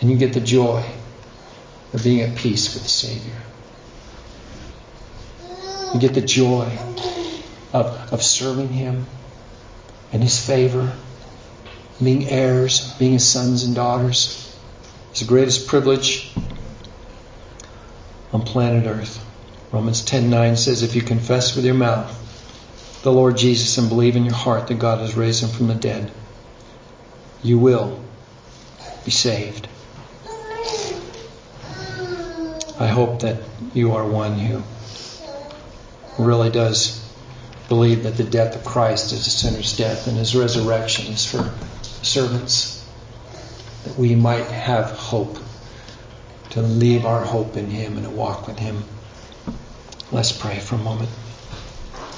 And 0.00 0.10
you 0.10 0.16
get 0.16 0.32
the 0.32 0.40
joy 0.40 0.84
of 1.92 2.04
being 2.04 2.20
at 2.20 2.36
peace 2.36 2.72
with 2.74 2.84
the 2.84 2.88
Savior. 2.88 3.34
You 5.92 6.00
get 6.00 6.14
the 6.14 6.20
joy 6.20 6.66
of, 7.72 8.12
of 8.12 8.22
serving 8.22 8.68
Him 8.68 9.06
in 10.12 10.22
His 10.22 10.44
favor, 10.44 10.92
being 12.02 12.28
heirs, 12.28 12.94
being 12.98 13.14
His 13.14 13.26
sons 13.26 13.64
and 13.64 13.74
daughters. 13.74 14.42
It's 15.10 15.20
the 15.20 15.26
greatest 15.26 15.66
privilege 15.66 16.32
on 18.32 18.42
planet 18.42 18.86
Earth. 18.86 19.24
Romans 19.72 20.02
10:9 20.02 20.56
says, 20.56 20.82
"If 20.82 20.94
you 20.94 21.02
confess 21.02 21.56
with 21.56 21.64
your 21.64 21.74
mouth 21.74 22.12
the 23.02 23.12
Lord 23.12 23.36
Jesus 23.36 23.78
and 23.78 23.88
believe 23.88 24.16
in 24.16 24.24
your 24.24 24.34
heart 24.34 24.68
that 24.68 24.78
God 24.78 25.00
has 25.00 25.16
raised 25.16 25.42
him 25.42 25.50
from 25.50 25.68
the 25.68 25.74
dead, 25.74 26.10
you 27.42 27.58
will 27.58 27.98
be 29.04 29.10
saved." 29.10 29.68
I 32.78 32.88
hope 32.88 33.20
that 33.20 33.38
you 33.72 33.94
are 33.94 34.04
one 34.04 34.38
who 34.38 34.62
really 36.18 36.50
does 36.50 37.05
believe 37.68 38.04
that 38.04 38.16
the 38.16 38.24
death 38.24 38.54
of 38.54 38.64
Christ 38.64 39.12
is 39.12 39.26
a 39.26 39.30
sinner's 39.30 39.76
death 39.76 40.06
and 40.06 40.16
his 40.16 40.36
resurrection 40.36 41.12
is 41.12 41.26
for 41.26 41.50
servants, 42.02 42.84
that 43.84 43.98
we 43.98 44.14
might 44.14 44.46
have 44.46 44.90
hope, 44.90 45.38
to 46.50 46.62
leave 46.62 47.04
our 47.04 47.24
hope 47.24 47.56
in 47.56 47.68
him 47.68 47.96
and 47.96 48.04
to 48.04 48.10
walk 48.10 48.46
with 48.46 48.58
him. 48.58 48.82
Let's 50.12 50.32
pray 50.32 50.58
for 50.58 50.76
a 50.76 50.78
moment. 50.78 51.10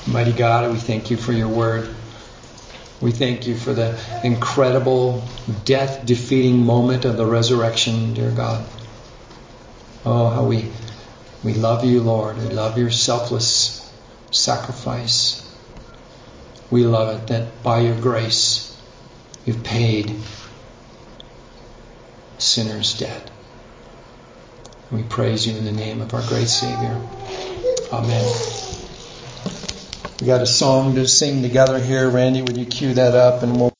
Mighty 0.07 0.33
God, 0.33 0.71
we 0.71 0.79
thank 0.79 1.11
you 1.11 1.17
for 1.17 1.33
your 1.33 1.49
word. 1.49 1.95
We 3.01 3.13
thank 3.13 3.47
you 3.47 3.57
for 3.57 3.73
the 3.73 3.99
incredible 4.23 5.23
death 5.65 6.05
defeating 6.05 6.59
moment 6.65 7.05
of 7.05 7.17
the 7.17 7.25
resurrection, 7.25 8.15
dear 8.15 8.31
God. 8.31 8.65
Oh, 10.05 10.29
how 10.29 10.45
we, 10.45 10.71
we 11.43 11.55
love 11.55 11.85
you, 11.85 12.01
Lord. 12.01 12.37
We 12.39 12.49
love 12.49 12.77
your 12.77 12.91
selfless 12.91 13.88
sacrifice. 14.31 15.45
We 16.70 16.85
love 16.85 17.22
it 17.22 17.26
that 17.29 17.62
by 17.62 17.81
your 17.81 17.99
grace 18.01 18.76
you've 19.45 19.64
paid 19.64 20.14
sinners' 22.39 22.99
debt. 22.99 23.31
We 24.91 25.03
praise 25.03 25.47
you 25.47 25.57
in 25.57 25.64
the 25.64 25.72
name 25.72 26.01
of 26.01 26.14
our 26.14 26.22
great 26.29 26.49
Savior. 26.49 27.01
Amen. 27.93 28.35
We 30.20 30.26
got 30.26 30.41
a 30.41 30.47
song 30.47 30.95
to 30.97 31.07
sing 31.07 31.43
together 31.43 31.79
here. 31.79 32.09
Randy, 32.09 32.43
would 32.43 32.57
you 32.57 32.66
cue 32.66 32.95
that 32.95 33.14
up 33.14 33.43
and 33.43 33.59
we'll 33.61 33.72